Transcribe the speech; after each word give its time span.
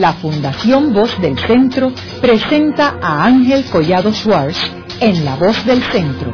la 0.00 0.12
Fundación 0.14 0.92
Voz 0.92 1.20
del 1.20 1.38
Centro 1.38 1.92
presenta 2.20 2.98
a 3.00 3.24
Ángel 3.24 3.64
Collado 3.64 4.12
Schwartz 4.12 4.70
en 5.00 5.24
La 5.24 5.36
Voz 5.36 5.64
del 5.66 5.82
Centro, 5.82 6.32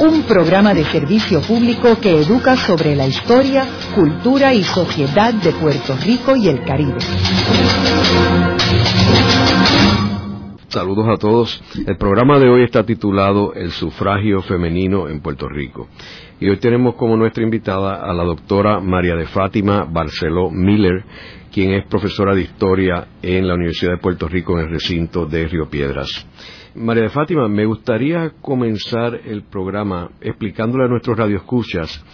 un 0.00 0.22
programa 0.22 0.74
de 0.74 0.84
servicio 0.84 1.40
público 1.40 1.98
que 2.00 2.20
educa 2.20 2.56
sobre 2.56 2.94
la 2.94 3.06
historia, 3.06 3.66
cultura 3.94 4.54
y 4.54 4.62
sociedad 4.62 5.34
de 5.34 5.52
Puerto 5.52 5.96
Rico 6.04 6.36
y 6.36 6.48
el 6.48 6.62
Caribe. 6.64 6.98
Saludos 10.68 11.08
a 11.08 11.16
todos. 11.16 11.60
El 11.84 11.96
programa 11.96 12.38
de 12.38 12.48
hoy 12.48 12.62
está 12.62 12.84
titulado 12.84 13.54
El 13.54 13.72
sufragio 13.72 14.40
femenino 14.42 15.08
en 15.08 15.20
Puerto 15.20 15.48
Rico. 15.48 15.88
Y 16.38 16.48
hoy 16.48 16.58
tenemos 16.58 16.94
como 16.94 17.16
nuestra 17.16 17.42
invitada 17.42 17.96
a 17.96 18.14
la 18.14 18.22
doctora 18.22 18.78
María 18.78 19.16
de 19.16 19.26
Fátima 19.26 19.84
Barceló 19.90 20.48
Miller, 20.48 21.04
quien 21.52 21.72
es 21.72 21.86
profesora 21.86 22.34
de 22.34 22.42
historia 22.42 23.08
en 23.22 23.46
la 23.46 23.54
Universidad 23.54 23.92
de 23.92 23.98
Puerto 23.98 24.28
Rico 24.28 24.58
en 24.58 24.66
el 24.66 24.70
recinto 24.70 25.26
de 25.26 25.48
Río 25.48 25.68
Piedras. 25.68 26.26
María 26.74 27.04
de 27.04 27.08
Fátima, 27.08 27.48
me 27.48 27.66
gustaría 27.66 28.30
comenzar 28.40 29.20
el 29.24 29.42
programa 29.42 30.10
explicándole 30.20 30.84
a 30.84 30.88
nuestros 30.88 31.18
radioescuchas 31.18 32.04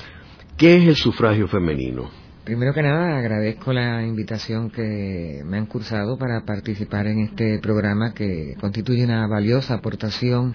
qué 0.56 0.76
es 0.76 0.88
el 0.88 0.96
sufragio 0.96 1.46
femenino. 1.46 2.08
Primero 2.44 2.72
que 2.72 2.82
nada, 2.82 3.18
agradezco 3.18 3.72
la 3.72 4.02
invitación 4.06 4.70
que 4.70 5.42
me 5.44 5.58
han 5.58 5.66
cursado 5.66 6.16
para 6.16 6.42
participar 6.44 7.08
en 7.08 7.24
este 7.24 7.58
programa 7.58 8.14
que 8.14 8.54
constituye 8.60 9.04
una 9.04 9.26
valiosa 9.26 9.74
aportación 9.74 10.54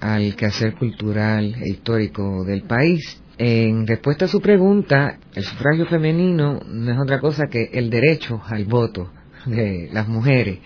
al 0.00 0.34
quehacer 0.34 0.74
cultural 0.74 1.54
e 1.62 1.70
histórico 1.70 2.44
del 2.44 2.64
país. 2.64 3.22
En 3.36 3.86
respuesta 3.86 4.26
a 4.26 4.28
su 4.28 4.40
pregunta, 4.40 5.18
el 5.34 5.42
sufragio 5.42 5.86
femenino 5.86 6.60
no 6.68 6.92
es 6.92 6.98
otra 6.98 7.18
cosa 7.18 7.48
que 7.48 7.70
el 7.72 7.90
derecho 7.90 8.40
al 8.46 8.64
voto 8.64 9.10
de 9.44 9.88
las 9.92 10.06
mujeres, 10.06 10.60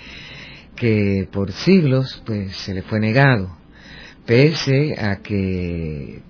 que 0.77 1.27
por 1.33 1.51
siglos 1.53 2.23
pues 2.27 2.55
se 2.57 2.75
le 2.75 2.83
fue 2.83 3.01
negado, 3.01 3.57
pese 4.27 4.97
a 5.01 5.17
que 5.23 6.21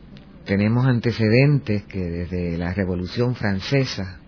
tenemos 0.45 0.87
antecedentes 0.87 1.83
que 1.85 1.99
desde 1.99 2.57
la 2.57 2.73
Revolución 2.73 3.35
Francesa, 3.35 4.21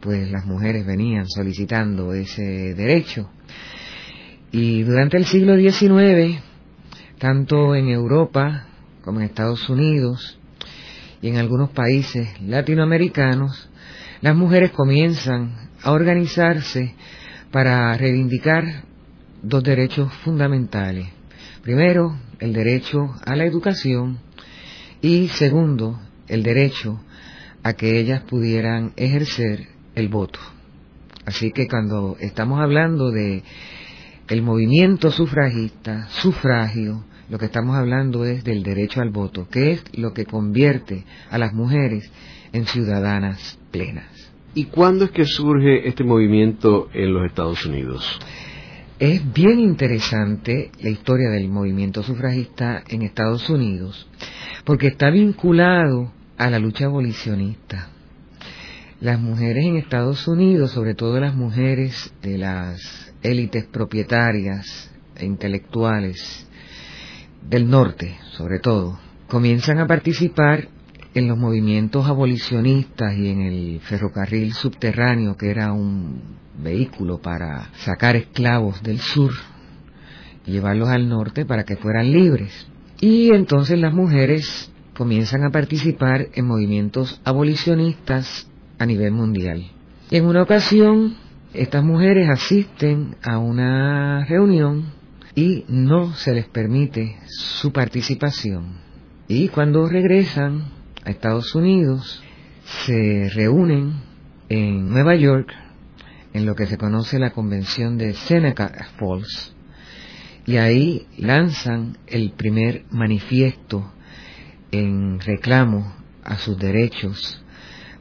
pues 0.00 0.30
las 0.30 0.46
mujeres 0.46 0.86
venían 0.86 1.28
solicitando 1.28 2.14
ese 2.14 2.74
derecho. 2.74 3.30
Y 4.52 4.84
durante 4.84 5.16
el 5.16 5.24
siglo 5.24 5.56
XIX, 5.56 6.40
tanto 7.18 7.74
en 7.74 7.88
Europa 7.88 8.66
como 9.02 9.18
en 9.18 9.26
Estados 9.26 9.68
Unidos 9.68 10.38
y 11.22 11.28
en 11.28 11.36
algunos 11.36 11.70
países 11.70 12.28
latinoamericanos, 12.42 13.70
las 14.20 14.36
mujeres 14.36 14.72
comienzan 14.72 15.70
a 15.82 15.92
organizarse 15.92 16.94
para 17.52 17.96
reivindicar 17.96 18.84
dos 19.42 19.62
derechos 19.62 20.12
fundamentales. 20.24 21.08
Primero, 21.62 22.18
el 22.40 22.52
derecho 22.52 23.14
a 23.24 23.36
la 23.36 23.44
educación 23.44 24.18
y 25.00 25.28
segundo, 25.28 26.00
el 26.26 26.42
derecho 26.42 27.00
a 27.62 27.72
que 27.74 28.00
ellas 28.00 28.22
pudieran 28.22 28.92
ejercer 28.96 29.68
el 29.94 30.08
voto. 30.08 30.40
Así 31.24 31.52
que 31.52 31.68
cuando 31.68 32.16
estamos 32.18 32.60
hablando 32.60 33.12
de 33.12 33.44
el 34.28 34.42
movimiento 34.42 35.10
sufragista, 35.12 36.08
sufragio, 36.08 37.04
lo 37.32 37.38
que 37.38 37.46
estamos 37.46 37.74
hablando 37.76 38.26
es 38.26 38.44
del 38.44 38.62
derecho 38.62 39.00
al 39.00 39.08
voto, 39.08 39.48
que 39.48 39.70
es 39.70 39.84
lo 39.96 40.12
que 40.12 40.26
convierte 40.26 41.06
a 41.30 41.38
las 41.38 41.54
mujeres 41.54 42.12
en 42.52 42.66
ciudadanas 42.66 43.58
plenas. 43.70 44.04
¿Y 44.52 44.66
cuándo 44.66 45.06
es 45.06 45.12
que 45.12 45.24
surge 45.24 45.88
este 45.88 46.04
movimiento 46.04 46.90
en 46.92 47.14
los 47.14 47.24
Estados 47.24 47.64
Unidos? 47.64 48.20
Es 48.98 49.32
bien 49.32 49.60
interesante 49.60 50.72
la 50.82 50.90
historia 50.90 51.30
del 51.30 51.48
movimiento 51.48 52.02
sufragista 52.02 52.84
en 52.86 53.00
Estados 53.00 53.48
Unidos, 53.48 54.06
porque 54.66 54.88
está 54.88 55.08
vinculado 55.08 56.12
a 56.36 56.50
la 56.50 56.58
lucha 56.58 56.84
abolicionista. 56.84 57.88
Las 59.00 59.18
mujeres 59.18 59.64
en 59.64 59.78
Estados 59.78 60.28
Unidos, 60.28 60.72
sobre 60.72 60.94
todo 60.94 61.18
las 61.18 61.34
mujeres 61.34 62.12
de 62.20 62.36
las 62.36 63.14
élites 63.22 63.64
propietarias 63.64 64.92
e 65.16 65.24
intelectuales 65.24 66.46
del 67.48 67.68
norte, 67.68 68.16
sobre 68.32 68.58
todo, 68.58 68.98
comienzan 69.28 69.78
a 69.78 69.86
participar 69.86 70.68
en 71.14 71.28
los 71.28 71.36
movimientos 71.36 72.06
abolicionistas 72.06 73.14
y 73.16 73.28
en 73.28 73.42
el 73.42 73.80
ferrocarril 73.80 74.52
subterráneo, 74.52 75.36
que 75.36 75.50
era 75.50 75.72
un 75.72 76.20
vehículo 76.62 77.20
para 77.20 77.70
sacar 77.84 78.16
esclavos 78.16 78.82
del 78.82 78.98
sur 78.98 79.32
y 80.46 80.52
llevarlos 80.52 80.88
al 80.88 81.08
norte 81.08 81.44
para 81.44 81.64
que 81.64 81.76
fueran 81.76 82.12
libres. 82.12 82.66
Y 83.00 83.34
entonces 83.34 83.78
las 83.78 83.92
mujeres 83.92 84.70
comienzan 84.94 85.44
a 85.44 85.50
participar 85.50 86.28
en 86.34 86.46
movimientos 86.46 87.20
abolicionistas 87.24 88.48
a 88.78 88.86
nivel 88.86 89.12
mundial. 89.12 89.64
En 90.10 90.26
una 90.26 90.42
ocasión, 90.42 91.16
estas 91.52 91.84
mujeres 91.84 92.28
asisten 92.28 93.16
a 93.22 93.38
una 93.38 94.24
reunión 94.26 95.01
y 95.34 95.64
no 95.68 96.14
se 96.14 96.34
les 96.34 96.46
permite 96.46 97.18
su 97.26 97.72
participación. 97.72 98.80
Y 99.28 99.48
cuando 99.48 99.88
regresan 99.88 100.64
a 101.04 101.10
Estados 101.10 101.54
Unidos, 101.54 102.22
se 102.84 103.30
reúnen 103.34 103.94
en 104.48 104.88
Nueva 104.90 105.14
York 105.14 105.50
en 106.32 106.46
lo 106.46 106.54
que 106.54 106.66
se 106.66 106.78
conoce 106.78 107.18
la 107.18 107.30
convención 107.30 107.98
de 107.98 108.14
Seneca 108.14 108.70
Falls 108.98 109.54
y 110.46 110.56
ahí 110.56 111.06
lanzan 111.18 111.98
el 112.06 112.32
primer 112.32 112.84
manifiesto 112.90 113.92
en 114.70 115.20
reclamo 115.20 115.94
a 116.24 116.36
sus 116.36 116.58
derechos 116.58 117.42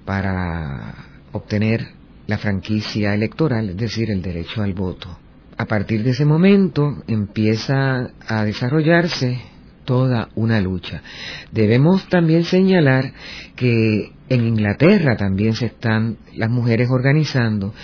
para 0.06 0.96
obtener 1.32 1.94
la 2.28 2.38
franquicia 2.38 3.14
electoral, 3.14 3.70
es 3.70 3.78
decir, 3.78 4.10
el 4.10 4.22
derecho 4.22 4.62
al 4.62 4.74
voto. 4.74 5.21
A 5.62 5.66
partir 5.66 6.04
de 6.04 6.10
ese 6.10 6.26
momento 6.26 7.04
empieza 7.06 8.10
a 8.28 8.44
desarrollarse 8.44 9.40
toda 9.86 10.30
una 10.34 10.60
lucha. 10.60 11.04
Debemos 11.52 12.10
también 12.10 12.46
señalar 12.46 13.14
que 13.56 14.12
en 14.28 14.48
Inglaterra 14.48 15.18
también 15.18 15.54
se 15.54 15.68
están 15.68 16.18
las 16.34 16.50
mujeres 16.50 16.90
organizando 16.90 17.76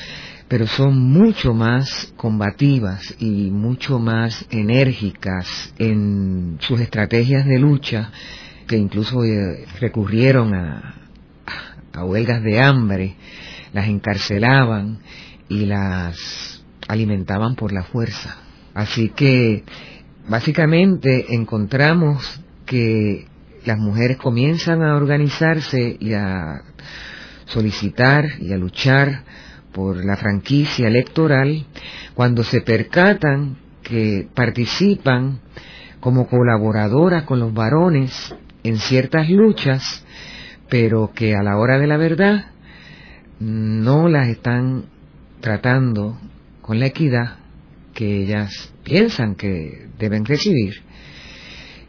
pero 0.48 0.66
son 0.66 0.98
mucho 0.98 1.54
más 1.54 2.12
combativas 2.16 3.14
y 3.20 3.52
mucho 3.52 4.00
más 4.00 4.48
enérgicas 4.50 5.72
en 5.78 6.58
sus 6.62 6.80
estrategias 6.80 7.46
de 7.46 7.60
lucha, 7.60 8.10
que 8.66 8.78
incluso 8.78 9.24
eh, 9.24 9.66
recurrieron 9.80 10.56
a, 10.56 10.96
a 11.94 12.06
huelgas 12.06 12.42
de 12.42 12.60
hambre, 12.60 13.16
las 13.72 13.88
encarcelaban 13.88 15.00
y 15.50 15.66
las 15.66 16.57
alimentaban 16.88 17.56
por 17.56 17.72
la 17.72 17.84
fuerza. 17.84 18.38
Así 18.74 19.10
que 19.10 19.64
básicamente 20.28 21.34
encontramos 21.34 22.42
que 22.66 23.28
las 23.66 23.78
mujeres 23.78 24.18
comienzan 24.18 24.84
a 24.84 24.96
organizarse 24.96 25.98
y 26.00 26.14
a 26.14 26.62
solicitar 27.46 28.26
y 28.40 28.54
a 28.54 28.58
luchar 28.58 29.24
por 29.74 30.04
la 30.06 30.18
franquicia 30.18 30.88
electoral 30.88 31.66
cuando 32.14 32.44
se 32.44 32.62
percatan 32.62 33.58
que 33.84 34.28
participan 34.34 35.40
como 36.00 36.28
colaboradoras 36.28 37.24
con 37.24 37.40
los 37.40 37.54
varones 37.54 38.36
en 38.64 38.78
ciertas 38.78 39.30
luchas, 39.30 40.06
pero 40.70 41.12
que 41.14 41.36
a 41.36 41.44
la 41.44 41.58
hora 41.58 41.80
de 41.80 41.88
la 41.88 41.98
verdad 41.98 42.52
no 43.40 44.10
las 44.10 44.28
están 44.28 44.86
tratando 45.42 46.18
con 46.68 46.82
la 46.82 46.88
equidad 46.88 47.38
que 47.94 48.24
ellas 48.24 48.74
piensan 48.84 49.36
que 49.36 49.88
deben 49.98 50.26
recibir. 50.26 50.84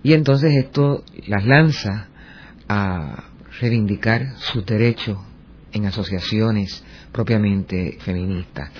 Y 0.04 0.12
entonces 0.12 0.54
esto 0.54 1.04
las 1.26 1.44
lanza 1.44 2.06
a 2.68 3.24
reivindicar 3.60 4.36
sus 4.36 4.64
derechos 4.64 5.18
en 5.72 5.86
asociaciones 5.86 6.84
propiamente 7.10 7.98
feministas. 8.02 8.70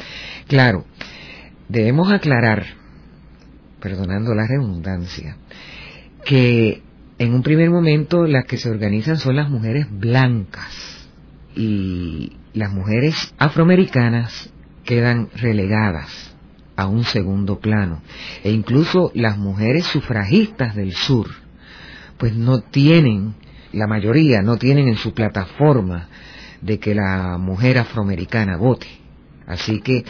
Claro, 0.46 0.84
debemos 1.68 2.12
aclarar, 2.12 2.64
perdonando 3.80 4.36
la 4.36 4.46
redundancia, 4.46 5.36
que 6.24 6.80
en 7.18 7.34
un 7.34 7.42
primer 7.42 7.70
momento 7.70 8.24
las 8.24 8.44
que 8.44 8.56
se 8.56 8.70
organizan 8.70 9.16
son 9.16 9.34
las 9.34 9.50
mujeres 9.50 9.88
blancas 9.90 11.08
y 11.56 12.36
las 12.54 12.72
mujeres 12.72 13.34
afroamericanas 13.36 14.52
quedan 14.88 15.28
relegadas 15.36 16.34
a 16.74 16.86
un 16.86 17.04
segundo 17.04 17.60
plano 17.60 18.00
e 18.42 18.50
incluso 18.50 19.12
las 19.14 19.36
mujeres 19.36 19.84
sufragistas 19.84 20.74
del 20.74 20.94
sur 20.94 21.28
pues 22.16 22.34
no 22.34 22.62
tienen 22.62 23.34
la 23.74 23.86
mayoría 23.86 24.40
no 24.40 24.56
tienen 24.56 24.88
en 24.88 24.96
su 24.96 25.12
plataforma 25.12 26.08
de 26.60 26.78
que 26.78 26.94
la 26.94 27.38
mujer 27.38 27.78
afroamericana 27.78 28.56
vote. 28.56 28.86
Así 29.46 29.80
que 29.80 30.04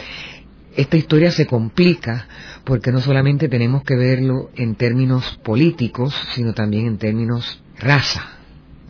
esta 0.76 0.96
historia 0.96 1.30
se 1.30 1.46
complica 1.46 2.26
porque 2.64 2.92
no 2.92 3.00
solamente 3.00 3.48
tenemos 3.48 3.82
que 3.82 3.96
verlo 3.96 4.50
en 4.56 4.76
términos 4.76 5.38
políticos, 5.42 6.14
sino 6.34 6.54
también 6.54 6.86
en 6.86 6.98
términos 6.98 7.62
raza. 7.78 8.38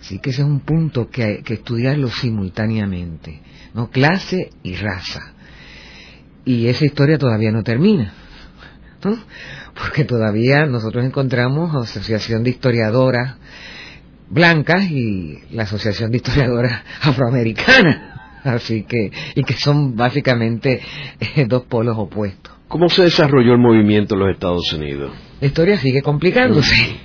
Así 0.00 0.18
que 0.18 0.30
ese 0.30 0.42
es 0.42 0.48
un 0.48 0.60
punto 0.60 1.08
que 1.10 1.24
hay 1.24 1.42
que 1.42 1.54
estudiarlo 1.54 2.08
simultáneamente, 2.08 3.40
¿no? 3.74 3.90
Clase 3.90 4.50
y 4.62 4.74
raza. 4.76 5.34
Y 6.48 6.68
esa 6.68 6.86
historia 6.86 7.18
todavía 7.18 7.52
no 7.52 7.62
termina, 7.62 8.14
¿no? 9.04 9.18
Porque 9.74 10.04
todavía 10.04 10.64
nosotros 10.64 11.04
encontramos 11.04 11.74
Asociación 11.76 12.42
de 12.42 12.48
Historiadoras 12.48 13.36
Blancas 14.30 14.90
y 14.90 15.40
la 15.50 15.64
Asociación 15.64 16.10
de 16.10 16.16
Historiadoras 16.16 16.84
Afroamericanas. 17.02 18.00
Así 18.44 18.84
que, 18.84 19.10
y 19.34 19.42
que 19.42 19.52
son 19.52 19.94
básicamente 19.94 20.80
eh, 21.20 21.44
dos 21.46 21.64
polos 21.64 21.98
opuestos. 21.98 22.54
¿Cómo 22.68 22.88
se 22.88 23.02
desarrolló 23.02 23.52
el 23.52 23.58
movimiento 23.58 24.14
en 24.14 24.20
los 24.20 24.30
Estados 24.30 24.72
Unidos? 24.72 25.12
La 25.42 25.48
historia 25.48 25.76
sigue 25.76 26.00
complicándose. 26.00 26.96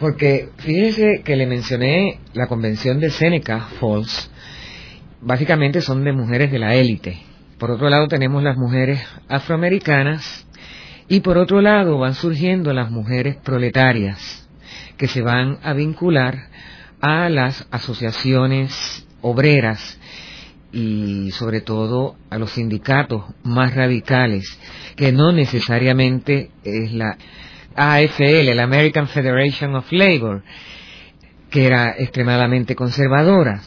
Porque 0.00 0.48
fíjese 0.56 1.22
que 1.24 1.36
le 1.36 1.46
mencioné 1.46 2.18
la 2.34 2.48
convención 2.48 2.98
de 2.98 3.10
Seneca 3.10 3.60
Falls, 3.78 4.28
básicamente 5.20 5.80
son 5.82 6.02
de 6.02 6.12
mujeres 6.12 6.50
de 6.50 6.58
la 6.58 6.74
élite. 6.74 7.35
Por 7.58 7.70
otro 7.70 7.88
lado 7.88 8.06
tenemos 8.06 8.42
las 8.42 8.58
mujeres 8.58 9.02
afroamericanas 9.28 10.46
y 11.08 11.20
por 11.20 11.38
otro 11.38 11.62
lado 11.62 11.98
van 11.98 12.14
surgiendo 12.14 12.74
las 12.74 12.90
mujeres 12.90 13.36
proletarias 13.36 14.46
que 14.98 15.08
se 15.08 15.22
van 15.22 15.58
a 15.62 15.72
vincular 15.72 16.48
a 17.00 17.30
las 17.30 17.66
asociaciones 17.70 19.06
obreras 19.22 19.98
y 20.70 21.30
sobre 21.30 21.62
todo 21.62 22.16
a 22.28 22.36
los 22.36 22.50
sindicatos 22.50 23.24
más 23.42 23.74
radicales, 23.74 24.58
que 24.94 25.12
no 25.12 25.32
necesariamente 25.32 26.50
es 26.62 26.92
la 26.92 27.16
AFL, 27.74 28.54
la 28.54 28.64
American 28.64 29.08
Federation 29.08 29.74
of 29.76 29.90
Labor, 29.92 30.42
que 31.48 31.66
era 31.66 31.94
extremadamente 31.96 32.74
conservadora. 32.74 33.62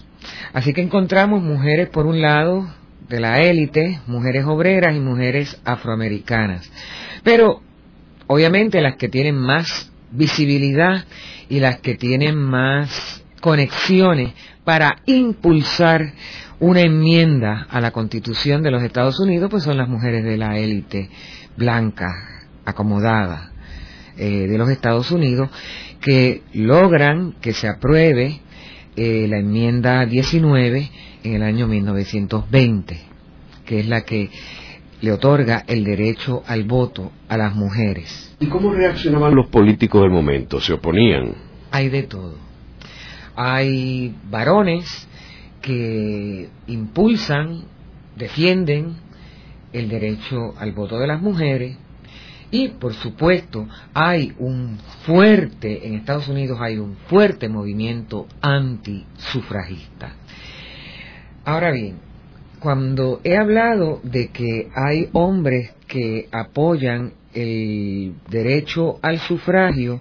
Así 0.53 0.73
que 0.73 0.81
encontramos 0.81 1.41
mujeres, 1.41 1.89
por 1.89 2.05
un 2.05 2.21
lado, 2.21 2.67
de 3.09 3.19
la 3.19 3.41
élite, 3.41 3.99
mujeres 4.07 4.45
obreras 4.45 4.95
y 4.95 4.99
mujeres 4.99 5.59
afroamericanas. 5.65 6.71
Pero, 7.23 7.61
obviamente, 8.27 8.81
las 8.81 8.95
que 8.95 9.09
tienen 9.09 9.35
más 9.35 9.91
visibilidad 10.11 11.05
y 11.49 11.59
las 11.59 11.79
que 11.79 11.95
tienen 11.95 12.37
más 12.37 13.23
conexiones 13.41 14.33
para 14.63 14.97
impulsar 15.05 16.13
una 16.59 16.81
enmienda 16.81 17.67
a 17.69 17.81
la 17.81 17.91
constitución 17.91 18.61
de 18.61 18.71
los 18.71 18.83
Estados 18.83 19.19
Unidos, 19.19 19.49
pues 19.49 19.63
son 19.63 19.77
las 19.77 19.87
mujeres 19.87 20.23
de 20.23 20.37
la 20.37 20.57
élite 20.57 21.09
blanca, 21.57 22.07
acomodada 22.65 23.51
eh, 24.17 24.47
de 24.47 24.57
los 24.57 24.69
Estados 24.69 25.09
Unidos, 25.11 25.49
que 26.01 26.43
logran 26.53 27.33
que 27.41 27.53
se 27.53 27.67
apruebe 27.67 28.41
eh, 28.95 29.27
la 29.29 29.37
enmienda 29.37 30.05
19 30.05 30.91
en 31.23 31.35
el 31.35 31.43
año 31.43 31.67
1920, 31.67 32.99
que 33.65 33.79
es 33.79 33.87
la 33.87 34.01
que 34.01 34.29
le 35.01 35.11
otorga 35.11 35.63
el 35.67 35.83
derecho 35.83 36.43
al 36.45 36.63
voto 36.63 37.11
a 37.27 37.37
las 37.37 37.55
mujeres. 37.55 38.35
¿Y 38.39 38.47
cómo 38.47 38.73
reaccionaban 38.73 39.35
los 39.35 39.47
políticos 39.49 40.01
del 40.01 40.11
momento? 40.11 40.59
¿Se 40.59 40.73
oponían? 40.73 41.35
Hay 41.71 41.89
de 41.89 42.03
todo. 42.03 42.35
Hay 43.35 44.15
varones 44.29 45.07
que 45.61 46.49
impulsan, 46.67 47.63
defienden 48.15 48.95
el 49.71 49.87
derecho 49.87 50.53
al 50.57 50.71
voto 50.73 50.97
de 50.99 51.07
las 51.07 51.21
mujeres 51.21 51.77
y 52.51 52.69
por 52.69 52.93
supuesto 52.93 53.67
hay 53.93 54.33
un 54.39 54.79
fuerte, 55.03 55.87
en 55.87 55.93
Estados 55.93 56.27
Unidos 56.27 56.57
hay 56.61 56.77
un 56.77 56.95
fuerte 57.07 57.47
movimiento 57.47 58.27
antisufragista. 58.41 60.15
Ahora 61.49 61.71
bien, 61.71 61.97
cuando 62.59 63.21
he 63.23 63.35
hablado 63.35 64.01
de 64.03 64.27
que 64.27 64.69
hay 64.75 65.09
hombres 65.13 65.73
que 65.87 66.27
apoyan 66.31 67.13
el 67.33 68.13
derecho 68.29 68.99
al 69.01 69.17
sufragio, 69.17 69.99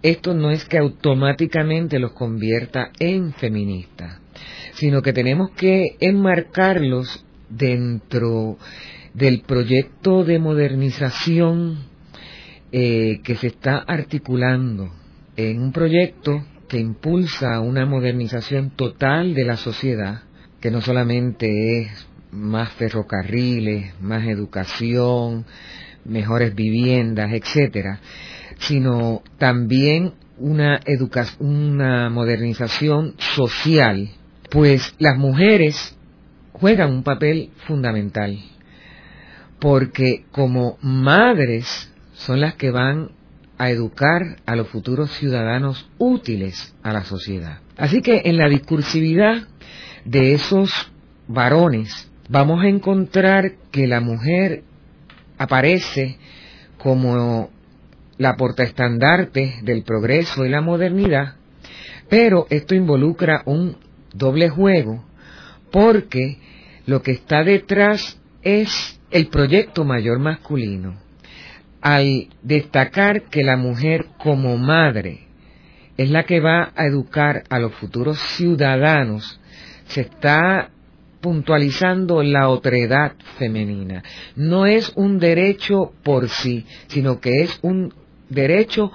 esto 0.00 0.34
no 0.34 0.52
es 0.52 0.64
que 0.64 0.78
automáticamente 0.78 1.98
los 1.98 2.12
convierta 2.12 2.90
en 3.00 3.32
feministas 3.32 4.20
sino 4.74 5.02
que 5.02 5.12
tenemos 5.12 5.50
que 5.50 5.96
enmarcarlos 5.98 7.24
dentro 7.48 8.58
del 9.12 9.40
proyecto 9.40 10.22
de 10.22 10.38
modernización 10.38 11.78
eh, 12.70 13.20
que 13.24 13.34
se 13.34 13.48
está 13.48 13.78
articulando 13.78 14.92
en 15.36 15.60
un 15.60 15.72
proyecto 15.72 16.44
que 16.68 16.78
impulsa 16.78 17.58
una 17.58 17.86
modernización 17.86 18.70
total 18.70 19.34
de 19.34 19.44
la 19.44 19.56
sociedad, 19.56 20.22
que 20.60 20.70
no 20.70 20.80
solamente 20.80 21.80
es 21.80 22.06
más 22.30 22.72
ferrocarriles, 22.72 24.00
más 24.00 24.26
educación, 24.26 25.44
mejores 26.04 26.54
viviendas, 26.54 27.32
etcétera, 27.32 28.00
sino 28.58 29.22
también 29.38 30.14
una, 30.38 30.80
una 31.40 32.10
modernización 32.10 33.14
social 33.18 34.10
pues 34.50 34.94
las 34.98 35.16
mujeres 35.16 35.96
juegan 36.52 36.92
un 36.92 37.02
papel 37.02 37.50
fundamental, 37.66 38.38
porque 39.58 40.24
como 40.32 40.78
madres 40.80 41.92
son 42.14 42.40
las 42.40 42.54
que 42.54 42.70
van 42.70 43.10
a 43.58 43.70
educar 43.70 44.22
a 44.46 44.56
los 44.56 44.68
futuros 44.68 45.10
ciudadanos 45.12 45.88
útiles 45.98 46.74
a 46.82 46.92
la 46.92 47.04
sociedad. 47.04 47.58
Así 47.76 48.00
que 48.00 48.22
en 48.24 48.36
la 48.36 48.48
discursividad 48.48 49.48
de 50.08 50.32
esos 50.32 50.90
varones 51.26 52.10
vamos 52.30 52.64
a 52.64 52.68
encontrar 52.68 53.52
que 53.70 53.86
la 53.86 54.00
mujer 54.00 54.62
aparece 55.36 56.16
como 56.78 57.50
la 58.16 58.36
portaestandarte 58.36 59.56
del 59.62 59.82
progreso 59.82 60.46
y 60.46 60.48
la 60.48 60.62
modernidad, 60.62 61.34
pero 62.08 62.46
esto 62.48 62.74
involucra 62.74 63.42
un 63.44 63.76
doble 64.14 64.48
juego 64.48 65.04
porque 65.70 66.38
lo 66.86 67.02
que 67.02 67.10
está 67.10 67.44
detrás 67.44 68.18
es 68.42 68.98
el 69.10 69.26
proyecto 69.28 69.84
mayor 69.84 70.20
masculino. 70.20 70.96
Al 71.82 72.28
destacar 72.42 73.24
que 73.24 73.44
la 73.44 73.58
mujer 73.58 74.06
como 74.18 74.56
madre 74.56 75.26
es 75.98 76.10
la 76.10 76.22
que 76.24 76.40
va 76.40 76.72
a 76.76 76.86
educar 76.86 77.44
a 77.50 77.58
los 77.58 77.74
futuros 77.74 78.18
ciudadanos, 78.36 79.38
se 79.88 80.02
está 80.02 80.70
puntualizando 81.20 82.22
la 82.22 82.48
otredad 82.48 83.12
femenina. 83.38 84.02
No 84.36 84.66
es 84.66 84.92
un 84.94 85.18
derecho 85.18 85.92
por 86.02 86.28
sí, 86.28 86.64
sino 86.86 87.20
que 87.20 87.42
es 87.42 87.58
un 87.62 87.92
derecho 88.28 88.90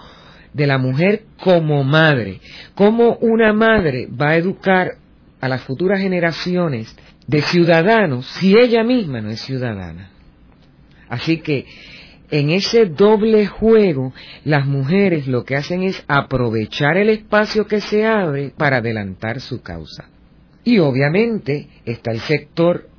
de 0.53 0.67
la 0.67 0.77
mujer 0.77 1.23
como 1.39 1.83
madre. 1.83 2.39
Como 2.75 3.15
una 3.15 3.53
madre 3.53 4.07
va 4.07 4.29
a 4.29 4.37
educar 4.37 4.93
a 5.41 5.49
las 5.49 5.61
futuras 5.63 5.99
generaciones 5.99 6.95
de 7.27 7.41
ciudadanos 7.41 8.25
si 8.25 8.57
ella 8.57 8.83
misma 8.83 9.21
no 9.21 9.29
es 9.29 9.41
ciudadana. 9.41 10.11
Así 11.09 11.37
que 11.37 11.65
en 12.31 12.49
ese 12.49 12.85
doble 12.85 13.45
juego 13.45 14.13
las 14.45 14.65
mujeres 14.65 15.27
lo 15.27 15.43
que 15.43 15.55
hacen 15.55 15.83
es 15.83 16.03
aprovechar 16.07 16.97
el 16.97 17.09
espacio 17.09 17.67
que 17.67 17.81
se 17.81 18.05
abre 18.05 18.53
para 18.57 18.77
adelantar 18.77 19.39
su 19.41 19.61
causa. 19.61 20.09
Y 20.63 20.79
obviamente 20.79 21.67
está 21.85 22.11
el 22.11 22.19
sector 22.21 22.89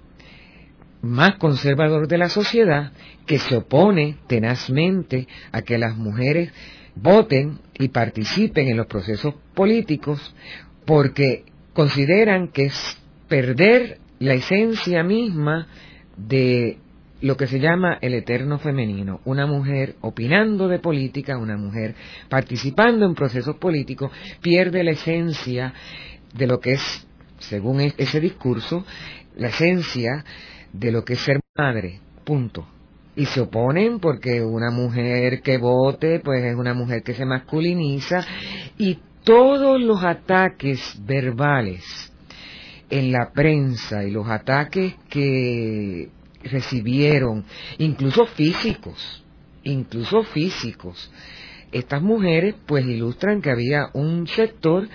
más 1.03 1.37
conservador 1.37 2.09
de 2.09 2.19
la 2.19 2.29
sociedad 2.29 2.93
que 3.27 3.39
se 3.39 3.57
opone 3.57 4.17
tenazmente 4.27 5.29
a 5.53 5.63
que 5.63 5.79
las 5.79 5.97
mujeres 5.97 6.53
voten 6.95 7.59
y 7.79 7.89
participen 7.89 8.69
en 8.69 8.77
los 8.77 8.87
procesos 8.87 9.35
políticos 9.55 10.35
porque 10.85 11.45
consideran 11.73 12.49
que 12.49 12.67
es 12.67 12.99
perder 13.29 13.99
la 14.19 14.35
esencia 14.35 15.03
misma 15.03 15.67
de 16.17 16.79
lo 17.21 17.37
que 17.37 17.47
se 17.47 17.59
llama 17.59 17.99
el 18.03 18.15
eterno 18.15 18.59
femenino, 18.59 19.21
una 19.25 19.47
mujer 19.47 19.97
opinando 20.03 20.69
de 20.69 20.79
política, 20.79 21.39
una 21.39 21.57
mujer 21.57 21.95
participando 22.29 23.07
en 23.07 23.15
procesos 23.15 23.57
políticos, 23.57 24.13
pierde 24.43 24.85
la 24.85 24.91
esencia 24.91 25.73
de 26.35 26.47
lo 26.47 26.61
que 26.61 26.73
es, 26.73 27.07
según 27.49 27.81
e-, 27.81 27.95
ese 27.97 28.21
discurso, 28.21 28.85
la 29.37 29.49
esencia 29.49 30.25
de 30.73 30.93
lo 30.93 31.05
que 31.05 31.15
es 31.15 31.21
ser 31.21 31.41
madre, 31.57 32.01
punto. 32.25 32.67
Y 33.17 33.27
se 33.27 33.41
oponen 33.41 34.01
porque 34.01 34.43
una 34.43 34.71
mujer 34.71 35.41
que 35.41 35.59
vote, 35.59 36.21
pues 36.21 36.43
es 36.45 36.57
una 36.57 36.75
mujer 36.75 37.03
que 37.03 37.15
se 37.15 37.25
masculiniza 37.25 38.27
y 38.77 38.99
todos 39.23 39.81
los 39.81 40.03
ataques 40.05 40.97
verbales 41.05 42.13
en 42.91 43.13
la 43.13 43.31
prensa 43.33 44.05
y 44.05 44.11
los 44.11 44.29
ataques 44.29 44.95
que 45.09 46.11
recibieron, 46.43 47.45
incluso 47.79 48.27
físicos, 48.27 49.25
incluso 49.63 50.23
físicos. 50.25 51.11
Estas 51.73 52.03
mujeres 52.03 52.55
pues 52.67 52.85
ilustran 52.85 53.41
que 53.41 53.51
había 53.51 53.89
un 53.95 54.27
sector 54.29 54.89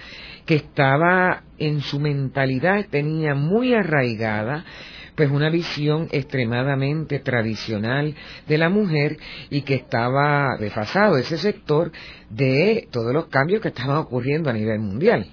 que 0.49 0.55
estaba 0.55 1.43
en 1.59 1.81
su 1.81 1.99
mentalidad, 1.99 2.87
tenía 2.89 3.35
muy 3.35 3.75
arraigada 3.75 4.65
pues 5.13 5.29
una 5.29 5.51
visión 5.51 6.07
extremadamente 6.11 7.19
tradicional 7.19 8.15
de 8.47 8.57
la 8.57 8.69
mujer 8.69 9.17
y 9.51 9.61
que 9.61 9.75
estaba 9.75 10.57
desfasado 10.59 11.19
ese 11.19 11.37
sector 11.37 11.91
de 12.31 12.87
todos 12.89 13.13
los 13.13 13.27
cambios 13.27 13.61
que 13.61 13.67
estaban 13.67 13.97
ocurriendo 13.97 14.49
a 14.49 14.53
nivel 14.53 14.79
mundial 14.79 15.27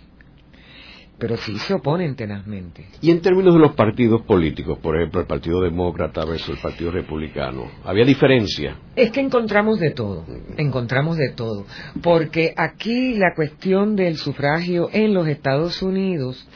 pero 1.18 1.36
sí 1.36 1.58
se 1.58 1.74
oponen 1.74 2.14
tenazmente. 2.14 2.86
Y 3.00 3.10
en 3.10 3.20
términos 3.20 3.54
de 3.54 3.60
los 3.60 3.74
partidos 3.74 4.22
políticos, 4.22 4.78
por 4.82 4.96
ejemplo, 4.96 5.20
el 5.20 5.26
Partido 5.26 5.60
Demócrata 5.60 6.24
versus 6.24 6.50
el 6.50 6.58
Partido 6.58 6.90
Republicano, 6.90 7.70
¿había 7.84 8.04
diferencia? 8.04 8.78
Es 8.94 9.10
que 9.10 9.20
encontramos 9.20 9.80
de 9.80 9.90
todo, 9.90 10.24
encontramos 10.56 11.16
de 11.16 11.30
todo, 11.30 11.64
porque 12.02 12.52
aquí 12.56 13.14
la 13.14 13.34
cuestión 13.34 13.96
del 13.96 14.16
sufragio 14.16 14.90
en 14.92 15.14
los 15.14 15.26
Estados 15.26 15.82
Unidos, 15.82 16.46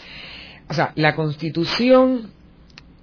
o 0.68 0.74
sea, 0.74 0.92
la 0.94 1.14
Constitución 1.14 2.30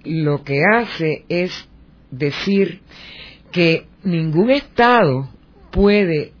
lo 0.04 0.44
que 0.44 0.62
hace 0.64 1.24
es 1.28 1.68
decir 2.10 2.80
que 3.50 3.86
ningún 4.04 4.50
Estado 4.50 5.28
puede 5.70 6.32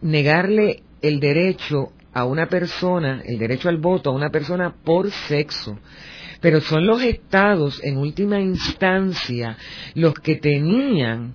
negarle 0.00 0.82
el 1.02 1.20
derecho 1.20 1.92
a 2.12 2.24
una 2.24 2.46
persona, 2.46 3.22
el 3.24 3.38
derecho 3.38 3.68
al 3.68 3.78
voto 3.78 4.10
a 4.10 4.14
una 4.14 4.30
persona 4.30 4.74
por 4.84 5.10
sexo. 5.10 5.78
Pero 6.40 6.60
son 6.60 6.86
los 6.86 7.02
estados, 7.02 7.80
en 7.84 7.98
última 7.98 8.40
instancia, 8.40 9.56
los 9.94 10.14
que 10.14 10.36
tenían 10.36 11.34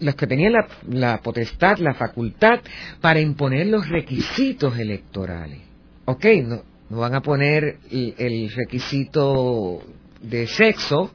los 0.00 0.16
que 0.16 0.26
tenían 0.26 0.52
la, 0.88 1.20
potestad, 1.22 1.78
la 1.78 1.94
facultad 1.94 2.60
para 3.00 3.20
imponer 3.20 3.68
los 3.68 3.88
requisitos 3.88 4.76
electorales. 4.76 5.60
Ok, 6.04 6.26
no, 6.44 6.62
no 6.90 6.98
van 6.98 7.14
a 7.14 7.22
poner 7.22 7.78
el 7.90 8.50
requisito 8.50 9.82
de 10.20 10.46
sexo, 10.46 11.12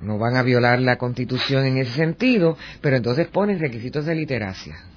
no 0.00 0.18
van 0.18 0.36
a 0.36 0.42
violar 0.42 0.80
la 0.80 0.96
constitución 0.96 1.66
en 1.66 1.78
ese 1.78 1.92
sentido, 1.92 2.56
pero 2.80 2.96
entonces 2.96 3.28
ponen 3.28 3.58
requisitos 3.58 4.06
de 4.06 4.14
literacia. 4.14 4.89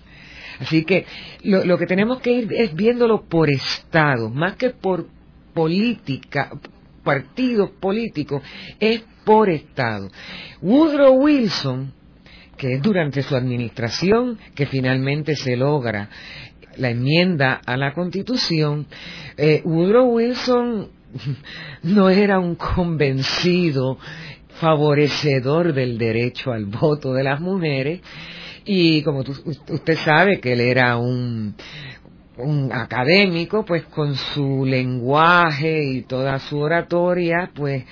Así 0.64 0.86
que 0.86 1.06
lo, 1.44 1.78
que 1.78 1.86
tenemos 1.86 2.22
que 2.22 2.32
ir 2.32 2.54
es 2.54 2.74
viéndolo 2.74 3.24
por 3.24 3.50
Estado, 3.50 4.30
más 4.30 4.56
que 4.56 4.70
por 4.70 5.08
política, 5.54 6.52
partidos 7.04 7.72
políticos, 7.72 8.42
es 8.80 9.04
por 9.26 9.50
Estado. 9.50 10.10
Woodrow 10.62 11.16
Wilson, 11.16 11.94
que 12.56 12.76
es 12.76 12.82
durante 12.82 13.24
su 13.24 13.36
administración 13.36 14.40
que 14.56 14.66
finalmente 14.66 15.36
se 15.36 15.58
logra 15.58 16.10
la 16.78 16.90
enmienda 16.90 17.60
a 17.66 17.76
la 17.76 17.94
Constitución, 17.94 18.88
eh, 19.36 19.62
Woodrow 19.66 20.16
Wilson 20.16 20.92
no 21.84 22.10
era 22.10 22.40
un 22.40 22.56
convencido 22.56 23.98
favorecedor 24.62 25.74
del 25.74 25.98
derecho 25.98 26.54
al 26.54 26.66
voto 26.68 27.14
de 27.14 27.24
las 27.24 27.42
mujeres, 27.42 28.00
y 28.66 29.04
como 29.04 29.20
usted 29.20 29.96
sabe 29.98 30.40
que 30.40 30.54
él 30.54 30.62
era 30.62 30.98
un, 30.98 31.56
un 32.38 32.72
académico, 32.72 33.66
pues 33.66 33.84
con 33.86 34.16
su 34.16 34.66
lenguaje 34.66 35.84
y 35.84 36.02
toda 36.04 36.40
su 36.40 36.58
oratoria, 36.60 37.52
pues 37.54 37.86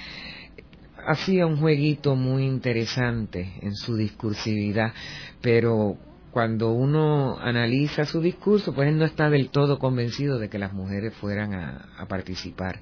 hacía 1.05 1.45
un 1.45 1.57
jueguito 1.57 2.15
muy 2.15 2.45
interesante 2.45 3.53
en 3.61 3.75
su 3.75 3.95
discursividad, 3.95 4.93
pero 5.41 5.97
cuando 6.31 6.71
uno 6.71 7.37
analiza 7.39 8.05
su 8.05 8.21
discurso, 8.21 8.73
pues 8.73 8.89
él 8.89 8.97
no 8.97 9.05
está 9.05 9.29
del 9.29 9.49
todo 9.49 9.77
convencido 9.77 10.39
de 10.39 10.49
que 10.49 10.57
las 10.57 10.73
mujeres 10.73 11.13
fueran 11.15 11.53
a, 11.53 12.05
participar. 12.07 12.79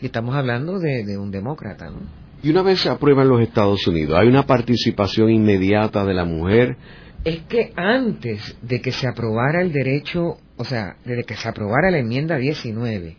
Y 0.00 0.06
estamos 0.06 0.34
hablando 0.34 0.78
de, 0.78 1.04
de 1.04 1.16
un 1.16 1.30
demócrata, 1.30 1.86
¿no? 1.90 2.00
Y 2.42 2.50
una 2.50 2.62
vez 2.62 2.80
se 2.80 2.88
aprueba 2.88 3.22
en 3.22 3.28
los 3.28 3.40
Estados 3.40 3.86
Unidos, 3.86 4.18
¿hay 4.18 4.28
una 4.28 4.44
participación 4.44 5.30
inmediata 5.30 6.04
de 6.04 6.12
la 6.12 6.24
mujer 6.24 6.76
es 7.24 7.40
que 7.42 7.72
antes 7.76 8.56
de 8.62 8.80
que 8.80 8.92
se 8.92 9.06
aprobara 9.06 9.62
el 9.62 9.72
derecho, 9.72 10.38
o 10.56 10.64
sea, 10.64 10.96
desde 11.04 11.24
que 11.24 11.36
se 11.36 11.48
aprobara 11.48 11.90
la 11.90 11.98
enmienda 11.98 12.36
19, 12.36 13.16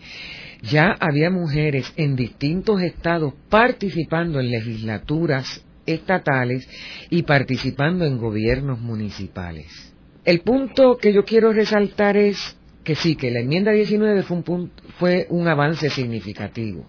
ya 0.61 0.95
había 0.99 1.29
mujeres 1.29 1.91
en 1.97 2.15
distintos 2.15 2.81
estados 2.81 3.33
participando 3.49 4.39
en 4.39 4.51
legislaturas 4.51 5.63
estatales 5.85 6.67
y 7.09 7.23
participando 7.23 8.05
en 8.05 8.17
gobiernos 8.17 8.79
municipales. 8.79 9.93
El 10.25 10.39
punto 10.41 10.97
que 10.97 11.13
yo 11.13 11.25
quiero 11.25 11.51
resaltar 11.51 12.15
es 12.15 12.57
que 12.83 12.95
sí, 12.95 13.15
que 13.15 13.31
la 13.31 13.39
enmienda 13.39 13.71
19 13.71 14.23
fue 14.23 14.37
un, 14.37 14.71
fue 14.97 15.27
un 15.29 15.47
avance 15.47 15.89
significativo. 15.89 16.85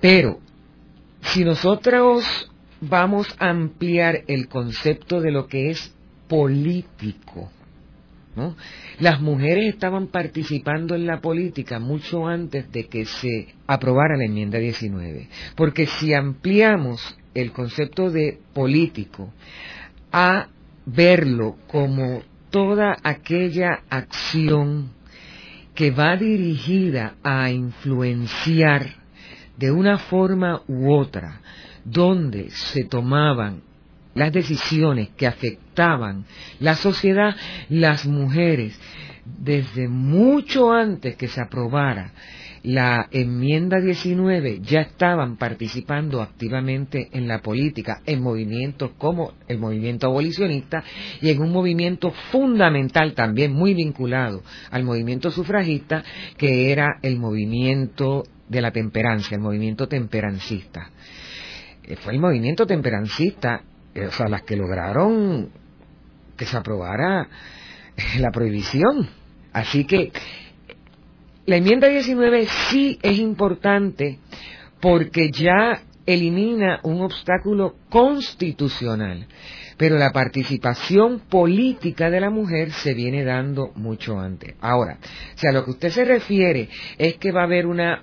Pero 0.00 0.38
si 1.22 1.44
nosotros 1.44 2.50
vamos 2.88 3.34
a 3.38 3.50
ampliar 3.50 4.22
el 4.26 4.48
concepto 4.48 5.20
de 5.20 5.30
lo 5.30 5.46
que 5.46 5.70
es 5.70 5.94
político. 6.28 7.50
Las 8.98 9.20
mujeres 9.20 9.72
estaban 9.74 10.08
participando 10.08 10.96
en 10.96 11.06
la 11.06 11.20
política 11.20 11.78
mucho 11.78 12.26
antes 12.26 12.70
de 12.72 12.86
que 12.86 13.04
se 13.04 13.54
aprobara 13.66 14.16
la 14.16 14.24
enmienda 14.24 14.58
19, 14.58 15.28
porque 15.54 15.86
si 15.86 16.14
ampliamos 16.14 17.16
el 17.34 17.52
concepto 17.52 18.10
de 18.10 18.40
político 18.52 19.32
a 20.10 20.48
verlo 20.84 21.56
como 21.68 22.22
toda 22.50 22.96
aquella 23.04 23.82
acción 23.88 24.90
que 25.74 25.90
va 25.90 26.16
dirigida 26.16 27.14
a 27.22 27.50
influenciar 27.50 29.04
de 29.56 29.70
una 29.70 29.98
forma 29.98 30.62
u 30.66 30.92
otra 30.92 31.40
donde 31.84 32.50
se 32.50 32.84
tomaban 32.84 33.62
las 34.14 34.32
decisiones 34.32 35.10
que 35.16 35.26
afectaban 35.26 36.24
la 36.60 36.76
sociedad, 36.76 37.34
las 37.68 38.06
mujeres, 38.06 38.78
desde 39.24 39.88
mucho 39.88 40.72
antes 40.72 41.16
que 41.16 41.28
se 41.28 41.40
aprobara 41.40 42.12
la 42.64 43.08
enmienda 43.10 43.78
19, 43.78 44.60
ya 44.62 44.80
estaban 44.80 45.36
participando 45.36 46.22
activamente 46.22 47.10
en 47.12 47.28
la 47.28 47.42
política, 47.42 48.00
en 48.06 48.22
movimientos 48.22 48.92
como 48.96 49.34
el 49.48 49.58
movimiento 49.58 50.06
abolicionista 50.06 50.82
y 51.20 51.28
en 51.28 51.42
un 51.42 51.52
movimiento 51.52 52.10
fundamental 52.32 53.12
también 53.12 53.52
muy 53.52 53.74
vinculado 53.74 54.42
al 54.70 54.82
movimiento 54.82 55.30
sufragista, 55.30 56.02
que 56.38 56.72
era 56.72 56.98
el 57.02 57.18
movimiento 57.18 58.24
de 58.48 58.62
la 58.62 58.70
temperancia, 58.70 59.34
el 59.34 59.42
movimiento 59.42 59.86
temperancista. 59.86 60.90
Eh, 61.86 61.96
fue 61.96 62.14
el 62.14 62.20
movimiento 62.20 62.66
temperancista, 62.66 63.62
eh, 63.94 64.06
o 64.06 64.12
sea, 64.12 64.26
las 64.28 64.42
que 64.42 64.56
lograron 64.56 65.50
que 66.36 66.46
se 66.46 66.56
aprobara 66.56 67.28
eh, 67.96 68.20
la 68.20 68.30
prohibición. 68.30 69.08
Así 69.52 69.84
que 69.84 70.12
la 71.46 71.56
enmienda 71.56 71.88
19 71.88 72.46
sí 72.70 72.98
es 73.02 73.18
importante 73.18 74.18
porque 74.80 75.30
ya 75.30 75.82
elimina 76.06 76.80
un 76.82 77.02
obstáculo 77.02 77.76
constitucional, 77.88 79.26
pero 79.76 79.96
la 79.96 80.10
participación 80.10 81.20
política 81.20 82.10
de 82.10 82.20
la 82.20 82.30
mujer 82.30 82.72
se 82.72 82.94
viene 82.94 83.24
dando 83.24 83.72
mucho 83.74 84.18
antes. 84.18 84.54
Ahora, 84.60 84.98
si 85.34 85.46
a 85.46 85.52
lo 85.52 85.64
que 85.64 85.70
usted 85.72 85.90
se 85.90 86.04
refiere 86.04 86.68
es 86.98 87.14
que 87.16 87.32
va 87.32 87.42
a 87.42 87.44
haber 87.44 87.66
una 87.66 88.02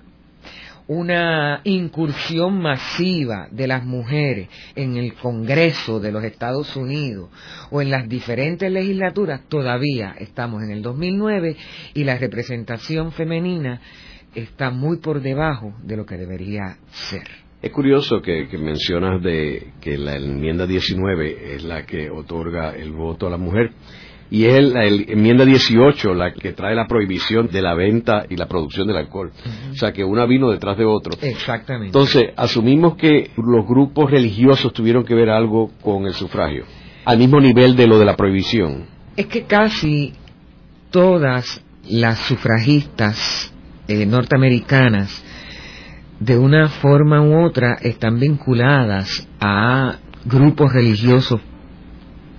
una 0.93 1.61
incursión 1.63 2.61
masiva 2.61 3.47
de 3.49 3.65
las 3.65 3.85
mujeres 3.85 4.49
en 4.75 4.97
el 4.97 5.13
Congreso 5.13 6.01
de 6.01 6.11
los 6.11 6.21
Estados 6.21 6.75
Unidos 6.75 7.29
o 7.69 7.81
en 7.81 7.91
las 7.91 8.09
diferentes 8.09 8.69
legislaturas, 8.69 9.47
todavía 9.47 10.13
estamos 10.19 10.63
en 10.63 10.71
el 10.71 10.81
2009 10.81 11.55
y 11.93 12.03
la 12.03 12.17
representación 12.17 13.13
femenina 13.13 13.79
está 14.35 14.69
muy 14.69 14.97
por 14.97 15.21
debajo 15.21 15.73
de 15.81 15.95
lo 15.95 16.05
que 16.05 16.17
debería 16.17 16.75
ser. 16.89 17.23
Es 17.61 17.71
curioso 17.71 18.21
que, 18.21 18.45
mencionas 18.57 19.23
de 19.23 19.71
que 19.79 19.97
la 19.97 20.17
enmienda 20.17 20.67
19 20.67 21.55
es 21.55 21.63
la 21.63 21.85
que 21.85 22.09
otorga 22.09 22.75
el 22.75 22.91
voto 22.91 23.27
a 23.27 23.29
la 23.29 23.37
mujer 23.37 23.71
y 24.31 24.45
es 24.45 24.63
la 24.63 24.85
enmienda 24.85 25.43
18 25.43 26.13
la 26.13 26.33
que 26.33 26.53
trae 26.53 26.73
la 26.73 26.87
prohibición 26.87 27.47
de 27.47 27.61
la 27.61 27.75
venta 27.75 28.25
y 28.29 28.37
la 28.37 28.47
producción 28.47 28.87
del 28.87 28.95
alcohol. 28.95 29.31
O 29.71 29.75
sea 29.75 29.91
que 29.91 30.05
una 30.05 30.25
vino 30.25 30.49
detrás 30.49 30.77
de 30.77 30.85
otro. 30.85 31.13
Exactamente. 31.21 31.87
Entonces, 31.87 32.29
asumimos 32.37 32.95
que 32.95 33.31
los 33.35 33.67
grupos 33.67 34.09
religiosos 34.09 34.71
tuvieron 34.71 35.03
que 35.03 35.15
ver 35.15 35.29
algo 35.29 35.71
con 35.81 36.05
el 36.05 36.13
sufragio, 36.13 36.63
al 37.03 37.17
mismo 37.17 37.41
nivel 37.41 37.75
de 37.75 37.87
lo 37.87 37.99
de 37.99 38.05
la 38.05 38.15
prohibición. 38.15 38.85
Es 39.17 39.25
que 39.25 39.43
casi 39.43 40.13
todas 40.91 41.61
las 41.89 42.19
sufragistas 42.19 43.53
eh, 43.89 44.05
norteamericanas 44.05 45.25
de 46.21 46.37
una 46.37 46.69
forma 46.69 47.21
u 47.21 47.45
otra 47.45 47.75
están 47.81 48.17
vinculadas 48.17 49.27
a 49.41 49.97
grupos 50.23 50.71
religiosos 50.71 51.41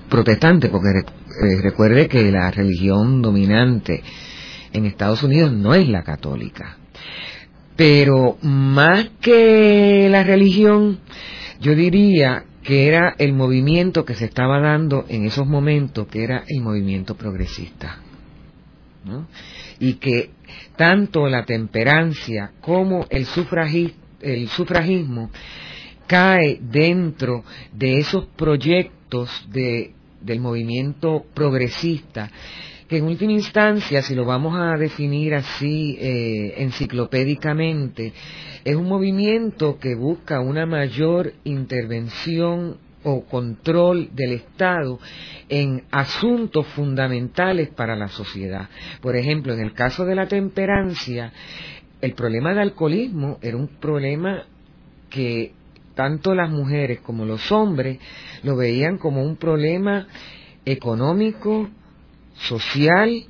protestantes, 0.09 0.71
porque 0.71 0.89
eh, 1.33 1.61
recuerde 1.63 2.09
que 2.09 2.31
la 2.31 2.51
religión 2.51 3.23
dominante 3.23 4.03
en 4.73 4.87
Estados 4.87 5.23
Unidos 5.23 5.53
no 5.53 5.75
es 5.75 5.89
la 5.89 6.03
católica. 6.03 6.77
Pero 7.77 8.37
más 8.43 9.11
que 9.21 10.09
la 10.11 10.23
religión, 10.23 11.01
yo 11.61 11.75
diría 11.75 12.45
que 12.63 12.87
era 12.87 13.15
el 13.19 13.33
movimiento 13.33 14.05
que 14.05 14.15
se 14.15 14.27
estaba 14.27 14.61
dando 14.61 15.05
en 15.09 15.25
esos 15.25 15.47
momentos, 15.47 16.07
que 16.07 16.23
era 16.23 16.45
el 16.47 16.61
movimiento 16.61 17.17
progresista. 17.17 17.99
Y 19.81 19.95
que 19.95 20.31
tanto 20.77 21.27
la 21.29 21.45
temperancia 21.45 22.53
como 22.61 23.07
el, 23.11 23.27
el 24.21 24.49
sufragismo 24.49 25.31
cae 26.07 26.59
dentro 26.61 27.43
de 27.73 27.99
esos 27.99 28.27
proyectos 28.37 29.31
de, 29.51 29.95
del 30.25 30.41
movimiento 30.41 31.25
progresista 31.35 32.31
que 32.93 32.99
en 32.99 33.05
última 33.05 33.33
instancia, 33.33 34.03
si 34.03 34.15
lo 34.15 34.27
vamos 34.27 34.55
a 34.55 34.77
definir 34.77 35.35
así 35.35 35.97
eh, 35.99 36.57
enciclopédicamente, 36.59 38.13
es 38.65 38.77
un 38.77 38.87
movimiento 38.87 39.79
que 39.79 39.95
busca 39.95 40.41
una 40.41 40.67
mayor 40.67 41.33
intervención 41.45 42.77
o 43.03 43.25
control 43.25 44.11
del 44.13 44.33
Estado 44.33 44.99
en 45.49 45.85
asuntos 45.91 46.67
fundamentales 46.67 47.71
para 47.71 47.97
la 47.97 48.09
sociedad. 48.09 48.69
Por 49.01 49.17
ejemplo, 49.17 49.55
en 49.55 49.61
el 49.61 49.73
caso 49.73 50.05
de 50.05 50.15
la 50.15 50.29
temperancia, 50.29 51.33
el 52.03 52.13
problema 52.13 52.53
de 52.53 52.61
alcoholismo 52.61 53.39
era 53.41 53.57
un 53.57 53.69
problema 53.69 54.45
que 55.09 55.53
tanto 55.95 56.35
las 56.35 56.51
mujeres 56.51 57.01
como 57.01 57.25
los 57.25 57.51
hombres 57.53 57.99
lo 58.43 58.57
veían 58.57 58.99
como 58.99 59.23
un 59.23 59.37
problema 59.37 60.07
económico, 60.65 61.69
social 62.35 63.25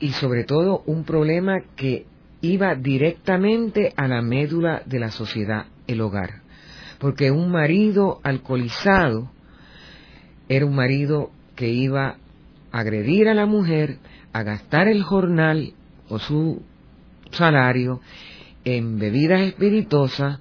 y 0.00 0.12
sobre 0.12 0.44
todo 0.44 0.82
un 0.86 1.04
problema 1.04 1.60
que 1.76 2.06
iba 2.40 2.74
directamente 2.74 3.92
a 3.96 4.08
la 4.08 4.20
médula 4.22 4.82
de 4.84 4.98
la 4.98 5.10
sociedad, 5.10 5.66
el 5.86 6.00
hogar. 6.00 6.42
Porque 6.98 7.30
un 7.30 7.50
marido 7.50 8.20
alcoholizado 8.22 9.30
era 10.48 10.66
un 10.66 10.74
marido 10.74 11.30
que 11.54 11.68
iba 11.68 12.16
a 12.72 12.78
agredir 12.78 13.28
a 13.28 13.34
la 13.34 13.46
mujer, 13.46 13.98
a 14.32 14.42
gastar 14.42 14.88
el 14.88 15.02
jornal 15.02 15.72
o 16.08 16.18
su 16.18 16.62
salario 17.30 18.00
en 18.64 18.98
bebidas 18.98 19.40
espirituosas 19.40 20.38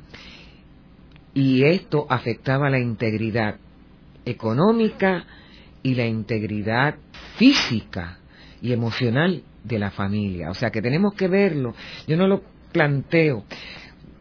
y 1.34 1.64
esto 1.64 2.06
afectaba 2.10 2.70
la 2.70 2.80
integridad 2.80 3.56
económica 4.26 5.26
y 5.84 5.96
la 5.96 6.06
integridad 6.06 6.96
física 7.38 8.20
y 8.62 8.74
emocional 8.74 9.44
de 9.64 9.80
la 9.80 9.92
familia. 9.92 10.50
O 10.50 10.54
sea 10.54 10.70
que 10.70 10.82
tenemos 10.82 11.14
que 11.14 11.28
verlo. 11.28 11.74
Yo 12.08 12.18
no 12.18 12.28
lo 12.28 12.42
planteo 12.72 13.46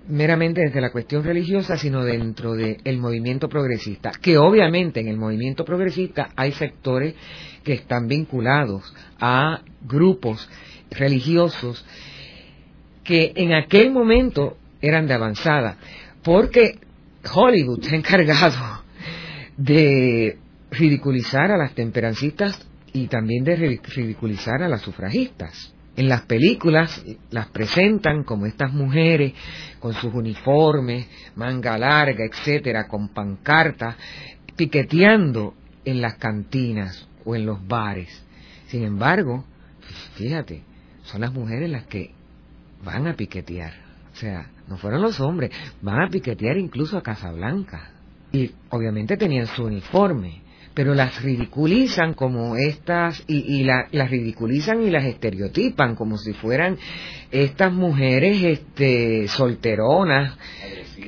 meramente 0.09 0.62
desde 0.62 0.81
la 0.81 0.90
cuestión 0.90 1.23
religiosa, 1.23 1.76
sino 1.76 2.05
dentro 2.05 2.55
del 2.55 2.99
movimiento 2.99 3.49
progresista, 3.49 4.11
que 4.21 4.38
obviamente 4.38 5.00
en 5.00 5.09
el 5.09 5.17
movimiento 5.17 5.64
progresista 5.64 6.31
hay 6.37 6.52
sectores 6.52 7.14
que 7.62 7.75
están 7.75 8.09
vinculados 8.09 8.93
a 9.21 9.62
grupos 9.83 10.49
religiosos 10.90 11.85
que 13.05 13.33
en 13.37 13.52
aquel 13.55 13.93
momento 13.93 14.57
eran 14.81 15.07
de 15.07 15.14
avanzada, 15.14 15.76
porque 16.23 16.79
Hollywood 17.28 17.82
se 17.82 17.94
ha 17.94 17.98
encargado 17.98 18.82
de 19.56 20.38
ridiculizar 20.70 21.50
a 21.50 21.56
las 21.56 21.74
temperancistas 21.74 22.66
y 22.92 23.06
también 23.09 23.44
de 23.44 23.56
ridiculizar 23.56 24.62
a 24.62 24.68
las 24.68 24.83
sufragistas. 24.83 25.74
En 25.96 26.09
las 26.09 26.22
películas 26.22 27.04
las 27.30 27.48
presentan 27.48 28.24
como 28.24 28.46
estas 28.46 28.72
mujeres 28.72 29.35
con 29.80 29.92
sus 29.94 30.14
uniformes, 30.14 31.06
manga 31.37 31.76
larga, 31.76 32.24
etcétera, 32.24 32.88
con 32.88 33.09
pancartas, 33.09 33.96
piqueteando 34.56 35.54
en 35.85 36.00
las 36.00 36.14
cantinas 36.14 37.09
o 37.24 37.35
en 37.35 37.44
los 37.44 37.66
bares. 37.66 38.24
Sin 38.68 38.85
embargo, 38.85 39.44
fíjate, 40.14 40.62
son 41.02 41.22
las 41.22 41.33
mujeres 41.33 41.68
las 41.68 41.85
que 41.85 42.12
van 42.85 43.06
a 43.06 43.14
piquetear. 43.14 43.89
Sea, 44.20 44.50
no 44.68 44.76
fueron 44.76 45.00
los 45.00 45.18
hombres, 45.18 45.50
van 45.80 46.02
a 46.02 46.11
piquetear 46.11 46.59
incluso 46.59 46.98
a 46.98 47.02
Casablanca. 47.02 47.90
Y 48.30 48.50
obviamente 48.68 49.16
tenían 49.16 49.46
su 49.46 49.64
uniforme, 49.64 50.42
pero 50.74 50.94
las 50.94 51.22
ridiculizan 51.22 52.12
como 52.12 52.54
estas 52.54 53.24
y, 53.26 53.64
las 53.64 54.11
ridiculizan 54.11 54.83
y 54.83 54.90
las 54.90 55.04
estereotipan 55.04 55.96
como 55.96 56.18
si 56.18 56.35
fueran 56.35 56.76
estas 57.30 57.72
mujeres 57.72 58.42
este, 58.42 59.26
solteronas, 59.28 60.37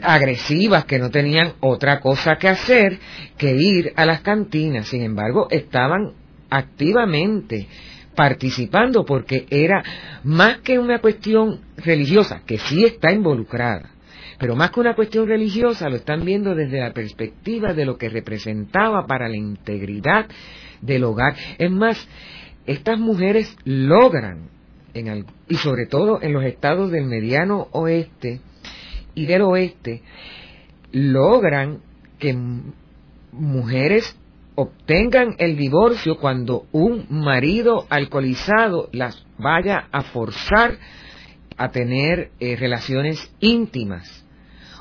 agresivas, 0.00 0.86
que 0.86 0.98
no 0.98 1.10
tenían 1.10 1.52
otra 1.60 2.00
cosa 2.00 2.36
que 2.36 2.48
hacer 2.48 2.98
que 3.36 3.54
ir 3.54 3.92
a 3.94 4.06
las 4.06 4.22
cantinas. 4.22 4.88
Sin 4.88 5.02
embargo, 5.02 5.48
estaban 5.50 6.14
activamente 6.48 7.68
participando 8.14 9.04
porque 9.04 9.46
era 9.50 9.82
más 10.24 10.58
que 10.58 10.78
una 10.78 11.00
cuestión 11.00 11.60
religiosa, 11.76 12.42
que 12.46 12.58
sí 12.58 12.84
está 12.84 13.12
involucrada, 13.12 13.90
pero 14.38 14.56
más 14.56 14.70
que 14.70 14.80
una 14.80 14.94
cuestión 14.94 15.28
religiosa, 15.28 15.88
lo 15.88 15.96
están 15.96 16.24
viendo 16.24 16.54
desde 16.54 16.80
la 16.80 16.92
perspectiva 16.92 17.74
de 17.74 17.84
lo 17.84 17.96
que 17.96 18.08
representaba 18.08 19.06
para 19.06 19.28
la 19.28 19.36
integridad 19.36 20.26
del 20.80 21.04
hogar. 21.04 21.36
Es 21.58 21.70
más, 21.70 22.08
estas 22.66 22.98
mujeres 22.98 23.56
logran, 23.64 24.48
y 25.48 25.54
sobre 25.54 25.86
todo 25.86 26.20
en 26.22 26.32
los 26.32 26.44
estados 26.44 26.90
del 26.90 27.04
mediano 27.06 27.68
oeste 27.70 28.40
y 29.14 29.26
del 29.26 29.42
oeste, 29.42 30.02
logran 30.90 31.78
que 32.18 32.36
mujeres 33.32 34.16
obtengan 34.54 35.34
el 35.38 35.56
divorcio 35.56 36.16
cuando 36.18 36.66
un 36.72 37.06
marido 37.08 37.86
alcoholizado 37.88 38.88
las 38.92 39.24
vaya 39.38 39.88
a 39.90 40.02
forzar 40.02 40.76
a 41.56 41.70
tener 41.70 42.30
eh, 42.40 42.56
relaciones 42.56 43.32
íntimas 43.40 44.24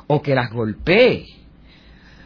o 0.08 0.22
que 0.22 0.36
las 0.36 0.52
golpee. 0.52 1.26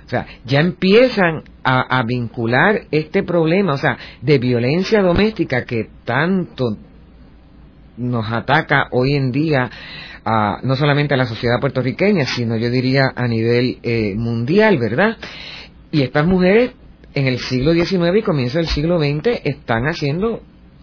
O 0.06 0.10
sea, 0.10 0.28
ya 0.46 0.60
empiezan 0.60 1.44
a, 1.64 2.04
vincular 2.04 2.84
este 2.92 3.24
problema, 3.24 3.74
o 3.74 3.78
sea, 3.78 3.98
de 4.22 4.38
violencia 4.38 5.02
doméstica 5.02 5.66
que 5.66 5.90
tanto 6.04 6.78
nos 7.98 8.32
ataca 8.32 8.88
hoy 8.92 9.14
en 9.16 9.32
día 9.32 9.70
a, 10.24 10.60
no 10.62 10.76
solamente 10.76 11.16
a 11.16 11.18
la 11.18 11.26
sociedad 11.26 11.60
puertorriqueña, 11.60 12.26
sino 12.26 12.56
yo 12.56 12.70
diría 12.70 13.14
a 13.16 13.28
nivel 13.28 13.80
eh, 13.82 14.14
mundial, 14.16 14.78
¿verdad? 14.78 15.18
Y 15.92 16.04
estas 16.04 16.28
mujeres 16.28 16.74
en 17.16 17.28
el 17.28 17.40
siglo 17.40 17.74
XIX 17.74 18.18
y 18.18 18.22
comienzo 18.22 18.58
del 18.58 18.68
siglo 18.68 19.00
XX 19.00 19.42
están 19.46 19.88
haciendo, 19.88 20.42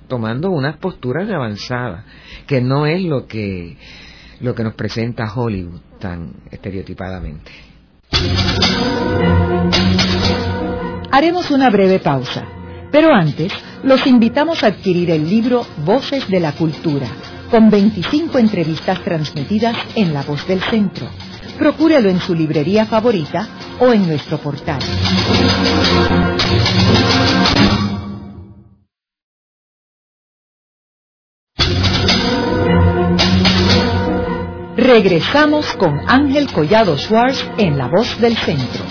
tomando 0.08 0.50
unas 0.50 0.78
posturas 0.78 1.30
avanzadas, 1.30 2.06
que 2.46 2.62
no 2.62 2.86
es 2.86 3.02
lo 3.02 3.26
que 3.26 3.76
lo 4.40 4.54
que 4.56 4.64
nos 4.64 4.74
presenta 4.74 5.32
Hollywood 5.32 5.80
tan 6.00 6.32
estereotipadamente. 6.50 7.52
Haremos 11.12 11.50
una 11.50 11.70
breve 11.70 12.00
pausa, 12.00 12.44
pero 12.90 13.14
antes 13.14 13.52
los 13.84 14.04
invitamos 14.06 14.64
a 14.64 14.68
adquirir 14.68 15.10
el 15.10 15.28
libro 15.28 15.64
Voces 15.84 16.28
de 16.28 16.40
la 16.40 16.52
Cultura, 16.52 17.06
con 17.50 17.70
25 17.70 18.38
entrevistas 18.38 19.02
transmitidas 19.04 19.76
en 19.94 20.12
La 20.12 20.22
Voz 20.22 20.46
del 20.48 20.60
Centro. 20.62 21.06
Procúrelo 21.58 22.08
en 22.08 22.18
su 22.18 22.34
librería 22.34 22.86
favorita 22.86 23.46
o 23.80 23.92
en 23.92 24.06
nuestro 24.06 24.38
portal. 24.38 24.80
Regresamos 34.76 35.72
con 35.76 36.00
Ángel 36.08 36.50
Collado 36.52 36.96
Schwartz 36.98 37.48
en 37.58 37.78
La 37.78 37.88
Voz 37.88 38.20
del 38.20 38.36
Centro. 38.36 38.84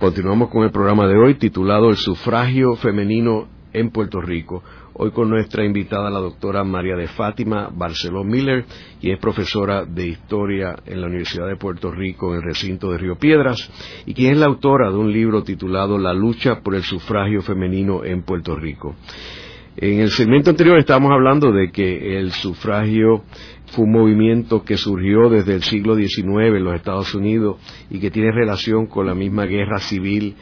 Continuamos 0.00 0.48
con 0.50 0.64
el 0.64 0.70
programa 0.70 1.06
de 1.06 1.18
hoy 1.18 1.34
titulado 1.34 1.90
El 1.90 1.96
sufragio 1.96 2.76
femenino 2.76 3.48
en 3.72 3.90
Puerto 3.90 4.20
Rico. 4.20 4.62
Hoy 5.00 5.12
con 5.12 5.30
nuestra 5.30 5.64
invitada 5.64 6.10
la 6.10 6.18
doctora 6.18 6.64
María 6.64 6.96
de 6.96 7.06
Fátima 7.06 7.70
Barceló 7.72 8.24
Miller, 8.24 8.64
y 9.00 9.12
es 9.12 9.18
profesora 9.20 9.84
de 9.84 10.08
Historia 10.08 10.74
en 10.86 11.00
la 11.00 11.06
Universidad 11.06 11.46
de 11.46 11.54
Puerto 11.54 11.92
Rico 11.92 12.32
en 12.32 12.38
el 12.38 12.42
recinto 12.42 12.90
de 12.90 12.98
Río 12.98 13.14
Piedras, 13.14 13.70
y 14.06 14.12
quien 14.12 14.32
es 14.32 14.38
la 14.38 14.46
autora 14.46 14.90
de 14.90 14.96
un 14.96 15.12
libro 15.12 15.44
titulado 15.44 15.98
La 15.98 16.12
lucha 16.12 16.62
por 16.64 16.74
el 16.74 16.82
sufragio 16.82 17.42
femenino 17.42 18.02
en 18.04 18.24
Puerto 18.24 18.56
Rico. 18.56 18.96
En 19.76 20.00
el 20.00 20.10
segmento 20.10 20.50
anterior 20.50 20.76
estábamos 20.76 21.12
hablando 21.12 21.52
de 21.52 21.70
que 21.70 22.18
el 22.18 22.32
sufragio 22.32 23.22
fue 23.66 23.84
un 23.84 23.92
movimiento 23.92 24.64
que 24.64 24.76
surgió 24.76 25.30
desde 25.30 25.54
el 25.54 25.62
siglo 25.62 25.94
XIX 25.94 26.56
en 26.56 26.64
los 26.64 26.74
Estados 26.74 27.14
Unidos 27.14 27.58
y 27.88 28.00
que 28.00 28.10
tiene 28.10 28.32
relación 28.32 28.88
con 28.88 29.06
la 29.06 29.14
misma 29.14 29.44
guerra 29.44 29.78
civil 29.78 30.34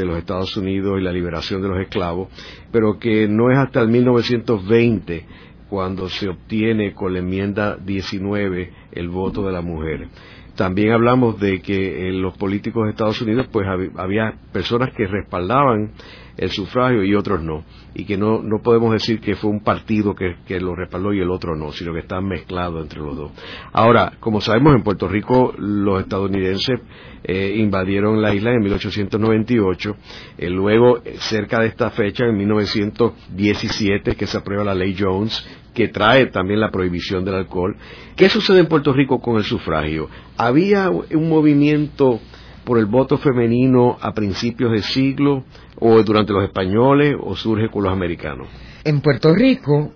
de 0.00 0.06
los 0.06 0.18
Estados 0.18 0.56
Unidos 0.56 0.98
y 0.98 1.02
la 1.04 1.12
liberación 1.12 1.62
de 1.62 1.68
los 1.68 1.78
esclavos, 1.78 2.28
pero 2.72 2.98
que 2.98 3.28
no 3.28 3.50
es 3.50 3.58
hasta 3.58 3.80
el 3.80 3.88
1920 3.88 5.26
cuando 5.68 6.08
se 6.08 6.28
obtiene 6.28 6.94
con 6.94 7.12
la 7.12 7.20
enmienda 7.20 7.76
19 7.76 8.72
el 8.92 9.08
voto 9.08 9.46
de 9.46 9.52
la 9.52 9.60
mujer. 9.60 10.08
También 10.56 10.92
hablamos 10.92 11.38
de 11.38 11.62
que 11.62 12.08
en 12.08 12.20
los 12.20 12.36
políticos 12.36 12.84
de 12.84 12.90
Estados 12.90 13.22
Unidos 13.22 13.46
pues 13.50 13.66
había 13.96 14.34
personas 14.52 14.92
que 14.94 15.06
respaldaban 15.06 15.92
el 16.40 16.50
sufragio 16.50 17.04
y 17.04 17.14
otros 17.14 17.42
no. 17.42 17.64
Y 17.94 18.06
que 18.06 18.16
no, 18.16 18.42
no 18.42 18.62
podemos 18.62 18.92
decir 18.92 19.20
que 19.20 19.36
fue 19.36 19.50
un 19.50 19.62
partido 19.62 20.14
que, 20.14 20.58
lo 20.58 20.74
respaldó 20.74 21.12
y 21.12 21.20
el 21.20 21.30
otro 21.30 21.54
no, 21.54 21.70
sino 21.70 21.92
que 21.92 22.00
están 22.00 22.26
mezclados 22.26 22.82
entre 22.82 23.00
los 23.00 23.14
dos. 23.14 23.32
Ahora, 23.72 24.14
como 24.20 24.40
sabemos, 24.40 24.74
en 24.74 24.82
Puerto 24.82 25.06
Rico 25.06 25.52
los 25.58 26.00
estadounidenses 26.00 26.80
eh, 27.24 27.56
invadieron 27.58 28.22
la 28.22 28.34
isla 28.34 28.52
en 28.52 28.62
1898. 28.62 29.96
Eh, 30.38 30.48
luego, 30.48 31.02
cerca 31.18 31.60
de 31.60 31.66
esta 31.66 31.90
fecha, 31.90 32.24
en 32.24 32.38
1917, 32.38 34.16
que 34.16 34.26
se 34.26 34.38
aprueba 34.38 34.64
la 34.64 34.74
ley 34.74 34.96
Jones, 34.98 35.46
que 35.74 35.88
trae 35.88 36.26
también 36.26 36.60
la 36.60 36.70
prohibición 36.70 37.22
del 37.22 37.34
alcohol. 37.34 37.76
¿Qué 38.16 38.30
sucede 38.30 38.60
en 38.60 38.66
Puerto 38.66 38.94
Rico 38.94 39.20
con 39.20 39.36
el 39.36 39.44
sufragio? 39.44 40.08
¿Había 40.38 40.88
un 40.88 41.28
movimiento 41.28 42.18
por 42.64 42.78
el 42.78 42.86
voto 42.86 43.18
femenino 43.18 43.96
a 44.00 44.12
principios 44.12 44.72
del 44.72 44.82
siglo 44.82 45.44
o 45.78 46.02
durante 46.02 46.32
los 46.32 46.44
españoles 46.44 47.16
o 47.20 47.34
surge 47.36 47.68
con 47.68 47.84
los 47.84 47.92
americanos? 47.92 48.48
En 48.84 49.00
Puerto 49.00 49.34
Rico, 49.34 49.92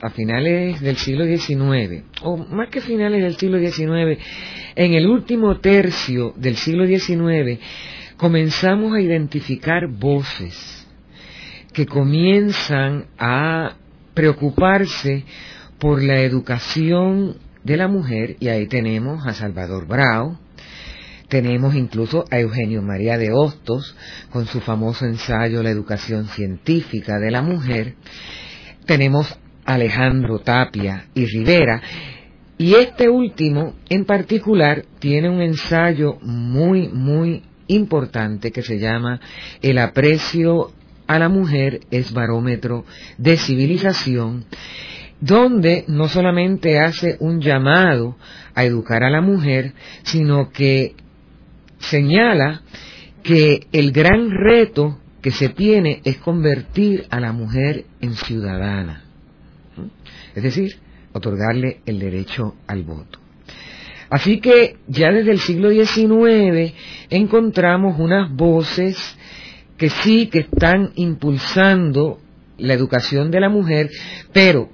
a 0.00 0.10
finales 0.10 0.80
del 0.80 0.96
siglo 0.96 1.24
XIX, 1.24 2.04
o 2.22 2.36
más 2.36 2.68
que 2.68 2.80
finales 2.80 3.22
del 3.22 3.36
siglo 3.36 3.58
XIX, 3.58 4.20
en 4.76 4.94
el 4.94 5.06
último 5.06 5.60
tercio 5.60 6.32
del 6.36 6.56
siglo 6.56 6.86
XIX, 6.86 7.60
comenzamos 8.16 8.92
a 8.92 9.00
identificar 9.00 9.88
voces 9.88 10.86
que 11.72 11.86
comienzan 11.86 13.06
a 13.18 13.76
preocuparse 14.14 15.24
por 15.78 16.02
la 16.02 16.20
educación 16.20 17.36
de 17.64 17.76
la 17.76 17.88
mujer, 17.88 18.36
y 18.40 18.48
ahí 18.48 18.66
tenemos 18.66 19.26
a 19.26 19.34
Salvador 19.34 19.86
Brau, 19.86 20.38
tenemos 21.34 21.74
incluso 21.74 22.26
a 22.30 22.38
Eugenio 22.38 22.80
María 22.80 23.18
de 23.18 23.32
Hostos 23.32 23.96
con 24.30 24.46
su 24.46 24.60
famoso 24.60 25.04
ensayo 25.04 25.64
La 25.64 25.70
educación 25.70 26.28
científica 26.28 27.18
de 27.18 27.32
la 27.32 27.42
mujer. 27.42 27.96
Tenemos 28.86 29.36
a 29.64 29.74
Alejandro 29.74 30.38
Tapia 30.38 31.06
y 31.12 31.26
Rivera. 31.26 31.82
Y 32.56 32.74
este 32.74 33.08
último 33.08 33.74
en 33.88 34.04
particular 34.04 34.84
tiene 35.00 35.28
un 35.28 35.42
ensayo 35.42 36.18
muy, 36.22 36.86
muy 36.86 37.42
importante 37.66 38.52
que 38.52 38.62
se 38.62 38.78
llama 38.78 39.18
El 39.60 39.78
aprecio 39.78 40.70
a 41.08 41.18
la 41.18 41.28
mujer 41.28 41.80
es 41.90 42.12
barómetro 42.12 42.84
de 43.18 43.36
civilización, 43.38 44.44
donde 45.20 45.84
no 45.88 46.06
solamente 46.06 46.78
hace 46.78 47.16
un 47.18 47.40
llamado 47.40 48.16
a 48.54 48.62
educar 48.62 49.02
a 49.02 49.10
la 49.10 49.20
mujer, 49.20 49.72
sino 50.04 50.52
que 50.52 50.94
señala 51.90 52.62
que 53.22 53.66
el 53.72 53.92
gran 53.92 54.30
reto 54.30 54.98
que 55.22 55.30
se 55.30 55.48
tiene 55.48 56.00
es 56.04 56.18
convertir 56.18 57.06
a 57.10 57.18
la 57.20 57.32
mujer 57.32 57.86
en 58.00 58.14
ciudadana, 58.14 59.04
es 60.34 60.42
decir, 60.42 60.76
otorgarle 61.12 61.80
el 61.86 61.98
derecho 61.98 62.56
al 62.66 62.82
voto. 62.82 63.18
Así 64.10 64.40
que 64.40 64.76
ya 64.86 65.10
desde 65.10 65.32
el 65.32 65.40
siglo 65.40 65.70
XIX 65.70 66.74
encontramos 67.08 67.98
unas 67.98 68.30
voces 68.30 68.96
que 69.78 69.88
sí 69.88 70.26
que 70.26 70.40
están 70.40 70.92
impulsando 70.96 72.20
la 72.58 72.74
educación 72.74 73.30
de 73.30 73.40
la 73.40 73.48
mujer, 73.48 73.90
pero 74.32 74.68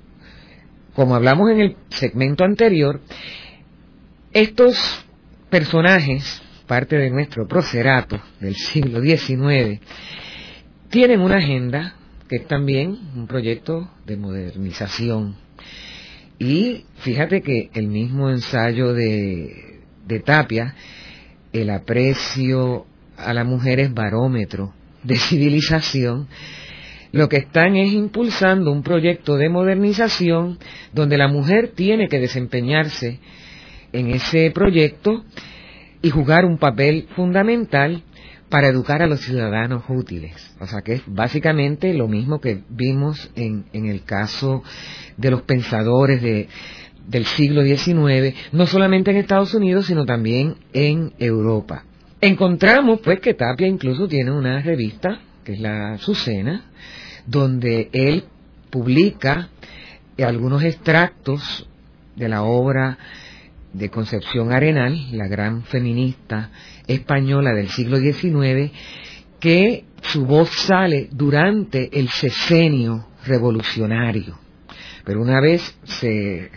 como 0.95 1.15
hablamos 1.15 1.51
en 1.51 1.61
el 1.61 1.77
segmento 1.91 2.45
anterior, 2.45 3.01
estos 4.33 4.77
personajes 5.49 6.43
parte 6.71 6.97
de 6.97 7.11
nuestro 7.11 7.49
procerato 7.49 8.21
del 8.39 8.55
siglo 8.55 9.01
XIX, 9.01 9.81
tienen 10.89 11.21
una 11.21 11.39
agenda 11.39 11.97
que 12.29 12.37
es 12.37 12.47
también 12.47 12.97
un 13.17 13.27
proyecto 13.27 13.91
de 14.07 14.17
modernización. 14.17 15.35
Y 16.39 16.85
fíjate 16.99 17.43
que 17.43 17.71
el 17.75 17.89
mismo 17.89 18.31
ensayo 18.31 18.95
de, 18.95 19.81
de 20.07 20.21
Tapia, 20.21 20.77
el 21.53 21.71
aprecio 21.71 22.87
a 23.17 23.35
la 23.35 23.43
mujer 23.43 23.81
es 23.81 23.93
barómetro 23.93 24.73
de 25.03 25.17
civilización, 25.29 26.29
lo 27.11 27.29
que 27.29 27.39
están 27.39 27.75
es 27.75 27.93
impulsando 27.93 28.71
un 28.71 28.85
proyecto 28.85 29.37
de 29.37 29.49
modernización 29.49 30.61
donde 30.93 31.19
la 31.19 31.27
mujer 31.27 31.73
tiene 31.75 32.07
que 32.07 32.21
desempeñarse 32.21 33.19
en 33.93 34.11
ese 34.13 34.53
proyecto 34.53 35.25
y 36.03 36.11
jugar 36.11 36.45
un 36.45 36.59
papel 36.59 37.09
fundamental 37.15 38.03
para 38.49 38.69
educar 38.69 39.03
a 39.03 39.07
los 39.07 39.21
ciudadanos 39.21 39.85
útiles. 39.89 40.55
O 40.61 40.67
sea 40.67 40.83
que 40.83 40.95
es 40.95 41.03
básicamente 41.07 41.95
lo 41.95 42.09
mismo 42.09 42.41
que 42.41 42.63
vimos 42.69 43.31
en, 43.37 43.67
en 43.73 43.87
el 43.87 44.03
caso 44.03 44.63
de 45.17 45.31
los 45.31 45.43
pensadores 45.43 46.21
de, 46.21 46.49
del 47.07 47.27
siglo 47.27 47.63
XIX, 47.63 48.35
no 48.53 48.67
solamente 48.67 49.11
en 49.11 49.19
Estados 49.19 49.55
Unidos, 49.55 49.87
sino 49.87 50.05
también 50.05 50.57
en 50.73 51.13
Europa. 51.19 51.85
Encontramos 52.21 53.01
pues 53.01 53.21
que 53.21 53.35
Tapia 53.35 53.67
incluso 53.67 54.07
tiene 54.07 54.31
una 54.31 54.61
revista, 54.61 55.21
que 55.45 55.55
es 55.55 55.61
la 55.61 55.97
Sucena, 55.99 56.67
donde 57.27 57.89
él 57.93 58.25
publica 58.71 59.49
algunos 60.19 60.63
extractos 60.63 61.67
de 62.17 62.29
la 62.29 62.43
obra 62.43 62.99
de 63.73 63.89
Concepción 63.89 64.53
Arenal, 64.53 65.17
la 65.17 65.29
gran 65.29 65.63
feminista 65.65 66.51
española 66.87 67.53
del 67.53 67.69
siglo 67.69 67.99
XIX, 67.99 68.73
que 69.39 69.85
su 70.03 70.27
voz 70.27 70.51
sale 70.51 71.09
durante 71.13 71.99
el 71.99 72.09
sesenio 72.09 73.07
revolucionario. 73.27 74.39
Pero 75.05 75.23
una 75.23 75.41
vez 75.41 75.77
se, 75.85 76.51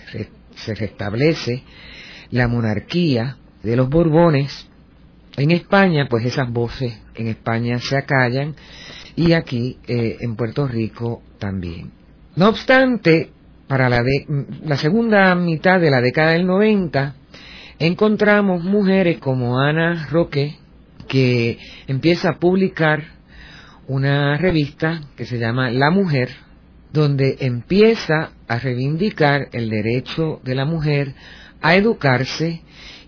se 0.56 0.76
restablece 0.76 1.64
la 2.32 2.48
monarquía 2.48 3.38
de 3.62 3.76
los 3.76 3.90
Borbones 3.90 4.68
en 5.38 5.52
España, 5.52 6.08
pues 6.10 6.26
esas 6.26 6.52
voces 6.52 7.00
en 7.16 7.28
España 7.28 7.80
se 7.80 7.98
acallan 7.98 8.56
y 9.16 9.34
aquí 9.34 9.78
eh, 9.88 10.18
en 10.20 10.36
Puerto 10.36 10.68
Rico 10.68 11.22
también. 11.40 11.92
No 12.36 12.50
obstante, 12.50 13.32
para 13.68 13.90
la, 13.90 14.04
la 14.66 14.78
segunda 14.78 15.34
mitad 15.36 15.80
de 15.80 15.90
la 15.90 16.02
década 16.02 16.32
del 16.32 16.46
90, 16.46 17.16
encontramos 17.80 18.64
mujeres 18.64 19.20
como 19.20 19.60
Ana 19.60 20.08
Roque, 20.12 20.58
que 21.08 21.60
empieza 21.88 22.30
a 22.30 22.40
publicar 22.40 23.04
una 23.88 24.38
revista 24.38 25.02
que 25.16 25.26
se 25.26 25.38
llama 25.38 25.70
La 25.70 25.92
Mujer, 25.92 26.30
donde 26.92 27.38
empieza 27.40 28.32
a 28.48 28.60
reivindicar 28.60 29.50
el 29.52 29.70
derecho 29.70 30.40
de 30.44 30.56
la 30.56 30.66
mujer 30.66 31.16
a 31.62 31.76
educarse 31.76 32.62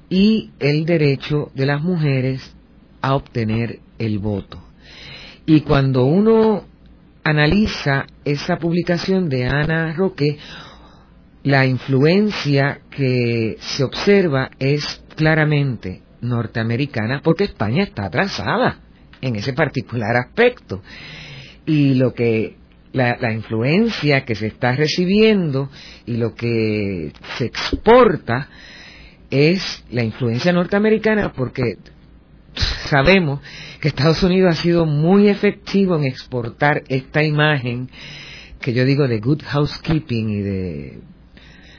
y 0.10 0.52
el 0.60 0.86
derecho 0.86 1.52
de 1.54 1.66
las 1.66 1.82
mujeres 1.82 2.56
a 3.02 3.16
obtener 3.16 3.80
el 4.00 4.20
voto. 4.20 4.62
Y 5.46 5.62
cuando 5.62 6.06
uno 6.06 6.64
analiza 7.26 8.06
esa 8.24 8.58
publicación 8.58 9.30
de 9.30 9.46
Ana 9.46 9.94
Roque, 9.94 10.38
la 11.44 11.66
influencia 11.66 12.82
que 12.92 13.58
se 13.60 13.84
observa 13.84 14.52
es 14.60 15.04
claramente 15.16 16.04
norteamericana 16.22 17.22
porque 17.24 17.46
España 17.46 17.84
está 17.84 18.06
atrasada 18.06 18.80
en 19.22 19.36
ese 19.36 19.54
particular 19.54 20.16
aspecto. 20.16 20.84
Y 21.66 21.96
lo 21.96 22.14
que 22.14 22.58
la, 22.94 23.34
influencia 23.34 24.24
que 24.24 24.36
se 24.36 24.48
está 24.48 24.74
recibiendo 24.74 25.70
y 26.06 26.18
lo 26.18 26.36
que 26.36 27.12
se 27.38 27.46
exporta 27.46 28.50
es 29.32 29.84
la 29.90 30.04
influencia 30.04 30.54
norteamericana 30.54 31.34
porque 31.36 31.78
sabemos 32.56 33.42
que 33.80 33.88
Estados 33.88 34.24
Unidos 34.24 34.54
ha 34.54 34.62
sido 34.62 34.86
muy 34.86 35.28
efectivo 35.28 35.96
en 35.96 36.06
exportar 36.06 36.84
esta 36.88 37.24
imagen 37.24 37.90
que 38.60 38.74
yo 38.74 38.86
digo 38.86 39.08
de 39.08 39.20
good 39.20 39.42
housekeeping 39.44 40.30
y 40.30 40.42
de 40.42 41.00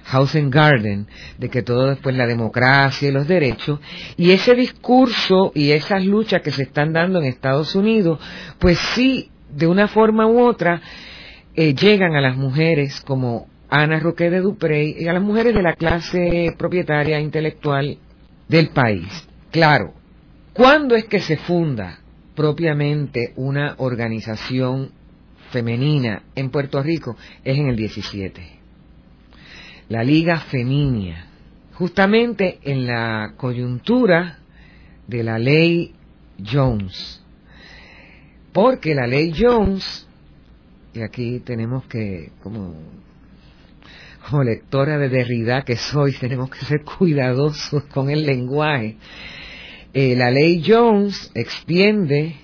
house 0.04 0.36
and 0.36 0.54
garden, 0.54 1.08
de 1.38 1.48
que 1.48 1.62
todo 1.62 1.88
después 1.88 2.16
la 2.16 2.26
democracia 2.26 3.08
y 3.08 3.12
los 3.12 3.26
derechos, 3.26 3.80
y 4.16 4.30
ese 4.30 4.54
discurso 4.54 5.50
y 5.54 5.72
esas 5.72 6.04
luchas 6.04 6.42
que 6.42 6.52
se 6.52 6.62
están 6.62 6.92
dando 6.92 7.18
en 7.18 7.24
Estados 7.26 7.74
Unidos, 7.74 8.20
pues 8.58 8.78
sí, 8.94 9.30
de 9.50 9.66
una 9.66 9.88
forma 9.88 10.26
u 10.26 10.40
otra, 10.40 10.80
eh, 11.54 11.74
llegan 11.74 12.14
a 12.14 12.20
las 12.20 12.36
mujeres 12.36 13.00
como 13.00 13.48
Ana 13.68 13.98
Roque 13.98 14.30
de 14.30 14.40
Duprey 14.40 14.94
y 14.98 15.08
a 15.08 15.12
las 15.12 15.22
mujeres 15.22 15.54
de 15.54 15.62
la 15.62 15.74
clase 15.74 16.54
propietaria 16.56 17.18
intelectual 17.18 17.98
del 18.48 18.68
país. 18.68 19.06
Claro, 19.50 19.94
¿cuándo 20.56 20.96
es 20.96 21.04
que 21.04 21.20
se 21.20 21.36
funda 21.36 22.00
propiamente 22.34 23.32
una 23.36 23.74
organización 23.78 24.90
femenina 25.50 26.22
en 26.34 26.50
Puerto 26.50 26.82
Rico? 26.82 27.16
Es 27.44 27.58
en 27.58 27.68
el 27.68 27.76
17. 27.76 28.42
La 29.88 30.02
Liga 30.02 30.40
Feminia. 30.40 31.26
Justamente 31.74 32.58
en 32.62 32.86
la 32.86 33.34
coyuntura 33.36 34.38
de 35.06 35.22
la 35.22 35.38
ley 35.38 35.94
Jones. 36.44 37.22
Porque 38.52 38.94
la 38.94 39.06
ley 39.06 39.34
Jones, 39.38 40.08
y 40.94 41.02
aquí 41.02 41.40
tenemos 41.40 41.84
que, 41.84 42.32
como, 42.42 42.74
como 44.28 44.42
lectora 44.42 44.96
de 44.96 45.10
Derrida 45.10 45.62
que 45.62 45.76
soy, 45.76 46.12
tenemos 46.20 46.48
que 46.50 46.64
ser 46.64 46.82
cuidadosos 46.82 47.84
con 47.84 48.10
el 48.10 48.24
lenguaje. 48.24 48.96
Eh, 49.98 50.14
la 50.14 50.30
ley 50.30 50.62
Jones 50.62 51.30
extiende, 51.34 52.36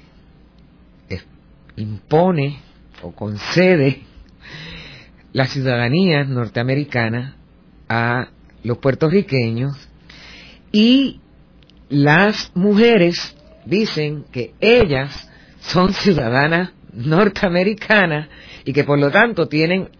impone 1.76 2.60
o 3.02 3.12
concede 3.12 4.04
la 5.34 5.44
ciudadanía 5.44 6.24
norteamericana 6.24 7.36
a 7.90 8.28
los 8.64 8.78
puertorriqueños 8.78 9.76
y 10.72 11.20
las 11.90 12.52
mujeres 12.54 13.36
dicen 13.66 14.24
que 14.32 14.54
ellas 14.58 15.28
son 15.60 15.92
ciudadanas 15.92 16.70
norteamericanas 16.94 18.30
y 18.64 18.72
que 18.72 18.84
por 18.84 18.98
lo 18.98 19.10
tanto 19.10 19.48
tienen 19.48 19.90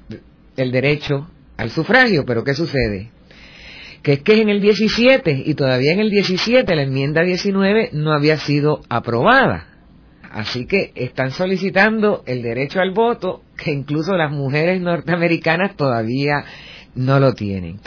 el 0.57 0.73
derecho 0.73 1.29
al 1.59 1.71
sufragio. 1.71 2.25
Pero 2.25 2.45
¿qué 2.45 2.55
sucede? 2.55 3.11
Que 4.03 4.15
es 4.15 4.23
que 4.23 4.41
en 4.41 4.49
el 4.49 4.61
17 4.61 5.43
y 5.47 5.55
todavía 5.55 5.93
en 5.93 6.01
el 6.01 6.11
17 6.11 6.75
la 6.75 6.83
enmienda 6.83 7.23
19 7.23 7.91
no 7.93 8.13
había 8.13 8.37
sido 8.37 8.81
aprobada. 8.89 9.69
Así 10.31 10.67
que 10.67 10.93
están 10.95 11.31
solicitando 11.31 12.23
el 12.27 12.43
derecho 12.43 12.81
al 12.81 12.93
voto 12.93 13.43
que 13.57 13.71
incluso 13.71 14.17
las 14.17 14.33
mujeres 14.33 14.81
norteamericanas 14.81 15.77
todavía 15.77 16.45
no 16.95 17.21
lo 17.21 17.35
tienen. 17.35 17.81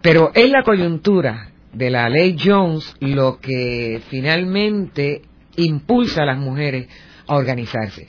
Pero 0.00 0.30
es 0.34 0.50
la 0.50 0.62
coyuntura 0.62 1.50
de 1.72 1.90
la 1.90 2.08
ley 2.08 2.36
Jones 2.42 2.94
lo 3.00 3.38
que 3.38 4.00
finalmente 4.08 5.22
impulsa 5.56 6.22
a 6.22 6.26
las 6.26 6.38
mujeres 6.38 6.88
a 7.26 7.36
organizarse. 7.36 8.06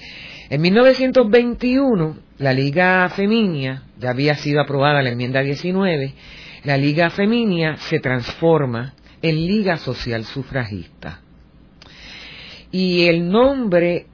En 0.49 0.61
1921, 0.61 2.17
la 2.37 2.53
Liga 2.53 3.09
Feminia, 3.09 3.83
ya 3.99 4.11
había 4.11 4.35
sido 4.35 4.61
aprobada 4.61 5.01
la 5.01 5.09
enmienda 5.09 5.41
19, 5.41 6.13
la 6.63 6.77
Liga 6.77 7.09
Feminia 7.09 7.77
se 7.77 7.99
transforma 7.99 8.93
en 9.21 9.35
Liga 9.35 9.77
Social 9.77 10.25
Sufragista. 10.25 11.21
Y 12.71 13.05
el 13.05 13.29
nombre, 13.29 14.07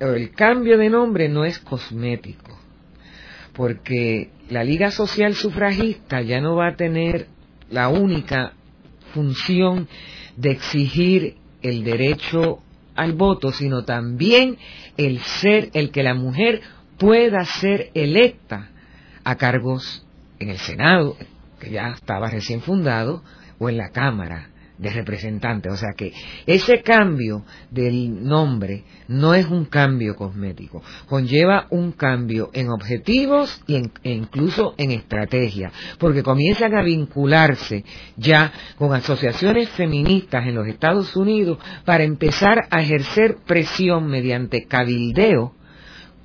el 0.00 0.30
cambio 0.30 0.78
de 0.78 0.90
nombre 0.90 1.28
no 1.28 1.44
es 1.44 1.58
cosmético, 1.58 2.58
porque 3.54 4.30
la 4.50 4.64
Liga 4.64 4.90
Social 4.90 5.34
Sufragista 5.34 6.20
ya 6.20 6.40
no 6.40 6.56
va 6.56 6.68
a 6.68 6.76
tener 6.76 7.28
la 7.70 7.88
única 7.88 8.52
función 9.14 9.88
de 10.36 10.50
exigir 10.50 11.36
el 11.62 11.84
derecho 11.84 12.60
al 12.94 13.12
voto, 13.12 13.52
sino 13.52 13.84
también 13.84 14.58
el 14.96 15.20
ser, 15.20 15.70
el 15.74 15.90
que 15.90 16.02
la 16.02 16.14
mujer 16.14 16.60
pueda 16.98 17.44
ser 17.44 17.90
electa 17.94 18.70
a 19.24 19.36
cargos 19.36 20.06
en 20.38 20.50
el 20.50 20.58
Senado, 20.58 21.16
que 21.58 21.70
ya 21.70 21.90
estaba 21.90 22.30
recién 22.30 22.60
fundado, 22.60 23.22
o 23.58 23.68
en 23.68 23.78
la 23.78 23.90
Cámara 23.90 24.50
de 24.78 24.90
representantes. 24.90 25.72
O 25.72 25.76
sea 25.76 25.92
que 25.96 26.12
ese 26.46 26.82
cambio 26.82 27.44
del 27.70 28.24
nombre 28.24 28.84
no 29.08 29.34
es 29.34 29.46
un 29.46 29.64
cambio 29.64 30.14
cosmético, 30.16 30.82
conlleva 31.06 31.66
un 31.70 31.92
cambio 31.92 32.50
en 32.52 32.68
objetivos 32.68 33.62
y 33.66 33.76
e 33.76 34.12
incluso 34.12 34.74
en 34.76 34.90
estrategia, 34.90 35.72
porque 35.98 36.22
comienzan 36.22 36.74
a 36.74 36.82
vincularse 36.82 37.84
ya 38.16 38.52
con 38.76 38.92
asociaciones 38.92 39.68
feministas 39.70 40.46
en 40.46 40.54
los 40.54 40.66
Estados 40.66 41.16
Unidos 41.16 41.58
para 41.84 42.04
empezar 42.04 42.66
a 42.70 42.80
ejercer 42.80 43.38
presión 43.46 44.06
mediante 44.06 44.66
cabildeo 44.66 45.54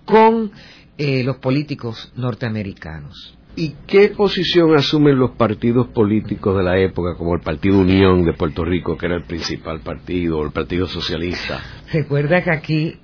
con 0.05 0.51
eh, 0.97 1.23
los 1.23 1.37
políticos 1.37 2.11
norteamericanos. 2.15 3.37
¿Y 3.55 3.75
qué 3.85 4.09
posición 4.09 4.73
asumen 4.75 5.19
los 5.19 5.31
partidos 5.31 5.87
políticos 5.89 6.57
de 6.57 6.63
la 6.63 6.79
época, 6.79 7.15
como 7.17 7.35
el 7.35 7.41
Partido 7.41 7.79
Unión 7.79 8.23
de 8.23 8.33
Puerto 8.33 8.63
Rico, 8.63 8.97
que 8.97 9.07
era 9.07 9.15
el 9.15 9.23
principal 9.23 9.81
partido, 9.81 10.39
o 10.39 10.45
el 10.45 10.51
Partido 10.51 10.87
Socialista? 10.87 11.61
Recuerda 11.91 12.41
que 12.43 12.51
aquí 12.51 12.99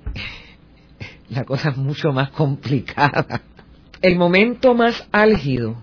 la 1.28 1.44
cosa 1.44 1.70
es 1.70 1.76
mucho 1.76 2.12
más 2.12 2.30
complicada. 2.30 3.42
El 4.00 4.16
momento 4.16 4.74
más 4.74 5.06
álgido 5.12 5.76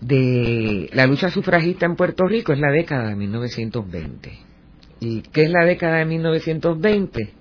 de 0.00 0.90
la 0.92 1.06
lucha 1.06 1.30
sufragista 1.30 1.86
en 1.86 1.96
Puerto 1.96 2.26
Rico 2.26 2.52
es 2.52 2.58
la 2.58 2.70
década 2.70 3.08
de 3.08 3.16
1920. 3.16 4.38
¿Y 5.00 5.22
qué 5.22 5.44
es 5.44 5.50
la 5.50 5.64
década 5.64 5.98
de 5.98 6.04
1920? 6.04 7.32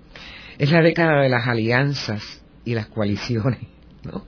Es 0.58 0.72
la 0.72 0.82
década 0.82 1.22
de 1.22 1.30
las 1.30 1.48
alianzas 1.48 2.44
y 2.64 2.76
las 2.76 2.88
coaliciones, 2.88 3.60
¿no? 4.04 4.24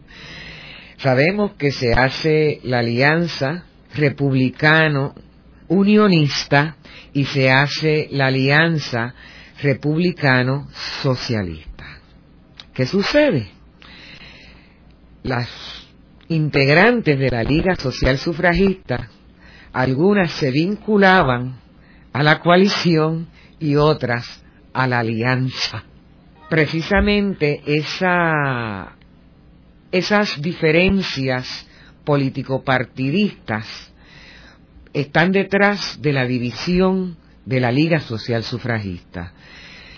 Sabemos 1.01 1.53
que 1.53 1.71
se 1.71 1.93
hace 1.93 2.59
la 2.63 2.79
alianza 2.79 3.63
republicano-unionista 3.95 6.75
y 7.11 7.25
se 7.25 7.49
hace 7.49 8.07
la 8.11 8.27
alianza 8.27 9.15
republicano-socialista. 9.63 11.85
¿Qué 12.71 12.85
sucede? 12.85 13.49
Las 15.23 15.49
integrantes 16.27 17.17
de 17.17 17.31
la 17.31 17.43
Liga 17.43 17.75
Social 17.77 18.19
Sufragista, 18.19 19.09
algunas 19.73 20.31
se 20.33 20.51
vinculaban 20.51 21.61
a 22.13 22.21
la 22.21 22.41
coalición 22.41 23.27
y 23.59 23.75
otras 23.75 24.43
a 24.71 24.85
la 24.85 24.99
alianza. 24.99 25.83
Precisamente 26.47 27.63
esa 27.65 28.97
esas 29.91 30.41
diferencias 30.41 31.67
político-partidistas 32.05 33.91
están 34.93 35.31
detrás 35.31 36.01
de 36.01 36.13
la 36.13 36.25
división 36.25 37.17
de 37.45 37.59
la 37.59 37.71
Liga 37.71 37.99
Social 37.99 38.43
Sufragista. 38.43 39.33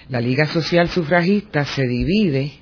La 0.10 0.20
Liga 0.20 0.46
Social 0.46 0.90
Sufragista 0.90 1.66
se 1.66 1.88
divide 1.88 2.54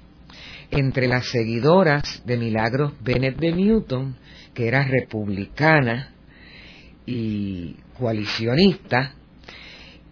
entre 0.70 1.08
las 1.08 1.28
seguidoras 1.28 2.24
de 2.26 2.38
Milagros 2.38 2.94
Bennett 3.02 3.38
de 3.38 3.52
Newton, 3.52 4.16
que 4.54 4.68
era 4.68 4.84
republicana 4.84 6.14
y 7.06 7.76
coalicionista, 7.98 9.14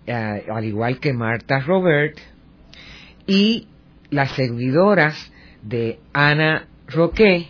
eh, 0.05 0.45
al 0.53 0.65
igual 0.65 0.99
que 0.99 1.13
Martha 1.13 1.60
Robert, 1.60 2.17
y 3.25 3.67
las 4.10 4.32
seguidoras 4.32 5.32
de 5.62 5.99
Ana 6.13 6.67
Roque, 6.89 7.47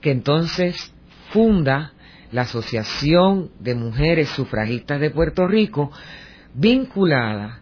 que 0.00 0.10
entonces 0.10 0.92
funda 1.30 1.92
la 2.32 2.42
Asociación 2.42 3.50
de 3.60 3.74
Mujeres 3.74 4.28
Sufragistas 4.30 4.98
de 5.00 5.10
Puerto 5.10 5.46
Rico, 5.46 5.92
vinculada 6.54 7.60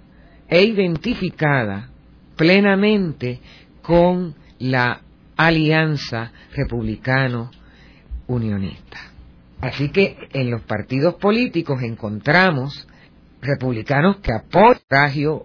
e 0.48 0.62
identificada 0.62 1.90
plenamente 2.36 3.40
con 3.82 4.36
la 4.58 5.02
Alianza 5.36 6.32
Republicano-Unionista. 6.54 8.98
Así 9.60 9.90
que 9.90 10.16
en 10.32 10.50
los 10.50 10.62
partidos 10.62 11.14
políticos 11.14 11.82
encontramos 11.82 12.88
republicanos 13.40 14.16
que 14.18 14.32
apoyan 14.32 14.80
el 15.14 15.40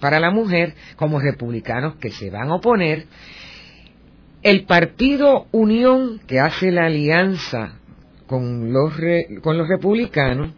para 0.00 0.18
la 0.20 0.30
mujer 0.30 0.74
como 0.96 1.20
republicanos 1.20 1.96
que 1.96 2.10
se 2.10 2.30
van 2.30 2.50
a 2.50 2.54
oponer 2.56 3.06
el 4.44 4.64
partido 4.66 5.46
Unión, 5.52 6.20
que 6.26 6.38
hace 6.38 6.70
la 6.70 6.84
alianza 6.84 7.78
con 8.26 8.74
los, 8.74 8.92
con 9.42 9.56
los 9.56 9.66
republicanos, 9.66 10.50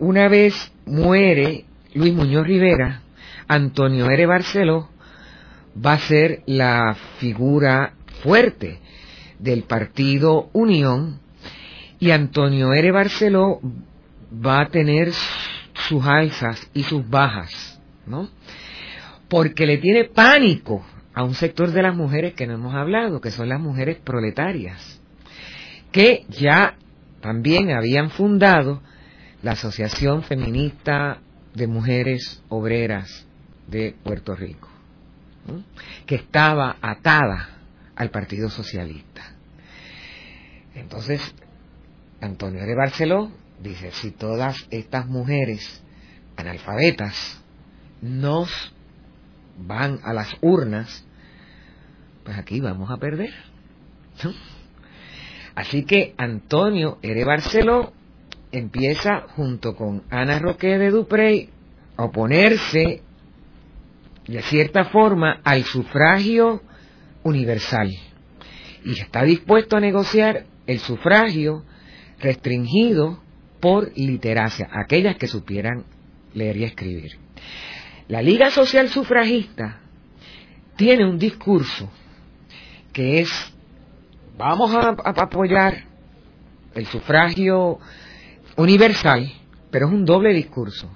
una 0.00 0.26
vez 0.28 0.72
muere 0.84 1.64
Luis 1.94 2.12
Muñoz 2.12 2.44
Rivera, 2.44 3.02
Antonio 3.46 4.10
R. 4.10 4.26
Barceló 4.26 4.88
va 5.84 5.92
a 5.92 5.98
ser 6.00 6.42
la 6.46 6.96
figura 7.18 7.94
fuerte 8.22 8.80
del 9.38 9.62
partido 9.62 10.50
Unión 10.52 11.20
y 12.00 12.10
Antonio 12.10 12.72
R. 12.72 12.90
Barceló 12.90 13.60
va 14.44 14.62
a 14.62 14.68
tener 14.68 15.12
sus 15.88 16.04
alzas 16.04 16.68
y 16.74 16.82
sus 16.82 17.08
bajas, 17.08 17.80
¿no? 18.04 18.28
Porque 19.28 19.64
le 19.64 19.78
tiene 19.78 20.06
pánico 20.06 20.84
a 21.18 21.24
un 21.24 21.34
sector 21.34 21.72
de 21.72 21.82
las 21.82 21.96
mujeres 21.96 22.34
que 22.34 22.46
no 22.46 22.54
hemos 22.54 22.76
hablado, 22.76 23.20
que 23.20 23.32
son 23.32 23.48
las 23.48 23.58
mujeres 23.58 23.98
proletarias, 23.98 25.00
que 25.90 26.24
ya 26.28 26.76
también 27.20 27.72
habían 27.72 28.10
fundado 28.10 28.80
la 29.42 29.52
Asociación 29.52 30.22
Feminista 30.22 31.18
de 31.54 31.66
Mujeres 31.66 32.40
Obreras 32.48 33.26
de 33.66 33.96
Puerto 34.04 34.36
Rico, 34.36 34.68
que 36.06 36.14
estaba 36.14 36.76
atada 36.80 37.48
al 37.96 38.10
Partido 38.10 38.48
Socialista. 38.48 39.32
Entonces, 40.76 41.20
Antonio 42.20 42.64
de 42.64 42.76
Barceló 42.76 43.32
dice, 43.60 43.90
si 43.90 44.12
todas 44.12 44.68
estas 44.70 45.08
mujeres 45.08 45.82
analfabetas 46.36 47.42
nos 48.02 48.72
van 49.58 49.98
a 50.04 50.12
las 50.12 50.28
urnas, 50.40 51.06
pues 52.28 52.38
aquí 52.40 52.60
vamos 52.60 52.90
a 52.90 52.98
perder. 52.98 53.30
Así 55.54 55.86
que 55.86 56.12
Antonio 56.18 56.98
R. 57.00 57.24
Barceló 57.24 57.94
empieza 58.52 59.22
junto 59.34 59.74
con 59.74 60.02
Ana 60.10 60.38
Roque 60.38 60.76
de 60.76 60.90
Duprey 60.90 61.48
a 61.96 62.04
oponerse 62.04 63.00
de 64.26 64.42
cierta 64.42 64.84
forma 64.90 65.40
al 65.42 65.64
sufragio 65.64 66.60
universal 67.22 67.90
y 68.84 69.00
está 69.00 69.22
dispuesto 69.22 69.78
a 69.78 69.80
negociar 69.80 70.44
el 70.66 70.80
sufragio 70.80 71.64
restringido 72.20 73.22
por 73.58 73.90
literacia, 73.96 74.68
aquellas 74.70 75.16
que 75.16 75.28
supieran 75.28 75.86
leer 76.34 76.58
y 76.58 76.64
escribir. 76.64 77.12
La 78.08 78.20
Liga 78.20 78.50
Social 78.50 78.90
Sufragista 78.90 79.80
tiene 80.76 81.08
un 81.08 81.18
discurso 81.18 81.90
que 82.98 83.20
es, 83.20 83.30
vamos 84.36 84.74
a, 84.74 84.88
apoyar 85.04 85.84
el 86.74 86.84
sufragio 86.86 87.78
universal, 88.56 89.32
pero 89.70 89.86
es 89.86 89.92
un 89.92 90.04
doble 90.04 90.34
discurso, 90.34 90.90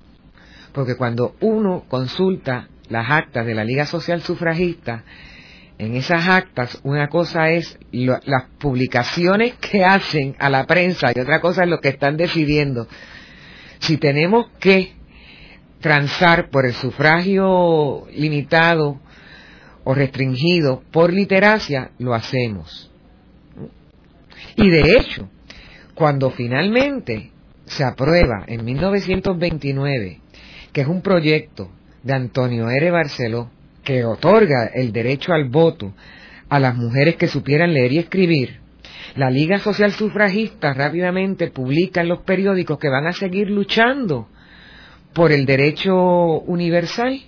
porque 0.73 0.97
cuando 0.97 1.37
uno 1.39 1.85
consulta 1.87 2.67
las 2.89 3.09
actas 3.09 3.47
de 3.47 3.55
la 3.55 3.63
Liga 3.63 3.87
Social 3.87 4.21
Sufragista, 4.21 5.05
en 5.79 5.95
esas 5.95 6.27
actas 6.27 6.81
una 6.83 7.07
cosa 7.07 7.51
es 7.51 7.79
las 7.93 8.47
publicaciones 8.59 9.55
que 9.61 9.85
hacen 9.85 10.35
a 10.41 10.51
la 10.51 10.67
prensa 10.67 11.13
y 11.15 11.21
otra 11.21 11.41
cosa 11.41 11.63
es 11.63 11.71
lo 11.71 11.79
que 11.79 11.91
están 11.91 12.17
decidiendo. 12.17 12.89
Si 13.79 13.97
tenemos 13.97 14.51
que 14.59 14.95
transar 15.81 16.51
por 16.51 16.67
el 16.67 16.75
sufragio 16.75 18.09
limitado 18.11 18.99
o 19.85 19.95
restringido 19.95 20.83
por 20.91 21.13
literacia, 21.13 21.91
lo 21.99 22.15
hacemos. 22.15 22.91
Y 24.57 24.69
de 24.71 24.97
hecho, 24.97 25.29
cuando 25.95 26.31
finalmente 26.31 27.31
se 27.65 27.85
aprueba 27.85 28.45
en 28.47 28.65
1929, 28.65 30.21
que 30.73 30.81
es 30.81 30.87
un 30.87 31.03
proyecto 31.03 31.71
de 32.03 32.15
Antonio 32.15 32.69
R. 32.69 32.91
Barceló, 32.91 33.51
que 33.85 34.05
otorga 34.05 34.67
el 34.75 34.93
derecho 34.93 35.33
al 35.33 35.49
voto 35.49 35.93
a 36.49 36.61
las 36.61 36.77
mujeres 36.77 37.17
que 37.17 37.29
supieran 37.29 37.73
leer 37.73 37.93
y 37.93 37.99
escribir, 37.99 38.61
la 39.17 39.31
Liga 39.31 39.59
Social 39.59 39.93
Sufragista 39.93 40.73
rápidamente 40.73 41.51
publica 41.51 42.01
en 42.01 42.09
los 42.09 42.21
periódicos 42.21 42.79
que 42.79 42.89
van 42.89 43.07
a 43.07 43.13
seguir 43.13 43.51
luchando 43.51 44.29
por 45.13 45.33
el 45.33 45.45
derecho 45.45 45.95
universal. 46.41 47.21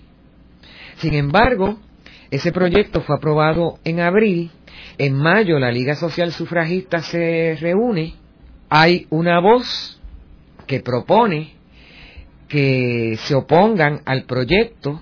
Sin 0.97 1.15
embargo, 1.15 1.79
ese 2.35 2.51
proyecto 2.51 3.01
fue 3.03 3.15
aprobado 3.15 3.79
en 3.85 4.01
abril. 4.01 4.51
En 4.99 5.15
mayo 5.15 5.61
la 5.61 5.71
Liga 5.71 5.95
Social 5.95 6.33
Sufragista 6.33 7.01
se 7.01 7.57
reúne. 7.61 8.15
Hay 8.69 9.07
una 9.11 9.39
voz 9.39 10.01
que 10.67 10.81
propone 10.81 11.53
que 12.49 13.17
se 13.21 13.37
opongan 13.37 14.01
al 14.05 14.25
proyecto, 14.25 15.01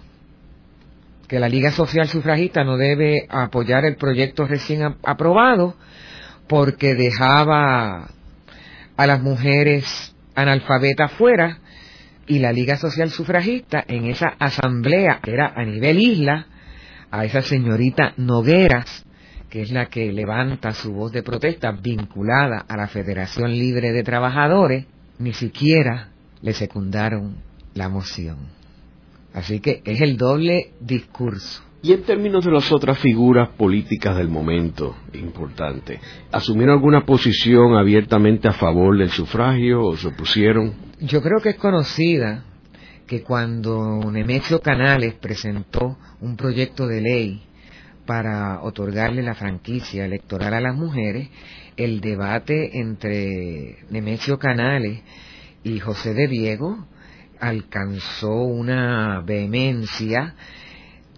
que 1.26 1.40
la 1.40 1.48
Liga 1.48 1.70
Social 1.70 2.06
Sufragista 2.06 2.64
no 2.64 2.76
debe 2.76 3.26
apoyar 3.30 3.86
el 3.86 3.96
proyecto 3.96 4.46
recién 4.46 4.82
aprobado 5.02 5.74
porque 6.48 6.94
dejaba 6.94 8.10
a 8.94 9.06
las 9.06 9.22
mujeres 9.22 10.14
analfabetas 10.34 11.10
fuera 11.12 11.60
y 12.26 12.40
la 12.40 12.52
Liga 12.52 12.76
Social 12.76 13.10
Sufragista 13.10 13.82
en 13.88 14.04
esa 14.04 14.34
asamblea, 14.38 15.20
era 15.26 15.54
a 15.56 15.64
nivel 15.64 15.98
isla, 15.98 16.48
a 17.12 17.26
esa 17.26 17.42
señorita 17.42 18.14
Nogueras, 18.16 19.04
que 19.50 19.60
es 19.60 19.70
la 19.70 19.86
que 19.86 20.10
levanta 20.12 20.72
su 20.72 20.92
voz 20.94 21.12
de 21.12 21.22
protesta 21.22 21.70
vinculada 21.70 22.64
a 22.66 22.76
la 22.76 22.88
Federación 22.88 23.52
Libre 23.52 23.92
de 23.92 24.02
Trabajadores, 24.02 24.86
ni 25.18 25.34
siquiera 25.34 26.08
le 26.40 26.54
secundaron 26.54 27.36
la 27.74 27.90
moción. 27.90 28.38
Así 29.34 29.60
que 29.60 29.82
es 29.84 30.00
el 30.00 30.16
doble 30.16 30.72
discurso. 30.80 31.62
Y 31.82 31.92
en 31.92 32.02
términos 32.02 32.44
de 32.44 32.50
las 32.50 32.72
otras 32.72 32.98
figuras 32.98 33.50
políticas 33.50 34.16
del 34.16 34.28
momento, 34.28 34.96
importante, 35.12 36.00
¿asumieron 36.30 36.76
alguna 36.76 37.04
posición 37.04 37.76
abiertamente 37.76 38.48
a 38.48 38.52
favor 38.52 38.96
del 38.96 39.10
sufragio 39.10 39.82
o 39.82 39.96
se 39.96 40.08
opusieron? 40.08 40.72
Yo 41.00 41.20
creo 41.20 41.40
que 41.42 41.50
es 41.50 41.56
conocida 41.56 42.44
que 43.06 43.22
cuando 43.22 44.10
Nemesio 44.10 44.60
Canales 44.60 45.14
presentó 45.14 45.98
un 46.20 46.36
proyecto 46.36 46.86
de 46.86 47.00
ley 47.00 47.42
para 48.06 48.62
otorgarle 48.62 49.22
la 49.22 49.34
franquicia 49.34 50.04
electoral 50.04 50.54
a 50.54 50.60
las 50.60 50.74
mujeres, 50.74 51.28
el 51.76 52.00
debate 52.00 52.78
entre 52.78 53.84
Nemesio 53.90 54.38
Canales 54.38 55.00
y 55.64 55.78
José 55.78 56.14
de 56.14 56.28
Diego 56.28 56.86
alcanzó 57.40 58.32
una 58.32 59.20
vehemencia 59.20 60.34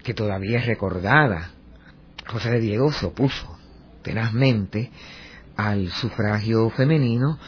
que 0.02 0.14
todavía 0.14 0.58
es 0.58 0.66
recordada. 0.66 1.50
José 2.26 2.50
de 2.50 2.60
Diego 2.60 2.92
se 2.92 3.06
opuso 3.06 3.58
tenazmente 4.02 4.90
al 5.56 5.88
sufragio 5.90 6.68
femenino 6.70 7.38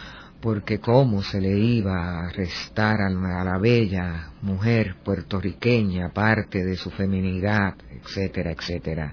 porque 0.46 0.78
cómo 0.78 1.24
se 1.24 1.40
le 1.40 1.58
iba 1.58 2.20
a 2.20 2.30
restar 2.30 3.00
a 3.00 3.10
la 3.10 3.58
bella 3.58 4.30
mujer 4.42 4.94
puertorriqueña 5.02 6.10
parte 6.10 6.64
de 6.64 6.76
su 6.76 6.92
feminidad, 6.92 7.74
etcétera, 7.90 8.52
etcétera, 8.52 9.12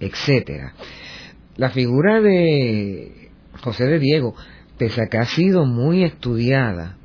etcétera. 0.00 0.72
La 1.58 1.68
figura 1.68 2.22
de 2.22 3.28
José 3.62 3.84
de 3.88 3.98
Diego, 3.98 4.34
pese 4.78 5.02
a 5.02 5.08
que 5.08 5.18
ha 5.18 5.26
sido 5.26 5.66
muy 5.66 6.02
estudiada, 6.02 6.96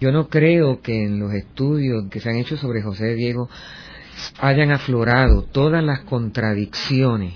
yo 0.00 0.10
no 0.10 0.28
creo 0.28 0.82
que 0.82 1.04
en 1.04 1.20
los 1.20 1.32
estudios 1.32 2.06
que 2.10 2.18
se 2.18 2.28
han 2.28 2.38
hecho 2.38 2.56
sobre 2.56 2.82
José 2.82 3.04
de 3.04 3.14
Diego 3.14 3.48
hayan 4.40 4.72
aflorado 4.72 5.44
todas 5.44 5.84
las 5.84 6.00
contradicciones 6.00 7.34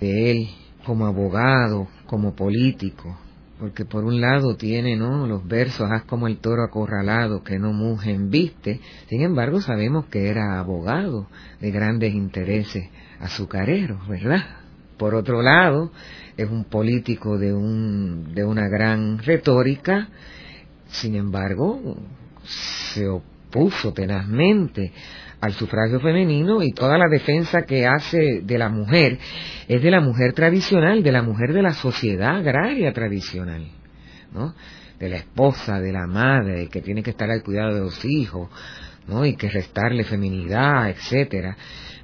de 0.00 0.30
él 0.30 0.48
como 0.86 1.04
abogado, 1.04 1.86
como 2.06 2.34
político, 2.34 3.27
porque 3.58 3.84
por 3.84 4.04
un 4.04 4.20
lado 4.20 4.56
tiene 4.56 4.96
no 4.96 5.26
los 5.26 5.46
versos 5.46 5.90
haz 5.90 6.04
como 6.04 6.26
el 6.26 6.38
toro 6.38 6.62
acorralado 6.62 7.42
que 7.42 7.58
no 7.58 7.72
mugen 7.72 8.30
viste 8.30 8.80
sin 9.08 9.22
embargo 9.22 9.60
sabemos 9.60 10.06
que 10.06 10.28
era 10.28 10.58
abogado 10.58 11.26
de 11.60 11.70
grandes 11.70 12.14
intereses 12.14 12.88
azucareros 13.20 14.06
verdad 14.08 14.58
por 14.98 15.14
otro 15.14 15.42
lado 15.42 15.92
es 16.36 16.50
un 16.50 16.64
político 16.64 17.38
de 17.38 17.52
un 17.54 18.34
de 18.34 18.44
una 18.44 18.68
gran 18.68 19.18
retórica. 19.18 20.08
Sin 20.88 21.14
embargo 21.14 21.96
se 22.92 23.06
opuso 23.08 23.92
tenazmente 23.92 24.92
al 25.40 25.52
sufragio 25.52 26.00
femenino 26.00 26.62
y 26.62 26.72
toda 26.72 26.98
la 26.98 27.08
defensa 27.08 27.62
que 27.62 27.86
hace 27.86 28.40
de 28.42 28.58
la 28.58 28.68
mujer 28.68 29.18
es 29.68 29.82
de 29.82 29.90
la 29.90 30.00
mujer 30.00 30.32
tradicional, 30.32 31.02
de 31.02 31.12
la 31.12 31.22
mujer 31.22 31.52
de 31.52 31.62
la 31.62 31.72
sociedad 31.72 32.36
agraria 32.36 32.92
tradicional, 32.92 33.66
¿no? 34.32 34.54
De 34.98 35.08
la 35.08 35.16
esposa, 35.16 35.80
de 35.80 35.92
la 35.92 36.06
madre, 36.06 36.68
que 36.68 36.82
tiene 36.82 37.02
que 37.02 37.10
estar 37.10 37.30
al 37.30 37.44
cuidado 37.44 37.74
de 37.74 37.80
los 37.80 38.04
hijos, 38.04 38.48
¿no? 39.06 39.24
Y 39.24 39.36
que 39.36 39.48
restarle 39.48 40.02
feminidad, 40.02 40.90
etcétera. 40.90 41.56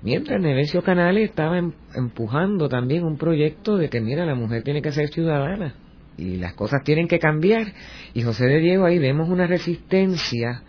Mientras 0.03 0.41
Nevesio 0.41 0.83
Canales 0.83 1.31
estaba 1.31 1.59
em, 1.59 1.73
empujando 1.95 2.69
también 2.69 3.05
un 3.05 3.17
proyecto 3.17 3.77
de 3.77 3.89
que, 3.89 4.01
mira, 4.01 4.25
la 4.25 4.35
mujer 4.35 4.63
tiene 4.63 4.83
que 4.83 4.93
ser 4.93 5.09
ciudadana 5.09 5.75
y 6.17 6.37
las 6.37 6.55
cosas 6.55 6.83
tienen 6.85 7.09
que 7.09 7.19
cambiar. 7.19 7.73
Y 8.13 8.23
José 8.23 8.47
de 8.47 8.61
Diego 8.61 8.85
ahí 8.85 8.99
vemos 8.99 9.29
una 9.29 9.47
resistencia 9.47 10.63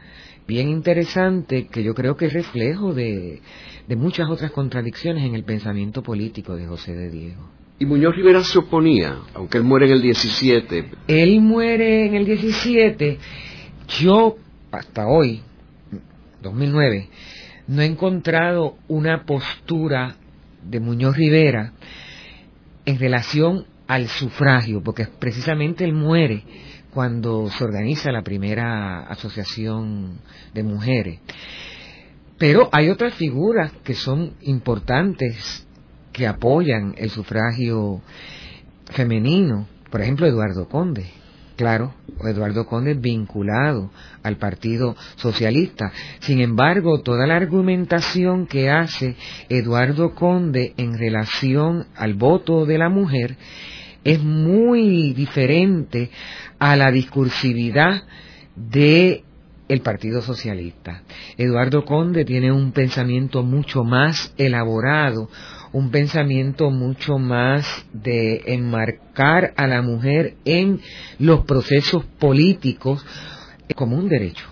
bien 0.48 0.70
interesante 0.70 1.68
que 1.68 1.84
yo 1.84 1.94
creo 1.94 2.16
que 2.16 2.26
es 2.26 2.34
reflejo 2.34 2.94
de, 2.94 3.42
de 3.88 3.96
muchas 3.96 4.30
otras 4.30 4.52
contradicciones 4.52 5.24
en 5.24 5.36
el 5.36 5.44
pensamiento 5.44 6.04
político 6.04 6.56
de 6.56 6.68
José 6.68 6.96
de 6.96 7.10
Diego. 7.10 7.50
Y 7.78 7.86
Muñoz 7.86 8.16
Rivera 8.16 8.44
se 8.44 8.58
oponía, 8.58 9.18
aunque 9.34 9.58
él 9.58 9.64
muere 9.66 9.88
en 9.88 9.92
el 9.94 10.02
17. 10.02 10.92
Él 11.08 11.42
muere 11.42 12.06
en 12.06 12.16
el 12.16 12.26
17. 12.26 13.18
Yo, 14.00 14.38
hasta 14.72 15.08
hoy, 15.08 15.42
2009, 16.42 17.10
no 17.68 17.82
he 17.82 17.86
encontrado 17.86 18.78
una 18.88 19.26
postura 19.26 20.16
de 20.64 20.80
Muñoz 20.80 21.18
Rivera 21.18 21.74
en 22.86 22.98
relación 22.98 23.66
al 23.88 24.08
sufragio, 24.08 24.82
porque 24.82 25.08
precisamente 25.20 25.84
él 25.84 25.94
muere 25.94 26.44
cuando 26.96 27.50
se 27.50 27.62
organiza 27.62 28.10
la 28.10 28.22
primera 28.22 29.02
asociación 29.02 30.22
de 30.54 30.64
mujeres. 30.64 31.20
Pero 32.38 32.70
hay 32.72 32.90
otras 32.90 33.16
figuras 33.16 33.74
que 33.84 33.96
son 33.96 34.36
importantes 34.44 35.68
que 36.14 36.26
apoyan 36.26 36.96
el 36.98 37.10
sufragio 37.10 38.02
femenino, 38.86 39.68
por 39.92 40.02
ejemplo 40.02 40.26
Eduardo 40.26 40.70
Conde. 40.70 41.06
Claro, 41.58 41.94
Eduardo 42.24 42.66
Conde 42.66 42.94
vinculado 42.94 43.92
al 44.24 44.38
Partido 44.38 44.96
Socialista. 45.18 45.92
Sin 46.20 46.40
embargo, 46.40 47.02
toda 47.02 47.28
la 47.28 47.36
argumentación 47.36 48.48
que 48.48 48.70
hace 48.70 49.18
Eduardo 49.50 50.16
Conde 50.16 50.74
en 50.78 50.98
relación 50.98 51.88
al 51.94 52.14
voto 52.14 52.66
de 52.66 52.78
la 52.78 52.88
mujer 52.88 53.36
es 54.06 54.24
muy 54.24 55.14
diferente 55.14 56.12
a 56.60 56.76
la 56.76 56.92
discursividad 56.92 58.04
de 58.56 59.24
el 59.68 59.82
Partido 59.82 60.22
Socialista. 60.22 61.02
Eduardo 61.38 61.86
Conde 61.86 62.26
tiene 62.26 62.52
un 62.52 62.72
pensamiento 62.72 63.44
mucho 63.44 63.84
más 63.84 64.34
elaborado, 64.38 65.30
un 65.72 65.90
pensamiento 65.90 66.70
mucho 66.70 67.18
más 67.18 67.66
de 67.92 68.44
enmarcar 68.54 69.54
a 69.58 69.68
la 69.68 69.82
mujer 69.82 70.36
en 70.46 70.82
los 71.20 71.46
procesos 71.46 72.06
políticos 72.20 73.06
como 73.76 73.98
un 73.98 74.08
derecho, 74.08 74.46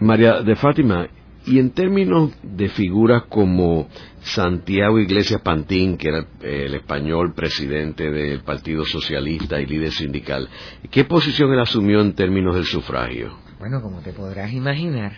María 0.00 0.42
de 0.42 0.56
Fátima, 0.56 1.06
y 1.46 1.60
en 1.60 1.70
términos 1.70 2.32
de 2.42 2.68
figuras 2.68 3.22
como 3.28 3.88
Santiago 4.22 4.98
Iglesias 4.98 5.42
Pantín, 5.42 5.96
que 5.96 6.08
era 6.08 6.26
el 6.42 6.74
español 6.74 7.34
presidente 7.34 8.10
del 8.10 8.40
Partido 8.40 8.84
Socialista 8.84 9.60
y 9.60 9.66
líder 9.66 9.92
sindical, 9.92 10.48
¿qué 10.90 11.04
posición 11.04 11.52
él 11.52 11.60
asumió 11.60 12.00
en 12.00 12.14
términos 12.14 12.56
del 12.56 12.64
sufragio? 12.64 13.49
Bueno, 13.60 13.82
como 13.82 14.00
te 14.00 14.14
podrás 14.14 14.50
imaginar, 14.54 15.12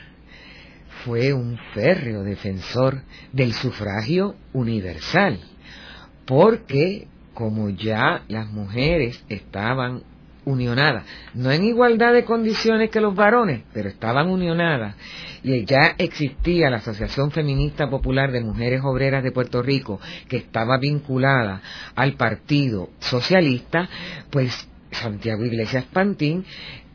fue 1.05 1.33
un 1.33 1.57
férreo 1.75 2.25
defensor 2.25 3.03
del 3.33 3.53
sufragio 3.53 4.35
universal, 4.53 5.39
porque 6.27 7.07
como 7.35 7.71
ya 7.71 8.25
las 8.27 8.51
mujeres 8.51 9.25
estaban 9.29 10.03
unionadas, 10.45 11.05
no 11.35 11.53
en 11.53 11.63
igualdad 11.63 12.13
de 12.13 12.25
condiciones 12.25 12.91
que 12.91 13.01
los 13.01 13.15
varones, 13.15 13.63
pero 13.73 13.89
estaban 13.89 14.29
unionadas, 14.29 14.97
y 15.45 15.65
ya 15.65 15.95
existía 15.97 16.69
la 16.69 16.79
Asociación 16.79 17.31
Feminista 17.31 17.89
Popular 17.89 18.33
de 18.33 18.41
Mujeres 18.41 18.81
Obreras 18.83 19.23
de 19.23 19.31
Puerto 19.31 19.63
Rico, 19.63 20.01
que 20.29 20.39
estaba 20.39 20.79
vinculada 20.79 21.63
al 21.95 22.15
Partido 22.15 22.91
Socialista, 22.99 23.89
pues 24.31 24.69
Santiago 24.91 25.45
Iglesias 25.45 25.85
Pantín 25.93 26.45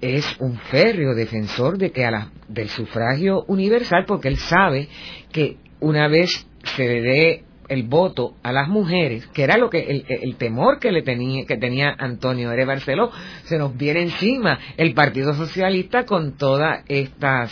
es 0.01 0.25
un 0.39 0.57
férreo 0.57 1.15
defensor 1.15 1.77
de 1.77 1.91
que 1.91 2.05
a 2.05 2.11
la, 2.11 2.31
del 2.47 2.69
sufragio 2.69 3.43
universal 3.47 4.05
porque 4.05 4.27
él 4.27 4.37
sabe 4.37 4.87
que 5.31 5.57
una 5.79 6.07
vez 6.07 6.47
se 6.75 6.87
le 6.87 7.01
dé 7.01 7.43
el 7.67 7.83
voto 7.83 8.35
a 8.43 8.51
las 8.51 8.69
mujeres, 8.69 9.27
que 9.27 9.43
era 9.43 9.57
lo 9.57 9.69
que 9.69 10.05
el, 10.07 10.35
temor 10.37 10.79
que 10.79 10.91
le 10.91 11.01
tenía 11.01 11.45
que 11.45 11.57
tenía 11.57 11.93
Antonio 11.97 12.51
R. 12.51 12.65
Barceló, 12.65 13.11
se 13.43 13.57
nos 13.57 13.75
viene 13.75 14.03
encima 14.03 14.57
el 14.77 14.93
Partido 14.93 15.33
Socialista 15.33 16.05
con 16.05 16.37
todas 16.37 16.83
estas 16.87 17.51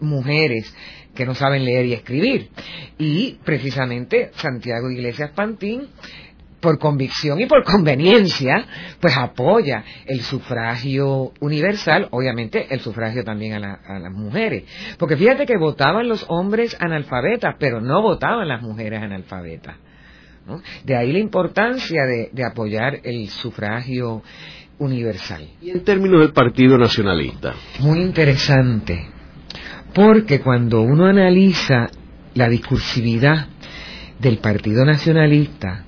mujeres 0.00 0.74
que 1.14 1.26
no 1.26 1.34
saben 1.34 1.64
leer 1.64 1.86
y 1.86 1.92
escribir. 1.92 2.48
Y 2.98 3.38
precisamente 3.44 4.30
Santiago 4.34 4.90
Iglesias 4.90 5.32
Pantín 5.34 5.88
por 6.62 6.78
convicción 6.78 7.40
y 7.40 7.46
por 7.46 7.64
conveniencia, 7.64 8.64
pues 9.00 9.18
apoya 9.18 9.84
el 10.06 10.20
sufragio 10.20 11.32
universal, 11.40 12.06
obviamente 12.12 12.68
el 12.70 12.80
sufragio 12.80 13.24
también 13.24 13.62
a, 13.64 13.98
las 13.98 14.12
mujeres. 14.12 14.64
Porque 14.96 15.16
fíjate 15.16 15.44
que 15.44 15.58
votaban 15.58 16.08
los 16.08 16.24
hombres 16.28 16.76
analfabetas, 16.80 17.56
pero 17.58 17.80
no 17.80 18.00
votaban 18.00 18.48
las 18.48 18.62
mujeres 18.62 19.02
analfabetas. 19.02 19.76
De 20.84 20.96
ahí 20.96 21.12
la 21.12 21.18
importancia 21.18 22.02
de, 22.04 22.30
de 22.32 22.44
apoyar 22.44 23.00
el 23.02 23.28
sufragio 23.28 24.22
universal. 24.78 25.48
Y 25.60 25.70
en 25.70 25.84
términos 25.84 26.20
del 26.20 26.32
Partido 26.32 26.78
Nacionalista. 26.78 27.54
Muy 27.80 28.00
interesante, 28.00 29.08
porque 29.94 30.40
cuando 30.40 30.80
uno 30.82 31.06
analiza 31.06 31.90
la 32.34 32.48
discursividad 32.48 33.48
del 34.18 34.38
Partido 34.38 34.84
Nacionalista, 34.84 35.84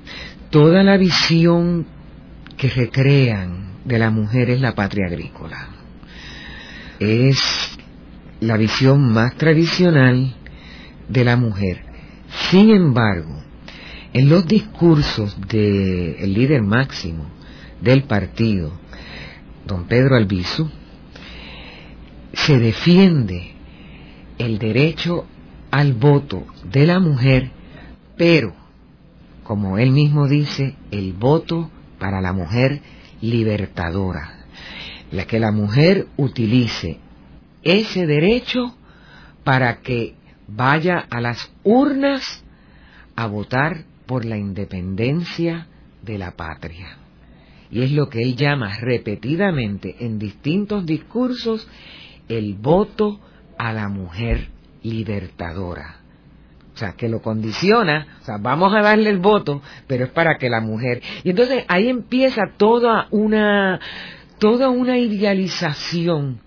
toda 0.54 0.84
la 0.84 0.96
visión 0.96 1.84
que 2.56 2.68
recrean 2.70 3.80
de 3.84 3.98
la 3.98 4.10
mujer 4.10 4.50
es 4.50 4.60
la 4.60 4.72
patria 4.76 5.08
agrícola. 5.08 5.66
Es 7.00 7.76
la 8.38 8.56
visión 8.56 9.12
más 9.12 9.34
tradicional 9.34 10.32
de 11.08 11.24
la 11.24 11.36
mujer. 11.36 11.84
Sin 12.52 12.70
embargo, 12.70 13.42
en 14.12 14.28
los 14.28 14.46
discursos 14.46 15.36
del 15.48 16.32
líder 16.32 16.62
máximo 16.62 17.28
del 17.80 18.04
partido, 18.04 18.78
don 19.66 19.88
Pedro 19.88 20.14
Albizu, 20.14 20.70
se 22.32 22.60
defiende 22.60 23.54
el 24.38 24.60
derecho 24.60 25.26
al 25.72 25.94
voto 25.94 26.46
de 26.62 26.86
la 26.86 27.00
mujer, 27.00 27.50
pero 28.16 28.63
como 29.44 29.78
él 29.78 29.90
mismo 29.90 30.26
dice, 30.26 30.74
el 30.90 31.12
voto 31.12 31.70
para 31.98 32.20
la 32.20 32.32
mujer 32.32 32.80
libertadora. 33.20 34.44
La 35.12 35.26
que 35.26 35.38
la 35.38 35.52
mujer 35.52 36.08
utilice 36.16 36.98
ese 37.62 38.06
derecho 38.06 38.76
para 39.44 39.80
que 39.80 40.14
vaya 40.48 40.98
a 40.98 41.20
las 41.20 41.50
urnas 41.62 42.44
a 43.16 43.26
votar 43.26 43.84
por 44.06 44.24
la 44.24 44.36
independencia 44.36 45.66
de 46.02 46.18
la 46.18 46.32
patria. 46.32 46.98
y 47.70 47.82
es 47.82 47.90
lo 47.90 48.08
que 48.08 48.22
él 48.22 48.36
llama 48.36 48.70
repetidamente 48.78 49.96
en 50.00 50.18
distintos 50.18 50.86
discursos 50.86 51.66
el 52.28 52.54
voto 52.54 53.18
a 53.58 53.72
la 53.72 53.88
mujer 53.88 54.48
libertadora. 54.82 56.03
O 56.74 56.76
sea, 56.76 56.92
que 56.92 57.08
lo 57.08 57.22
condiciona, 57.22 58.18
o 58.20 58.24
sea, 58.24 58.36
vamos 58.38 58.74
a 58.74 58.82
darle 58.82 59.08
el 59.10 59.20
voto, 59.20 59.62
pero 59.86 60.06
es 60.06 60.10
para 60.10 60.38
que 60.38 60.50
la 60.50 60.60
mujer. 60.60 61.00
Y 61.22 61.30
entonces 61.30 61.64
ahí 61.68 61.88
empieza 61.88 62.42
toda 62.56 63.06
una, 63.12 63.78
toda 64.40 64.70
una 64.70 64.98
idealización 64.98 66.40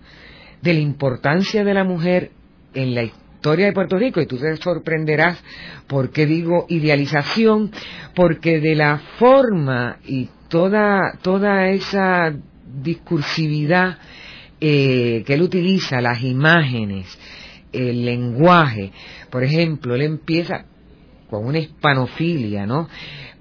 de 0.60 0.74
la 0.74 0.80
importancia 0.80 1.64
de 1.64 1.72
la 1.72 1.84
mujer 1.84 2.32
en 2.74 2.94
la 2.94 3.04
historia 3.04 3.66
de 3.66 3.72
Puerto 3.72 3.96
Rico, 3.96 4.20
y 4.20 4.26
tú 4.26 4.36
te 4.36 4.54
sorprenderás 4.56 5.42
por 5.86 6.10
qué 6.10 6.26
digo 6.26 6.66
idealización, 6.68 7.70
porque 8.14 8.60
de 8.60 8.74
la 8.74 8.98
forma 9.18 9.96
y 10.04 10.28
toda, 10.48 11.12
toda 11.22 11.68
esa 11.68 12.34
discursividad 12.82 13.98
eh, 14.60 15.22
que 15.24 15.34
él 15.34 15.42
utiliza, 15.42 16.00
las 16.00 16.22
imágenes, 16.22 17.06
el 17.72 18.04
lenguaje, 18.04 18.92
por 19.30 19.44
ejemplo, 19.44 19.94
él 19.94 20.02
empieza 20.02 20.64
con 21.28 21.44
una 21.46 21.58
hispanofilia, 21.58 22.66
¿no? 22.66 22.88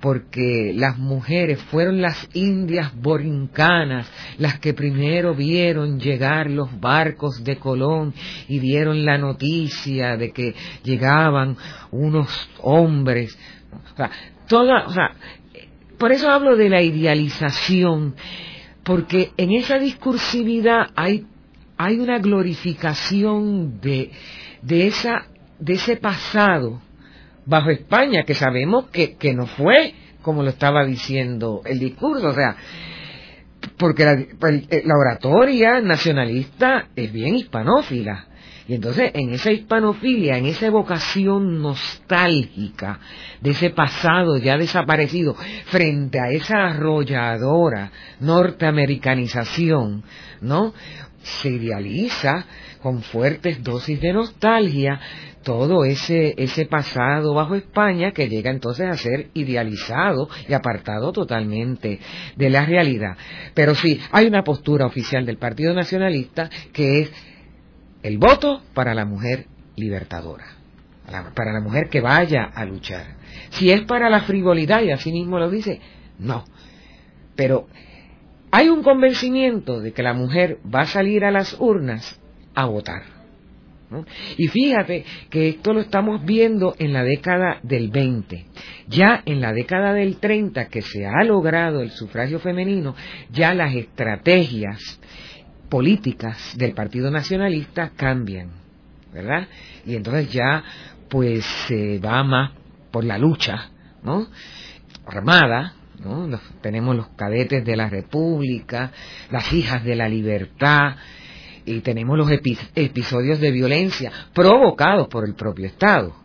Porque 0.01 0.73
las 0.75 0.97
mujeres 0.97 1.61
fueron 1.63 2.01
las 2.01 2.29
indias 2.33 2.93
borincanas 2.95 4.11
las 4.37 4.59
que 4.59 4.73
primero 4.73 5.33
vieron 5.33 5.99
llegar 5.99 6.51
los 6.51 6.79
barcos 6.79 7.43
de 7.43 7.57
Colón 7.57 8.13
y 8.47 8.59
dieron 8.59 9.05
la 9.05 9.17
noticia 9.17 10.17
de 10.17 10.31
que 10.31 10.53
llegaban 10.83 11.57
unos 11.91 12.49
hombres. 12.61 13.37
O 13.93 13.95
sea, 13.95 14.11
toda, 14.47 14.85
o 14.85 14.91
sea, 14.91 15.13
por 15.97 16.11
eso 16.11 16.29
hablo 16.29 16.55
de 16.55 16.69
la 16.69 16.81
idealización, 16.81 18.15
porque 18.83 19.31
en 19.37 19.51
esa 19.51 19.79
discursividad 19.79 20.91
hay, 20.95 21.25
hay 21.77 21.99
una 21.99 22.19
glorificación 22.19 23.79
de, 23.79 24.11
de, 24.61 24.87
esa, 24.87 25.27
de 25.59 25.73
ese 25.73 25.97
pasado 25.97 26.81
bajo 27.45 27.69
España, 27.69 28.23
que 28.23 28.33
sabemos 28.33 28.87
que, 28.87 29.15
que 29.15 29.33
no 29.33 29.45
fue 29.45 29.93
como 30.21 30.43
lo 30.43 30.49
estaba 30.49 30.83
diciendo 30.83 31.61
el 31.63 31.79
discurso, 31.79 32.27
o 32.27 32.33
sea, 32.33 32.57
porque 33.77 34.03
la, 34.03 34.13
la 34.15 34.93
oratoria 34.99 35.79
nacionalista 35.79 36.89
es 36.95 37.13
bien 37.13 37.35
hispanófila. 37.35 38.27
Y 38.67 38.73
entonces 38.73 39.11
en 39.13 39.29
esa 39.29 39.51
hispanofilia, 39.51 40.37
en 40.37 40.45
esa 40.45 40.65
evocación 40.65 41.61
nostálgica 41.61 42.99
de 43.39 43.51
ese 43.51 43.69
pasado 43.69 44.37
ya 44.37 44.57
desaparecido, 44.57 45.35
frente 45.67 46.19
a 46.19 46.29
esa 46.31 46.65
arrolladora 46.65 47.93
norteamericanización, 48.19 50.03
¿no? 50.41 50.73
Se 51.41 51.49
idealiza 51.49 52.45
con 52.81 53.01
fuertes 53.01 53.63
dosis 53.63 53.99
de 53.99 54.13
nostalgia 54.13 54.99
todo 55.43 55.85
ese, 55.85 56.33
ese 56.37 56.65
pasado 56.65 57.33
bajo 57.33 57.55
España 57.55 58.11
que 58.11 58.27
llega 58.27 58.51
entonces 58.51 58.87
a 58.87 58.97
ser 58.97 59.29
idealizado 59.33 60.29
y 60.47 60.53
apartado 60.53 61.11
totalmente 61.13 61.99
de 62.35 62.49
la 62.49 62.65
realidad. 62.65 63.15
Pero 63.53 63.73
sí, 63.73 63.99
hay 64.11 64.25
una 64.25 64.43
postura 64.43 64.85
oficial 64.85 65.25
del 65.25 65.37
Partido 65.37 65.73
Nacionalista 65.73 66.49
que 66.73 66.99
es 67.01 67.11
el 68.03 68.17
voto 68.17 68.61
para 68.73 68.93
la 68.93 69.05
mujer 69.05 69.47
libertadora, 69.77 70.45
para 71.33 71.53
la 71.53 71.61
mujer 71.61 71.87
que 71.89 72.01
vaya 72.01 72.43
a 72.53 72.65
luchar. 72.65 73.15
Si 73.51 73.71
es 73.71 73.81
para 73.83 74.09
la 74.09 74.21
frivolidad, 74.21 74.81
y 74.81 74.91
así 74.91 75.11
mismo 75.11 75.39
lo 75.39 75.49
dice, 75.49 75.79
no. 76.19 76.43
Pero 77.35 77.67
hay 78.57 78.69
un 78.69 78.81
convencimiento 78.81 79.81
de 79.81 79.93
que 79.93 80.01
la 80.01 80.15
mujer 80.15 80.57
va 80.65 80.81
a 80.81 80.87
salir 80.87 81.23
a 81.23 81.29
las 81.29 81.55
urnas 81.59 82.19
a 82.55 82.65
votar. 82.65 83.03
Y 84.35 84.47
fíjate 84.47 85.05
que 85.29 85.49
esto 85.49 85.73
lo 85.73 85.81
estamos 85.81 86.25
viendo 86.25 86.73
en 86.79 86.91
la 86.91 87.03
década 87.03 87.59
del 87.61 87.91
20. 87.91 88.47
Ya 88.87 89.21
en 89.25 89.41
la 89.41 89.53
década 89.53 89.93
del 89.93 90.17
30 90.17 90.69
que 90.69 90.81
se 90.81 91.05
ha 91.05 91.23
logrado 91.23 91.81
el 91.81 91.91
sufragio 91.91 92.39
femenino, 92.39 92.95
ya 93.29 93.53
las 93.53 93.75
estrategias 93.75 94.99
políticas 95.69 96.57
del 96.57 96.73
Partido 96.73 97.11
Nacionalista 97.11 97.91
cambian, 97.95 98.49
¿verdad? 99.13 99.47
Y 99.85 99.95
entonces 99.95 100.31
ya 100.31 100.63
pues 101.09 101.45
se 101.67 101.99
va 101.99 102.23
más 102.23 102.53
por 102.89 103.03
la 103.03 103.19
lucha, 103.19 103.69
¿no? 104.01 104.25
Armada, 105.05 105.76
¿no? 106.03 106.29
tenemos 106.61 106.95
los 106.95 107.07
cadetes 107.09 107.65
de 107.65 107.75
la 107.75 107.89
República, 107.89 108.91
las 109.31 109.51
hijas 109.53 109.83
de 109.83 109.95
la 109.95 110.07
libertad, 110.07 110.95
y 111.65 111.81
tenemos 111.81 112.17
los 112.17 112.29
episodios 112.31 113.39
de 113.41 113.51
violencia 113.51 114.11
provocados 114.33 115.07
por 115.09 115.27
el 115.27 115.35
propio 115.35 115.65
Estado, 115.65 116.15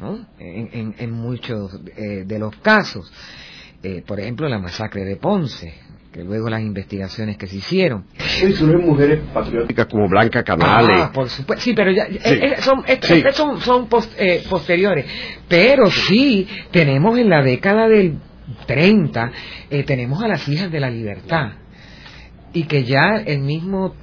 ¿no? 0.00 0.26
en, 0.38 1.10
muchos 1.10 1.78
eh, 1.96 2.24
de 2.26 2.38
los 2.38 2.56
casos. 2.56 3.12
Eh, 3.82 4.02
por 4.06 4.18
ejemplo, 4.18 4.48
la 4.48 4.58
masacre 4.58 5.04
de 5.04 5.16
Ponce, 5.16 5.74
que 6.10 6.24
luego 6.24 6.48
las 6.48 6.62
investigaciones 6.62 7.36
que 7.36 7.46
se 7.46 7.56
hicieron. 7.56 8.06
Y 8.16 8.52
surgen 8.52 8.80
mujeres 8.80 9.20
patrióticas 9.32 9.86
como 9.86 10.08
Blanca 10.08 10.42
Canales. 10.42 10.96
Ah, 11.00 11.12
por 11.12 11.28
supuesto. 11.28 11.62
Sí, 11.62 11.74
pero 11.74 11.92
ya, 11.92 12.04
eh, 12.04 12.56
son, 12.60 12.82
son, 13.34 13.60
son 13.60 13.88
posteriores. 13.88 15.04
Pero 15.46 15.90
sí, 15.90 16.48
tenemos 16.70 17.18
en 17.18 17.28
la 17.28 17.42
década 17.42 17.88
del 17.88 18.18
30, 18.66 19.32
tenemos 19.86 20.22
a 20.22 20.28
las 20.28 20.48
hijas 20.48 20.70
de 20.70 20.80
la 20.80 20.90
libertad. 20.90 21.52
Y 22.52 22.64
que 22.64 22.84
ya 22.84 23.16
el 23.16 23.40
mismo 23.40 23.94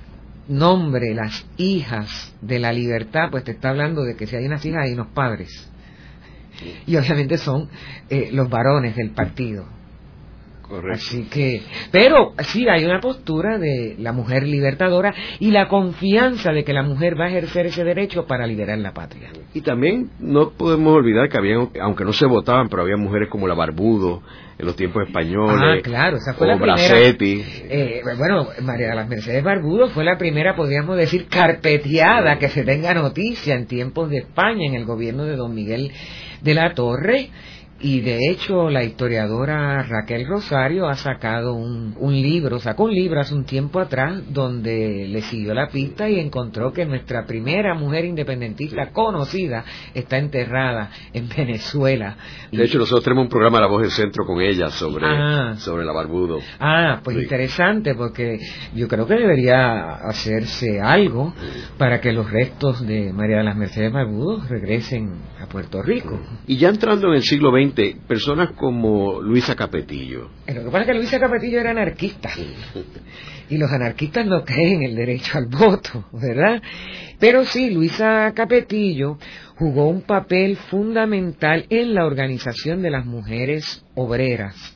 nombre 0.48 1.14
las 1.14 1.46
hijas 1.58 2.34
de 2.42 2.60
la 2.60 2.72
libertad, 2.72 3.30
pues 3.32 3.44
te 3.44 3.52
está 3.52 3.70
hablando 3.70 4.04
de 4.04 4.16
que 4.16 4.28
si 4.28 4.36
hay 4.36 4.46
unas 4.46 4.66
hijas 4.66 4.84
hay 4.86 4.94
unos 4.94 5.08
padres. 5.08 5.72
Y 6.86 6.96
obviamente 6.96 7.38
son 7.38 7.70
eh, 8.10 8.30
los 8.32 8.50
varones 8.50 8.96
del 8.96 9.12
partido. 9.12 9.66
Correcto. 10.68 10.94
Así 10.94 11.24
que, 11.30 11.62
pero 11.92 12.34
sí 12.40 12.68
hay 12.68 12.86
una 12.86 13.00
postura 13.00 13.60
de 13.60 13.96
la 14.00 14.14
mujer 14.14 14.48
libertadora 14.48 15.14
y 15.40 15.52
la 15.52 15.68
confianza 15.68 16.52
de 16.52 16.64
que 16.64 16.74
la 16.74 16.82
mujer 16.82 17.20
va 17.20 17.26
a 17.26 17.30
ejercer 17.30 17.68
ese 17.68 17.84
derecho 17.84 18.26
para 18.26 18.48
liberar 18.48 18.80
la 18.80 18.92
patria. 18.92 19.30
Y 19.54 19.62
también 19.62 20.10
no 20.20 20.52
podemos 20.52 20.96
olvidar 20.96 21.30
que 21.30 21.38
había, 21.38 21.58
aunque 21.82 22.04
no 22.04 22.14
se 22.14 22.26
votaban, 22.26 22.68
pero 22.70 22.82
había 22.82 22.98
mujeres 22.98 23.30
como 23.30 23.48
la 23.48 23.54
Barbudo 23.54 24.24
en 24.58 24.66
los 24.66 24.76
tiempos 24.76 25.06
españoles. 25.06 25.80
Ah, 25.80 25.82
claro, 25.84 26.18
esa 26.18 26.34
fue 26.34 26.48
la 26.48 26.58
primera. 26.58 27.00
Eh, 27.10 28.02
bueno, 28.18 28.48
María 28.64 28.90
de 28.90 28.96
las 28.96 29.08
Mercedes 29.08 29.44
Barbudo 29.44 29.90
fue 29.90 30.04
la 30.04 30.18
primera, 30.18 30.56
podríamos 30.56 30.98
decir, 30.98 31.28
carpeteada 31.28 32.40
que 32.40 32.50
se 32.50 32.64
tenga 32.64 32.94
noticia 32.94 33.54
en 33.54 33.68
tiempos 33.68 34.10
de 34.10 34.18
España, 34.18 34.66
en 34.68 34.74
el 34.74 34.86
gobierno 34.86 35.26
de 35.26 35.36
don 35.36 35.54
Miguel 35.54 35.92
de 36.42 36.54
la 36.54 36.74
Torre 36.74 37.30
y 37.80 38.00
de 38.00 38.32
hecho 38.32 38.70
la 38.70 38.84
historiadora 38.84 39.84
Raquel 39.84 40.26
Rosario 40.26 40.88
ha 40.88 40.96
sacado 40.96 41.54
un, 41.54 41.94
libro, 42.14 42.58
sacó 42.60 42.86
un 42.86 42.94
libro 42.94 43.20
hace 43.20 43.36
un 43.36 43.44
tiempo 43.44 43.80
atrás 43.80 44.24
donde 44.30 45.08
le 45.10 45.22
siguió 45.22 45.54
la 45.54 45.68
pista 45.68 46.10
y 46.10 46.20
encontró 46.20 46.72
que 46.72 46.86
nuestra 46.86 47.26
primera 47.26 47.74
mujer 47.74 48.06
independentista 48.06 48.92
conocida 48.92 49.66
está 49.94 50.18
enterrada 50.18 50.90
en 51.12 51.28
Venezuela. 51.28 52.16
De 52.50 52.64
hecho 52.64 52.80
nosotros 52.80 53.04
tenemos 53.04 53.26
un 53.26 53.30
programa 53.30 53.60
La 53.60 53.68
Voz 53.68 53.82
del 53.82 53.92
Centro 53.92 54.26
con 54.26 54.42
ella 54.42 54.70
sobre, 54.70 55.06
ah. 55.06 55.56
sobre 55.58 55.84
la 55.84 55.92
Barbudo. 55.92 56.40
Ah, 56.60 57.02
pues 57.04 57.18
interesante 57.18 57.94
porque 57.94 58.40
yo 58.74 58.88
creo 58.88 59.06
que 59.06 59.16
debería 59.16 59.96
hacerse 59.96 60.80
algo 60.80 61.34
para 61.78 62.00
que 62.00 62.14
los 62.14 62.32
restos 62.32 62.88
de 62.88 63.12
María 63.12 63.38
de 63.38 63.44
las 63.44 63.58
Mercedes 63.58 63.92
Barbudo 63.92 64.42
regresen 64.48 65.22
a 65.42 65.48
Puerto 65.48 65.82
Rico. 65.82 66.18
Y 66.48 66.56
ya 66.56 66.70
entrando 66.70 67.10
en 67.10 67.16
el 67.16 67.24
siglo 67.24 67.52
XX 67.52 67.65
personas 67.74 68.52
como 68.52 69.22
Luisa 69.22 69.56
Capetillo. 69.56 70.30
Lo 70.48 70.64
que 70.64 70.70
pasa 70.70 70.82
es 70.82 70.88
que 70.88 70.94
Luisa 70.94 71.20
Capetillo 71.20 71.60
era 71.60 71.72
anarquista. 71.72 72.30
y 73.50 73.58
los 73.58 73.72
anarquistas 73.72 74.26
no 74.26 74.44
creen 74.44 74.84
en 74.84 74.90
el 74.90 74.96
derecho 74.96 75.38
al 75.38 75.48
voto, 75.48 76.06
¿verdad? 76.14 76.62
Pero 77.20 77.46
sí, 77.46 77.70
Luisa 77.70 78.32
Capetillo 78.36 79.18
jugó 79.58 79.88
un 79.88 80.02
papel 80.02 80.58
fundamental 80.58 81.66
en 81.70 81.94
la 81.94 82.06
organización 82.06 82.82
de 82.82 82.92
las 82.92 83.06
mujeres 83.06 83.86
obreras 83.96 84.76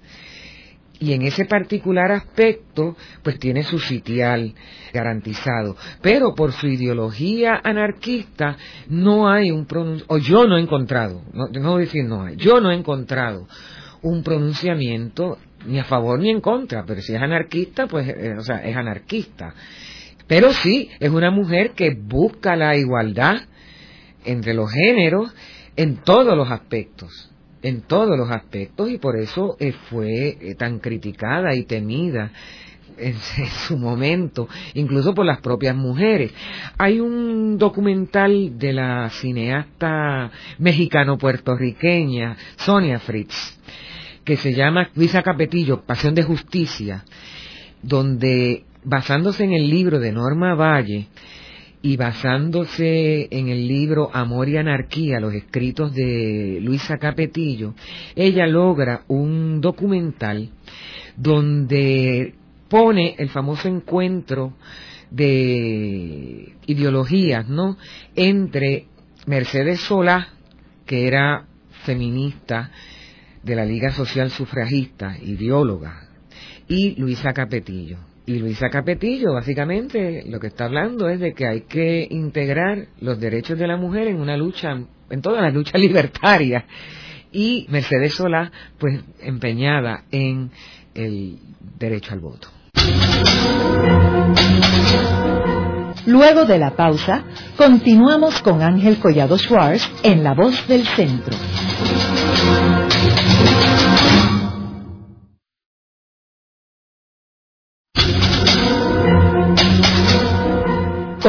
y 1.00 1.14
en 1.14 1.22
ese 1.22 1.46
particular 1.46 2.12
aspecto 2.12 2.96
pues 3.24 3.40
tiene 3.40 3.64
su 3.64 3.80
sitial 3.80 4.54
garantizado. 4.94 5.76
Pero 6.02 6.36
por 6.36 6.52
su 6.52 6.68
ideología 6.68 7.60
anarquista 7.64 8.58
no 8.90 9.30
hay 9.30 9.52
un 9.52 9.66
o 10.08 10.18
yo 10.18 10.46
no 10.46 10.58
he 10.58 10.62
encontrado 10.62 11.24
no, 11.34 11.48
no 11.48 11.78
decir 11.78 12.06
no 12.06 12.24
hay 12.24 12.36
yo 12.36 12.60
no 12.60 12.72
he 12.72 12.76
encontrado 12.76 13.48
un 14.02 14.24
pronunciamiento 14.24 15.38
ni 15.66 15.80
a 15.80 15.84
favor 15.86 16.20
ni 16.20 16.30
en 16.30 16.42
contra 16.42 16.84
pero 16.86 17.02
si 17.02 17.14
es 17.14 17.22
anarquista 17.22 17.88
pues 17.88 18.08
eh, 18.08 18.36
o 18.38 18.42
sea 18.42 18.58
es 18.58 18.76
anarquista. 18.76 19.54
Pero 20.28 20.54
sí 20.54 20.90
es 21.00 21.10
una 21.10 21.32
mujer 21.32 21.72
que 21.72 21.96
busca 21.96 22.56
la 22.56 22.76
igualdad 22.76 23.38
entre 24.26 24.54
los 24.54 24.72
géneros 24.72 25.34
en 25.76 25.98
todos 25.98 26.36
los 26.36 26.52
aspectos 26.52 27.29
en 27.62 27.82
todos 27.82 28.18
los 28.18 28.30
aspectos 28.32 28.90
y 28.90 28.98
por 28.98 29.18
eso 29.18 29.56
eh, 29.60 29.74
fue 29.90 30.38
eh, 30.40 30.56
tan 30.56 30.80
criticada 30.80 31.54
y 31.56 31.64
temida 31.64 32.32
en, 32.98 33.16
su 33.68 33.78
momento, 33.78 34.48
incluso 34.74 35.14
por 35.14 35.26
las 35.26 35.40
propias 35.40 35.76
mujeres. 35.76 36.34
Hay 36.78 37.00
un 37.00 37.58
documental 37.58 38.58
de 38.58 38.74
la 38.74 39.10
cineasta 39.10 40.32
mexicano-puertorriqueña 40.58 42.36
Sonia 42.58 43.00
Fritz, 43.00 43.58
que 44.24 44.38
se 44.38 44.54
llama 44.54 44.90
Luisa 44.96 45.24
Capetillo, 45.24 45.82
Pasión 45.82 46.14
de 46.14 46.24
Justicia, 46.24 47.04
donde, 47.82 48.66
basándose 48.84 49.44
en 49.44 49.54
el 49.54 49.70
libro 49.70 50.00
de 50.00 50.12
Norma 50.12 50.56
Valle, 50.56 51.08
y 51.82 51.96
basándose 51.96 53.28
en 53.32 53.48
el 53.48 53.68
libro 53.68 54.10
Amor 54.14 54.50
y 54.50 54.58
Anarquía, 54.58 55.20
los 55.20 55.34
escritos 55.34 55.94
de 55.94 56.60
Luisa 56.62 56.98
Capetillo, 56.98 57.74
ella 58.16 58.46
logra 58.48 59.04
un 59.08 59.62
documental 59.62 60.50
donde 61.16 62.36
pone 62.68 63.16
el 63.18 63.30
famoso 63.30 63.68
encuentro 63.68 64.54
de 65.10 66.54
ideologías, 66.68 67.48
¿no? 67.48 67.78
Entre 68.16 68.88
Mercedes 69.26 69.80
Solá, 69.80 70.30
que 70.86 71.08
era 71.08 71.48
feminista 71.86 72.72
de 73.44 73.56
la 73.56 73.66
Liga 73.66 73.92
Social 73.92 74.32
Sufragista, 74.32 75.18
ideóloga, 75.22 76.10
y 76.68 76.96
Luisa 77.00 77.32
Capetillo. 77.34 78.09
Y 78.30 78.38
Luisa 78.38 78.70
Capetillo, 78.70 79.34
básicamente, 79.34 80.24
lo 80.28 80.40
que 80.40 80.46
está 80.46 80.66
hablando 80.66 81.10
es 81.10 81.20
de 81.20 81.34
que 81.34 81.48
hay 81.48 81.62
que 81.62 82.06
integrar 82.12 82.90
los 83.02 83.20
derechos 83.20 83.58
de 83.58 83.66
la 83.66 83.76
mujer 83.76 84.08
en 84.08 84.22
una 84.22 84.38
lucha, 84.38 84.70
en 85.10 85.22
toda 85.24 85.42
la 85.42 85.50
lucha 85.50 85.76
libertaria. 85.80 86.64
Y 87.32 87.66
Mercedes 87.70 88.14
Solá, 88.14 88.52
pues, 88.78 89.04
empeñada 89.20 90.04
en 90.12 90.52
el 90.94 91.40
derecho 91.80 92.14
al 92.14 92.20
voto. 92.20 92.50
Luego 96.06 96.46
de 96.46 96.60
la 96.60 96.76
pausa, 96.76 97.24
continuamos 97.58 98.44
con 98.44 98.62
Ángel 98.62 99.00
Collado 99.00 99.40
Schwartz 99.40 99.90
en 100.04 100.24
La 100.24 100.36
Voz 100.36 100.68
del 100.68 100.86
Centro. 100.86 101.36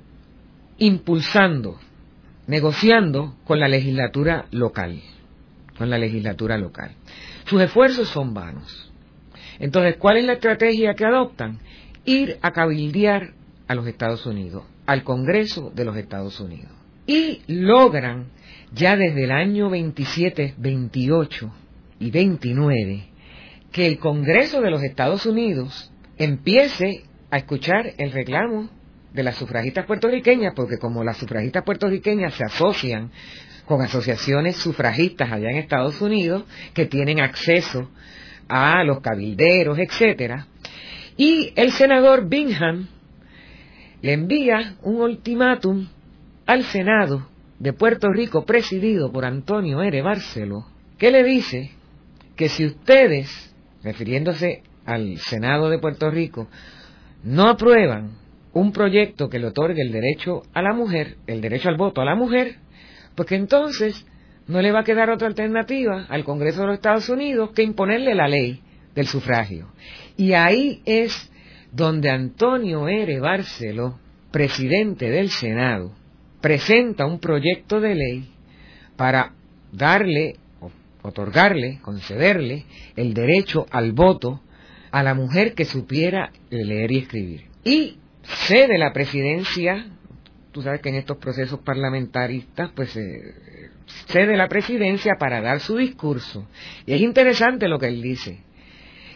impulsando, 0.77 1.79
negociando 2.47 3.35
con 3.43 3.59
la 3.59 3.67
legislatura 3.67 4.45
local, 4.51 5.01
con 5.79 5.89
la 5.89 5.97
legislatura 5.97 6.59
local. 6.59 6.91
Sus 7.45 7.59
esfuerzos 7.59 8.07
son 8.09 8.35
vanos 8.35 8.89
entonces, 9.59 9.97
¿cuál 9.97 10.17
es 10.17 10.25
la 10.25 10.33
estrategia 10.33 10.93
que 10.93 11.05
adoptan? 11.05 11.59
Ir 12.05 12.37
a 12.41 12.51
cabildear 12.51 13.33
a 13.67 13.75
los 13.75 13.85
Estados 13.87 14.25
Unidos, 14.25 14.63
al 14.85 15.03
Congreso 15.03 15.71
de 15.75 15.85
los 15.85 15.97
Estados 15.97 16.39
Unidos. 16.39 16.71
Y 17.05 17.41
logran, 17.47 18.27
ya 18.73 18.95
desde 18.95 19.25
el 19.25 19.31
año 19.31 19.69
27, 19.69 20.55
28 20.57 21.53
y 21.99 22.11
29, 22.11 23.03
que 23.71 23.85
el 23.85 23.99
Congreso 23.99 24.61
de 24.61 24.71
los 24.71 24.81
Estados 24.81 25.25
Unidos 25.25 25.91
empiece 26.17 27.03
a 27.29 27.37
escuchar 27.37 27.93
el 27.97 28.11
reclamo 28.11 28.69
de 29.13 29.23
las 29.23 29.35
sufragistas 29.35 29.85
puertorriqueñas, 29.85 30.53
porque 30.55 30.77
como 30.77 31.03
las 31.03 31.17
sufragistas 31.17 31.63
puertorriqueñas 31.63 32.33
se 32.35 32.45
asocian 32.45 33.11
con 33.69 33.83
asociaciones 33.83 34.55
sufragistas 34.55 35.31
allá 35.31 35.51
en 35.51 35.57
Estados 35.57 36.01
Unidos, 36.01 36.43
que 36.73 36.87
tienen 36.87 37.19
acceso 37.19 37.87
a 38.47 38.83
los 38.83 38.99
cabilderos, 38.99 39.77
etcétera, 39.77 40.47
y 41.15 41.53
el 41.55 41.71
senador 41.71 42.27
Bingham 42.27 42.87
le 44.01 44.13
envía 44.13 44.75
un 44.81 45.01
ultimátum 45.01 45.87
al 46.47 46.63
Senado 46.63 47.29
de 47.59 47.71
Puerto 47.73 48.11
Rico 48.11 48.43
presidido 48.43 49.11
por 49.11 49.23
Antonio 49.23 49.83
R. 49.83 50.01
Barceló, 50.01 50.65
que 50.97 51.11
le 51.11 51.23
dice 51.23 51.69
que 52.35 52.49
si 52.49 52.65
ustedes, 52.65 53.53
refiriéndose 53.83 54.63
al 54.83 55.19
Senado 55.19 55.69
de 55.69 55.77
Puerto 55.77 56.09
Rico, 56.09 56.47
no 57.23 57.47
aprueban 57.47 58.17
un 58.51 58.71
proyecto 58.71 59.29
que 59.29 59.37
le 59.37 59.45
otorgue 59.45 59.83
el 59.83 59.91
derecho 59.91 60.41
a 60.55 60.63
la 60.63 60.73
mujer, 60.73 61.17
el 61.27 61.39
derecho 61.39 61.69
al 61.69 61.77
voto 61.77 62.01
a 62.01 62.05
la 62.05 62.15
mujer, 62.15 62.55
pues 63.19 63.27
que 63.27 63.35
entonces 63.35 64.05
no 64.47 64.61
le 64.61 64.71
va 64.71 64.79
a 64.79 64.83
quedar 64.85 65.09
otra 65.09 65.27
alternativa 65.27 66.05
al 66.07 66.23
Congreso 66.23 66.61
de 66.61 66.67
los 66.67 66.75
Estados 66.75 67.09
Unidos 67.09 67.49
que 67.53 67.63
imponerle 67.63 68.15
la 68.15 68.29
ley 68.29 68.61
del 68.95 69.07
sufragio. 69.07 69.73
Y 70.15 70.31
ahí 70.31 70.81
es 70.85 71.29
donde 71.73 72.11
Antonio 72.11 72.87
R. 72.87 73.19
Barceló, 73.19 73.99
presidente 74.31 75.09
del 75.09 75.31
Senado, 75.31 75.91
presenta 76.39 77.05
un 77.05 77.19
proyecto 77.19 77.81
de 77.81 77.95
ley 77.95 78.31
para 78.95 79.33
darle, 79.73 80.37
otorgarle, 81.01 81.79
concederle 81.81 82.63
el 82.95 83.13
derecho 83.13 83.65
al 83.69 83.91
voto 83.91 84.39
a 84.91 85.03
la 85.03 85.13
mujer 85.13 85.55
que 85.55 85.65
supiera 85.65 86.31
leer 86.49 86.93
y 86.93 86.97
escribir. 86.99 87.47
Y 87.65 87.97
cede 88.23 88.77
la 88.77 88.93
presidencia, 88.93 89.87
tú 90.59 90.63
sabes 90.63 90.81
que 90.81 90.89
en 90.89 90.95
estos 90.95 91.15
procesos 91.17 91.61
parlamentaristas, 91.61 92.71
pues 92.75 92.93
eh, 92.97 93.69
cede 94.07 94.35
la 94.35 94.49
presidencia 94.49 95.13
para 95.17 95.39
dar 95.39 95.61
su 95.61 95.77
discurso. 95.77 96.45
Y 96.85 96.91
es 96.91 96.99
interesante 96.99 97.69
lo 97.69 97.79
que 97.79 97.87
él 97.87 98.01
dice. 98.01 98.41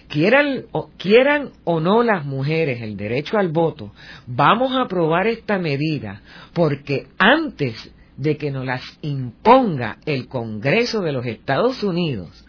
Quieran 0.08 0.64
o, 0.72 0.90
quieran 0.98 1.52
o 1.66 1.82
no 1.82 2.02
las 2.02 2.24
mujeres 2.24 2.82
el 2.82 2.96
derecho 2.96 3.38
al 3.38 3.50
voto, 3.50 3.92
vamos 4.26 4.72
a 4.72 4.84
aprobar 4.84 5.28
esta 5.28 5.60
medida 5.60 6.22
porque 6.54 7.08
antes 7.18 7.92
de 8.16 8.38
que 8.38 8.50
nos 8.50 8.66
las 8.66 8.82
imponga 9.02 9.98
el 10.06 10.30
Congreso 10.30 11.02
de 11.02 11.12
los 11.12 11.26
Estados 11.26 11.84
Unidos 11.84 12.46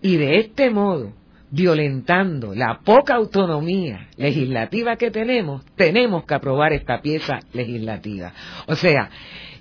y 0.00 0.16
de 0.16 0.38
este 0.38 0.70
modo 0.70 1.12
violentando 1.52 2.54
la 2.54 2.80
poca 2.82 3.14
autonomía 3.14 4.08
legislativa 4.16 4.96
que 4.96 5.10
tenemos, 5.10 5.62
tenemos 5.76 6.24
que 6.24 6.34
aprobar 6.34 6.72
esta 6.72 7.02
pieza 7.02 7.40
legislativa. 7.52 8.32
O 8.66 8.74
sea, 8.74 9.10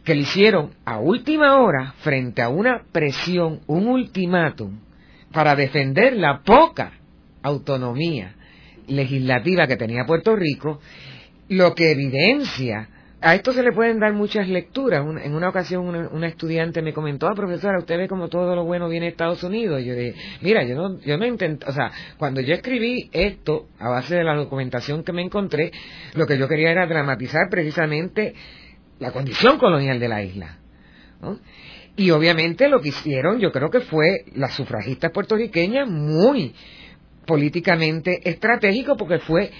que 0.05 0.15
le 0.15 0.21
hicieron 0.21 0.71
a 0.85 0.99
última 0.99 1.59
hora 1.59 1.93
frente 1.99 2.41
a 2.41 2.47
una 2.47 2.83
presión, 2.91 3.59
un 3.67 3.87
ultimátum, 3.87 4.79
para 5.33 5.55
defender 5.55 6.15
la 6.15 6.39
poca 6.39 6.93
autonomía 7.43 8.35
legislativa 8.87 9.67
que 9.67 9.75
tenía 9.75 10.05
Puerto 10.05 10.35
Rico, 10.35 10.79
lo 11.49 11.75
que 11.75 11.91
evidencia 11.91 12.87
a 13.23 13.35
esto 13.35 13.53
se 13.53 13.61
le 13.61 13.71
pueden 13.71 13.99
dar 13.99 14.13
muchas 14.13 14.47
lecturas. 14.47 15.05
en 15.23 15.35
una 15.35 15.49
ocasión 15.49 15.87
una, 15.87 16.27
estudiante 16.27 16.81
me 16.81 16.91
comentó, 16.91 17.27
ah, 17.27 17.35
profesora, 17.35 17.77
usted 17.77 17.97
ve 17.97 18.07
como 18.07 18.29
todo 18.29 18.55
lo 18.55 18.65
bueno 18.65 18.89
viene 18.89 19.05
de 19.05 19.11
Estados 19.11 19.43
Unidos. 19.43 19.81
Y 19.81 19.85
yo 19.85 19.95
dije, 19.95 20.15
mira, 20.41 20.63
yo 20.63 20.75
no, 20.75 20.99
yo 21.01 21.17
no 21.17 21.25
intenté, 21.27 21.67
o 21.67 21.71
sea, 21.71 21.91
cuando 22.17 22.41
yo 22.41 22.55
escribí 22.55 23.09
esto, 23.13 23.67
a 23.77 23.89
base 23.89 24.15
de 24.15 24.23
la 24.23 24.35
documentación 24.35 25.03
que 25.03 25.13
me 25.13 25.21
encontré, 25.21 25.71
lo 26.15 26.25
que 26.25 26.39
yo 26.39 26.47
quería 26.47 26.71
era 26.71 26.87
dramatizar 26.87 27.47
precisamente 27.51 28.33
la 28.97 29.11
condición 29.11 29.59
colonial 29.59 29.99
de 29.99 30.07
la 30.07 30.23
isla. 30.23 30.57
Y 31.95 32.09
obviamente 32.09 32.69
lo 32.69 32.81
que 32.81 32.89
hicieron, 32.89 33.39
yo 33.39 33.51
creo 33.51 33.69
que 33.69 33.81
fue 33.81 34.25
las 34.33 34.53
sufragistas 34.55 35.11
puertorriqueñas 35.11 35.87
muy 35.87 36.55
políticamente 37.27 38.27
estratégico 38.27 38.97
porque 38.97 39.19
fue 39.19 39.51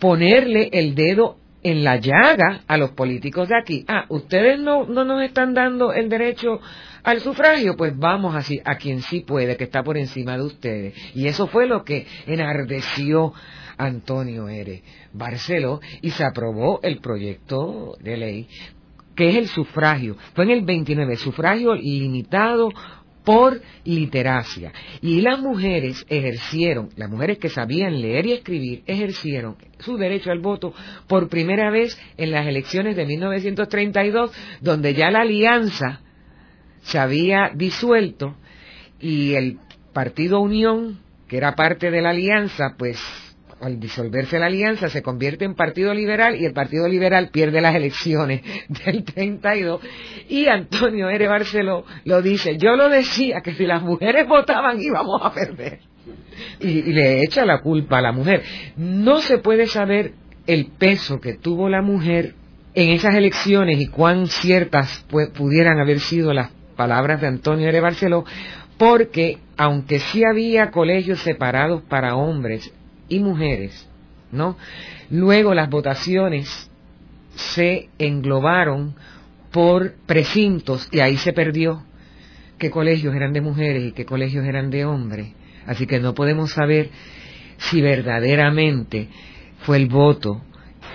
ponerle 0.00 0.70
el 0.72 0.96
dedo 0.96 1.38
en 1.66 1.82
la 1.82 1.96
llaga 1.96 2.60
a 2.68 2.76
los 2.76 2.92
políticos 2.92 3.48
de 3.48 3.58
aquí. 3.58 3.84
Ah, 3.88 4.06
ustedes 4.08 4.60
no, 4.60 4.86
no 4.86 5.04
nos 5.04 5.22
están 5.22 5.52
dando 5.52 5.92
el 5.92 6.08
derecho 6.08 6.60
al 7.02 7.20
sufragio, 7.20 7.76
pues 7.76 7.98
vamos 7.98 8.36
así 8.36 8.60
a 8.64 8.76
quien 8.76 9.02
sí 9.02 9.20
puede, 9.20 9.56
que 9.56 9.64
está 9.64 9.82
por 9.82 9.98
encima 9.98 10.36
de 10.36 10.44
ustedes. 10.44 10.94
Y 11.16 11.26
eso 11.26 11.48
fue 11.48 11.66
lo 11.66 11.82
que 11.82 12.06
enardeció 12.26 13.32
Antonio 13.78 14.48
R. 14.48 14.82
Barceló 15.12 15.80
y 16.02 16.10
se 16.10 16.24
aprobó 16.24 16.78
el 16.82 17.00
proyecto 17.00 17.96
de 18.00 18.16
ley 18.16 18.48
que 19.16 19.30
es 19.30 19.36
el 19.36 19.48
sufragio. 19.48 20.16
Fue 20.34 20.44
en 20.44 20.50
el 20.50 20.62
29, 20.62 21.16
sufragio 21.16 21.74
limitado 21.74 22.68
por 23.26 23.60
literacia. 23.84 24.72
Y 25.02 25.20
las 25.20 25.40
mujeres 25.40 26.06
ejercieron, 26.08 26.90
las 26.96 27.10
mujeres 27.10 27.38
que 27.38 27.48
sabían 27.48 28.00
leer 28.00 28.24
y 28.24 28.32
escribir, 28.32 28.84
ejercieron 28.86 29.56
su 29.80 29.96
derecho 29.96 30.30
al 30.30 30.38
voto 30.38 30.72
por 31.08 31.28
primera 31.28 31.70
vez 31.70 32.00
en 32.16 32.30
las 32.30 32.46
elecciones 32.46 32.94
de 32.94 33.04
1932, 33.04 34.30
donde 34.60 34.94
ya 34.94 35.10
la 35.10 35.22
alianza 35.22 36.00
se 36.82 37.00
había 37.00 37.50
disuelto 37.52 38.36
y 39.00 39.34
el 39.34 39.58
Partido 39.92 40.40
Unión, 40.40 41.00
que 41.26 41.36
era 41.36 41.56
parte 41.56 41.90
de 41.90 42.02
la 42.02 42.10
alianza, 42.10 42.76
pues 42.78 42.96
al 43.60 43.80
disolverse 43.80 44.38
la 44.38 44.46
alianza, 44.46 44.88
se 44.88 45.02
convierte 45.02 45.44
en 45.44 45.54
Partido 45.54 45.94
Liberal 45.94 46.36
y 46.36 46.44
el 46.44 46.52
Partido 46.52 46.86
Liberal 46.88 47.30
pierde 47.30 47.60
las 47.60 47.74
elecciones 47.74 48.42
del 48.84 49.04
32. 49.04 49.80
Y 50.28 50.46
Antonio 50.46 51.08
R. 51.08 51.26
Barceló 51.26 51.84
lo 52.04 52.22
dice, 52.22 52.58
yo 52.58 52.76
lo 52.76 52.88
decía 52.88 53.40
que 53.40 53.54
si 53.54 53.66
las 53.66 53.82
mujeres 53.82 54.28
votaban 54.28 54.80
íbamos 54.80 55.20
a 55.22 55.32
perder. 55.32 55.80
Y, 56.60 56.82
le 56.92 57.22
echa 57.22 57.46
la 57.46 57.60
culpa 57.60 57.98
a 57.98 58.02
la 58.02 58.12
mujer. 58.12 58.42
No 58.76 59.20
se 59.20 59.38
puede 59.38 59.66
saber 59.66 60.12
el 60.46 60.66
peso 60.66 61.20
que 61.20 61.34
tuvo 61.34 61.68
la 61.68 61.82
mujer 61.82 62.34
en 62.74 62.90
esas 62.90 63.14
elecciones 63.14 63.80
y 63.80 63.86
cuán 63.86 64.26
ciertas 64.26 65.06
pudieran 65.34 65.80
haber 65.80 65.98
sido 65.98 66.34
las 66.34 66.50
palabras 66.76 67.22
de 67.22 67.26
Antonio 67.26 67.68
R. 67.68 67.80
Barceló, 67.80 68.26
porque 68.76 69.38
aunque 69.56 69.98
sí 69.98 70.22
había 70.30 70.70
colegios 70.70 71.20
separados 71.20 71.82
para 71.88 72.16
hombres 72.16 72.70
y 73.08 73.20
mujeres, 73.20 73.88
¿no? 74.32 74.56
Luego 75.10 75.54
las 75.54 75.70
votaciones 75.70 76.70
se 77.34 77.88
englobaron 77.98 78.94
por 79.50 79.94
precintos 80.06 80.88
y 80.90 81.00
ahí 81.00 81.16
se 81.16 81.32
perdió 81.32 81.82
qué 82.58 82.70
colegios 82.70 83.14
eran 83.14 83.32
de 83.32 83.40
mujeres 83.40 83.84
y 83.84 83.92
qué 83.92 84.04
colegios 84.04 84.44
eran 84.44 84.70
de 84.70 84.84
hombres. 84.84 85.32
Así 85.66 85.86
que 85.86 86.00
no 86.00 86.14
podemos 86.14 86.52
saber 86.52 86.90
si 87.58 87.80
verdaderamente 87.80 89.08
fue 89.60 89.78
el 89.78 89.86
voto 89.86 90.42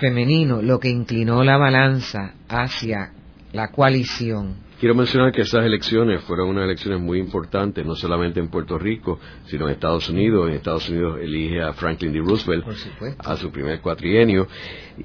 femenino 0.00 0.62
lo 0.62 0.80
que 0.80 0.88
inclinó 0.88 1.44
la 1.44 1.56
balanza 1.56 2.34
hacia 2.48 3.12
la 3.52 3.68
coalición 3.68 4.61
Quiero 4.82 4.96
mencionar 4.96 5.30
que 5.30 5.42
esas 5.42 5.64
elecciones 5.64 6.24
fueron 6.24 6.48
unas 6.48 6.64
elecciones 6.64 7.00
muy 7.00 7.20
importantes, 7.20 7.86
no 7.86 7.94
solamente 7.94 8.40
en 8.40 8.48
Puerto 8.48 8.76
Rico, 8.76 9.20
sino 9.46 9.66
en 9.66 9.74
Estados 9.74 10.08
Unidos. 10.08 10.48
En 10.48 10.56
Estados 10.56 10.88
Unidos 10.88 11.20
elige 11.22 11.62
a 11.62 11.72
Franklin 11.72 12.12
D. 12.12 12.18
Roosevelt 12.18 12.66
a 13.16 13.36
su 13.36 13.52
primer 13.52 13.80
cuatrienio 13.80 14.48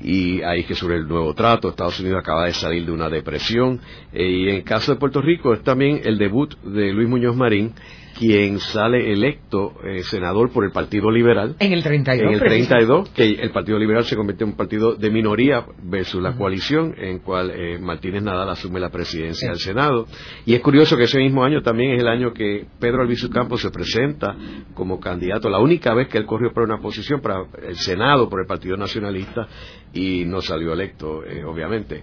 y 0.02 0.42
ahí 0.42 0.64
que 0.64 0.74
sobre 0.74 0.96
el 0.96 1.08
nuevo 1.08 1.32
trato. 1.36 1.70
Estados 1.70 2.00
Unidos 2.00 2.22
acaba 2.22 2.46
de 2.46 2.54
salir 2.54 2.88
de 2.88 2.92
una 2.92 3.08
depresión 3.08 3.80
eh, 4.12 4.28
y 4.28 4.50
en 4.50 4.56
el 4.56 4.64
caso 4.64 4.94
de 4.94 5.00
Puerto 5.00 5.22
Rico 5.22 5.54
es 5.54 5.62
también 5.62 6.02
el 6.04 6.18
debut 6.18 6.56
de 6.64 6.92
Luis 6.92 7.08
Muñoz 7.08 7.36
Marín 7.36 7.76
quien 8.18 8.59
sale 8.59 9.11
electo 9.11 9.74
eh, 9.84 10.03
senador 10.03 10.51
por 10.51 10.65
el 10.65 10.72
Partido 10.72 11.11
Liberal. 11.11 11.55
En 11.59 11.74
el 11.74 11.84
32. 11.84 12.28
En 12.28 12.34
el 12.34 12.39
32, 12.39 13.09
que 13.11 13.24
el 13.24 13.51
Partido 13.51 13.78
Liberal 13.78 14.03
se 14.05 14.15
convirtió 14.15 14.45
en 14.45 14.51
un 14.51 14.57
partido 14.57 14.95
de 14.95 15.09
minoría 15.09 15.65
versus 15.84 16.22
la 16.22 16.36
coalición, 16.36 16.95
en 16.97 17.20
cual 17.20 17.51
eh, 17.51 17.78
Martínez 17.80 18.24
Nadal 18.24 18.49
asume 18.49 18.80
la 18.80 18.89
presidencia 18.89 19.49
del 19.49 19.59
Senado. 19.59 20.07
Y 20.45 20.55
es 20.55 20.61
curioso 20.61 20.97
que 20.97 21.03
ese 21.03 21.20
mismo 21.20 21.43
año 21.43 21.61
también 21.61 21.93
es 21.93 22.01
el 22.01 22.07
año 22.07 22.34
que 22.34 22.65
Pedro 22.80 23.01
Albizu 23.01 23.30
Campos 23.30 23.61
se 23.61 23.70
presenta 23.70 24.36
como 24.74 24.99
candidato, 24.99 25.49
la 25.49 25.59
única 25.59 25.93
vez 25.93 26.07
que 26.07 26.18
él 26.18 26.26
corrió 26.26 26.51
para 26.53 26.65
una 26.65 26.82
posición 26.82 27.22
para 27.22 27.45
el 27.63 27.76
Senado 27.76 28.30
por 28.30 28.41
el 28.41 28.47
Partido 28.47 28.78
Nacionalista 28.78 29.47
y 29.94 30.26
no 30.26 30.42
salió 30.42 30.74
electo, 30.74 31.24
eh, 31.24 31.44
obviamente. 31.44 32.02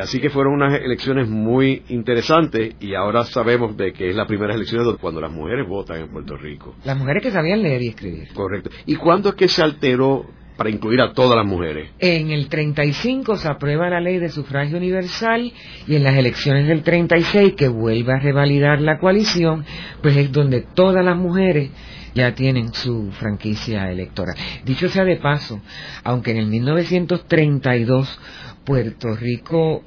así 0.00 0.20
que 0.20 0.30
fueron 0.30 0.54
unas 0.54 0.80
elecciones 0.80 1.28
muy 1.28 1.82
interesantes 1.88 2.74
y 2.80 2.94
ahora 2.94 3.24
sabemos 3.24 3.76
de 3.76 3.92
que 3.92 4.10
es 4.10 4.16
la 4.16 4.26
primera 4.26 4.54
elección 4.54 4.74
cuando 5.00 5.20
las 5.20 5.32
mujeres 5.32 5.66
votan 5.68 6.00
en 6.00 6.08
Puerto 6.08 6.36
Rico. 6.36 6.74
Las 6.84 6.96
mujeres 6.96 7.22
que 7.22 7.30
sabían 7.30 7.62
leer 7.62 7.82
y 7.82 7.88
escribir. 7.88 8.28
Correcto. 8.34 8.70
¿Y 8.86 8.96
cuándo 8.96 9.30
es 9.30 9.34
que 9.34 9.48
se 9.48 9.62
alteró 9.62 10.26
para 10.56 10.70
incluir 10.70 11.00
a 11.00 11.12
todas 11.12 11.36
las 11.36 11.46
mujeres? 11.46 11.90
En 11.98 12.30
el 12.30 12.48
35 12.48 13.36
se 13.36 13.48
aprueba 13.48 13.88
la 13.88 14.00
ley 14.00 14.18
de 14.18 14.28
sufragio 14.28 14.76
universal 14.76 15.52
y 15.86 15.94
en 15.94 16.04
las 16.04 16.16
elecciones 16.16 16.66
del 16.66 16.82
36 16.82 17.54
que 17.54 17.68
vuelve 17.68 18.12
a 18.12 18.18
revalidar 18.18 18.80
la 18.80 18.98
coalición, 18.98 19.64
pues 20.02 20.16
es 20.16 20.32
donde 20.32 20.62
todas 20.62 21.04
las 21.04 21.16
mujeres 21.16 21.70
ya 22.14 22.34
tienen 22.34 22.72
su 22.72 23.10
franquicia 23.12 23.90
electoral. 23.90 24.36
Dicho 24.64 24.88
sea 24.88 25.04
de 25.04 25.16
paso, 25.16 25.60
aunque 26.04 26.30
en 26.30 26.38
el 26.38 26.46
1932 26.46 28.20
Puerto 28.64 29.14
Rico 29.16 29.82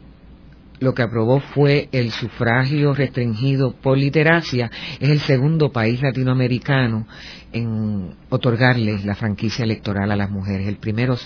lo 0.80 0.94
que 0.94 1.02
aprobó 1.02 1.40
fue 1.40 1.90
el 1.92 2.12
sufragio 2.12 2.94
restringido 2.94 3.74
por 3.74 3.98
literacia, 3.98 4.70
es 5.00 5.10
el 5.10 5.20
segundo 5.22 5.72
país 5.72 6.02
latinoamericano 6.02 7.08
en 7.52 8.16
otorgarle 8.30 9.00
la 9.04 9.16
franquicia 9.16 9.66
electoral 9.66 10.12
a 10.12 10.16
las 10.16 10.30
mujeres. 10.30 10.68
El 10.68 10.78
primero, 10.78 11.18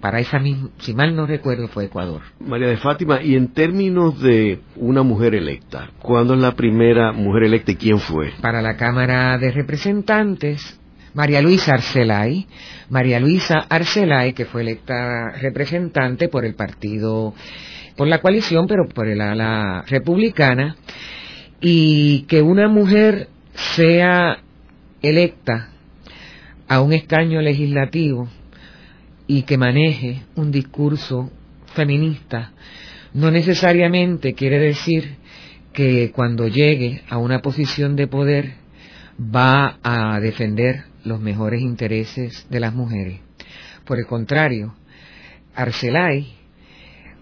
para 0.00 0.20
esa 0.20 0.38
misma, 0.38 0.70
si 0.78 0.94
mal 0.94 1.14
no 1.14 1.26
recuerdo, 1.26 1.68
fue 1.68 1.84
Ecuador. 1.84 2.22
María 2.40 2.68
de 2.68 2.78
Fátima, 2.78 3.22
y 3.22 3.36
en 3.36 3.52
términos 3.52 4.20
de 4.20 4.60
una 4.76 5.02
mujer 5.02 5.34
electa, 5.34 5.90
¿cuándo 6.00 6.34
es 6.34 6.40
la 6.40 6.52
primera 6.52 7.12
mujer 7.12 7.44
electa 7.44 7.72
y 7.72 7.76
quién 7.76 7.98
fue? 7.98 8.32
Para 8.40 8.62
la 8.62 8.76
Cámara 8.76 9.36
de 9.38 9.50
Representantes, 9.52 10.80
María 11.12 11.42
Luisa 11.42 11.74
Arcelay, 11.74 12.46
María 12.88 13.20
Luisa 13.20 13.66
Arcelay, 13.68 14.32
que 14.32 14.46
fue 14.46 14.62
electa 14.62 15.32
representante 15.40 16.28
por 16.28 16.44
el 16.44 16.54
Partido 16.54 17.34
por 17.96 18.08
la 18.08 18.22
coalición, 18.22 18.66
pero 18.66 18.88
por 18.88 19.08
el 19.08 19.20
ala 19.20 19.84
republicana, 19.86 20.76
y 21.60 22.22
que 22.22 22.40
una 22.40 22.66
mujer 22.66 23.28
sea 23.76 24.38
electa 25.02 25.68
a 26.66 26.80
un 26.80 26.94
escaño 26.94 27.42
legislativo 27.42 28.28
y 29.30 29.44
que 29.44 29.56
maneje 29.56 30.22
un 30.34 30.50
discurso 30.50 31.30
feminista, 31.76 32.50
no 33.14 33.30
necesariamente 33.30 34.34
quiere 34.34 34.58
decir 34.58 35.18
que 35.72 36.10
cuando 36.10 36.48
llegue 36.48 37.02
a 37.08 37.16
una 37.18 37.40
posición 37.40 37.94
de 37.94 38.08
poder 38.08 38.54
va 39.20 39.78
a 39.84 40.18
defender 40.18 40.82
los 41.04 41.20
mejores 41.20 41.60
intereses 41.62 42.44
de 42.50 42.58
las 42.58 42.74
mujeres. 42.74 43.20
Por 43.84 44.00
el 44.00 44.06
contrario, 44.06 44.74
Arcelay 45.54 46.34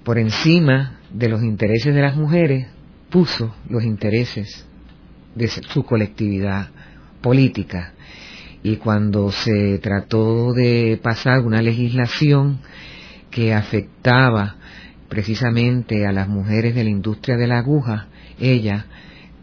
por 0.03 0.19
encima 0.19 1.01
de 1.13 1.29
los 1.29 1.43
intereses 1.43 1.95
de 1.95 2.01
las 2.01 2.17
mujeres, 2.17 2.69
puso 3.11 3.55
los 3.69 3.85
intereses 3.85 4.67
de 5.35 5.47
su 5.49 5.83
colectividad 5.83 6.71
política. 7.21 7.93
Y 8.63 8.77
cuando 8.77 9.31
se 9.31 9.79
trató 9.79 10.53
de 10.53 10.99
pasar 11.03 11.41
una 11.41 11.63
legislación 11.63 12.59
que 13.31 13.55
afectaba 13.55 14.57
precisamente 15.09 16.07
a 16.07 16.13
las 16.13 16.29
mujeres 16.29 16.75
de 16.75 16.85
la 16.85 16.91
industria 16.91 17.37
de 17.37 17.47
la 17.47 17.59
aguja, 17.59 18.09
ella, 18.39 18.87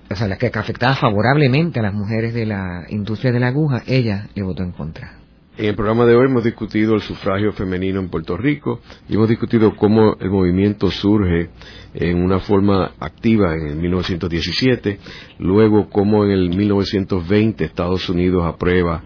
o 0.09 0.15
sea, 0.15 0.27
la 0.27 0.37
que 0.37 0.51
afectaba 0.53 0.95
favorablemente 0.95 1.79
a 1.79 1.83
las 1.83 1.93
mujeres 1.93 2.33
de 2.33 2.45
la 2.45 2.85
industria 2.89 3.31
de 3.31 3.39
la 3.39 3.47
aguja, 3.47 3.83
ella 3.87 4.27
le 4.35 4.43
votó 4.43 4.63
en 4.63 4.71
contra. 4.71 5.24
En 5.57 5.67
el 5.67 5.75
programa 5.75 6.05
de 6.05 6.17
hoy 6.17 6.25
hemos 6.25 6.43
discutido 6.43 6.95
el 6.95 7.01
sufragio 7.01 7.53
femenino 7.53 8.01
en 8.01 8.09
Puerto 8.09 8.35
Rico 8.35 8.81
y 9.07 9.13
hemos 9.13 9.29
discutido 9.29 9.73
cómo 9.77 10.17
el 10.19 10.29
movimiento 10.29 10.91
surge 10.91 11.49
en 11.93 12.21
una 12.21 12.39
forma 12.39 12.91
activa 12.99 13.55
en 13.55 13.67
el 13.67 13.75
1917, 13.77 14.99
luego 15.39 15.87
cómo 15.89 16.25
en 16.25 16.31
el 16.31 16.49
1920 16.49 17.63
Estados 17.63 18.09
Unidos 18.09 18.43
aprueba 18.45 19.01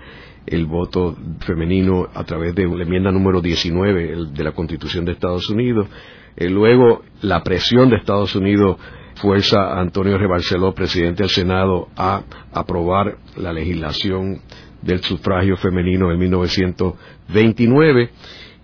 el 0.47 0.65
voto 0.65 1.15
femenino 1.41 2.07
a 2.15 2.23
través 2.23 2.55
de 2.55 2.65
la 2.65 2.81
enmienda 2.81 3.11
número 3.11 3.41
19 3.41 4.31
de 4.33 4.43
la 4.43 4.53
Constitución 4.53 5.05
de 5.05 5.11
Estados 5.11 5.51
Unidos. 5.51 5.87
Eh, 6.35 6.49
luego, 6.49 7.03
la 7.21 7.43
presión 7.43 7.91
de 7.91 7.97
Estados 7.97 8.35
Unidos 8.35 8.77
fuerza 9.13 9.61
a 9.61 9.81
Antonio 9.81 10.17
Rebarceló, 10.17 10.73
presidente 10.73 11.21
del 11.21 11.29
Senado, 11.29 11.89
a 11.95 12.23
aprobar 12.53 13.17
la 13.37 13.53
legislación 13.53 14.41
del 14.81 15.01
sufragio 15.01 15.57
femenino 15.57 16.09
en 16.11 16.19
1929 16.19 18.09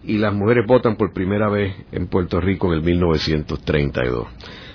y 0.04 0.18
las 0.18 0.34
mujeres 0.34 0.66
votan 0.68 0.96
por 0.96 1.14
primera 1.14 1.50
vez 1.50 1.76
en 1.92 2.08
Puerto 2.08 2.40
Rico 2.40 2.68
en 2.68 2.74
el 2.74 2.84
1932. 2.84 4.28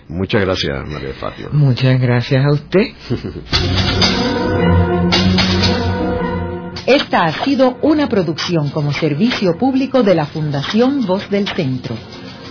Muchas 0.09 0.43
gracias, 0.43 0.89
María 0.89 1.15
Fátima. 1.15 1.49
Muchas 1.53 2.01
gracias 2.01 2.45
a 2.45 2.51
usted. 2.51 2.81
Esta 6.87 7.25
ha 7.25 7.33
sido 7.45 7.79
una 7.83 8.09
producción 8.09 8.71
como 8.71 8.93
servicio 8.93 9.57
público 9.57 10.03
de 10.03 10.17
la 10.17 10.27
Fundación 10.27 11.07
Voz 11.07 11.31
del 11.31 11.47
Centro. 11.47 11.95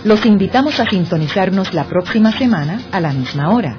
Los 0.04 0.24
invitamos 0.24 0.80
a 0.80 0.86
sintonizarnos 0.86 1.74
la 1.74 1.84
próxima 1.84 2.32
semana 2.32 2.80
a 2.90 3.00
la 3.00 3.12
misma 3.12 3.50
hora. 3.50 3.78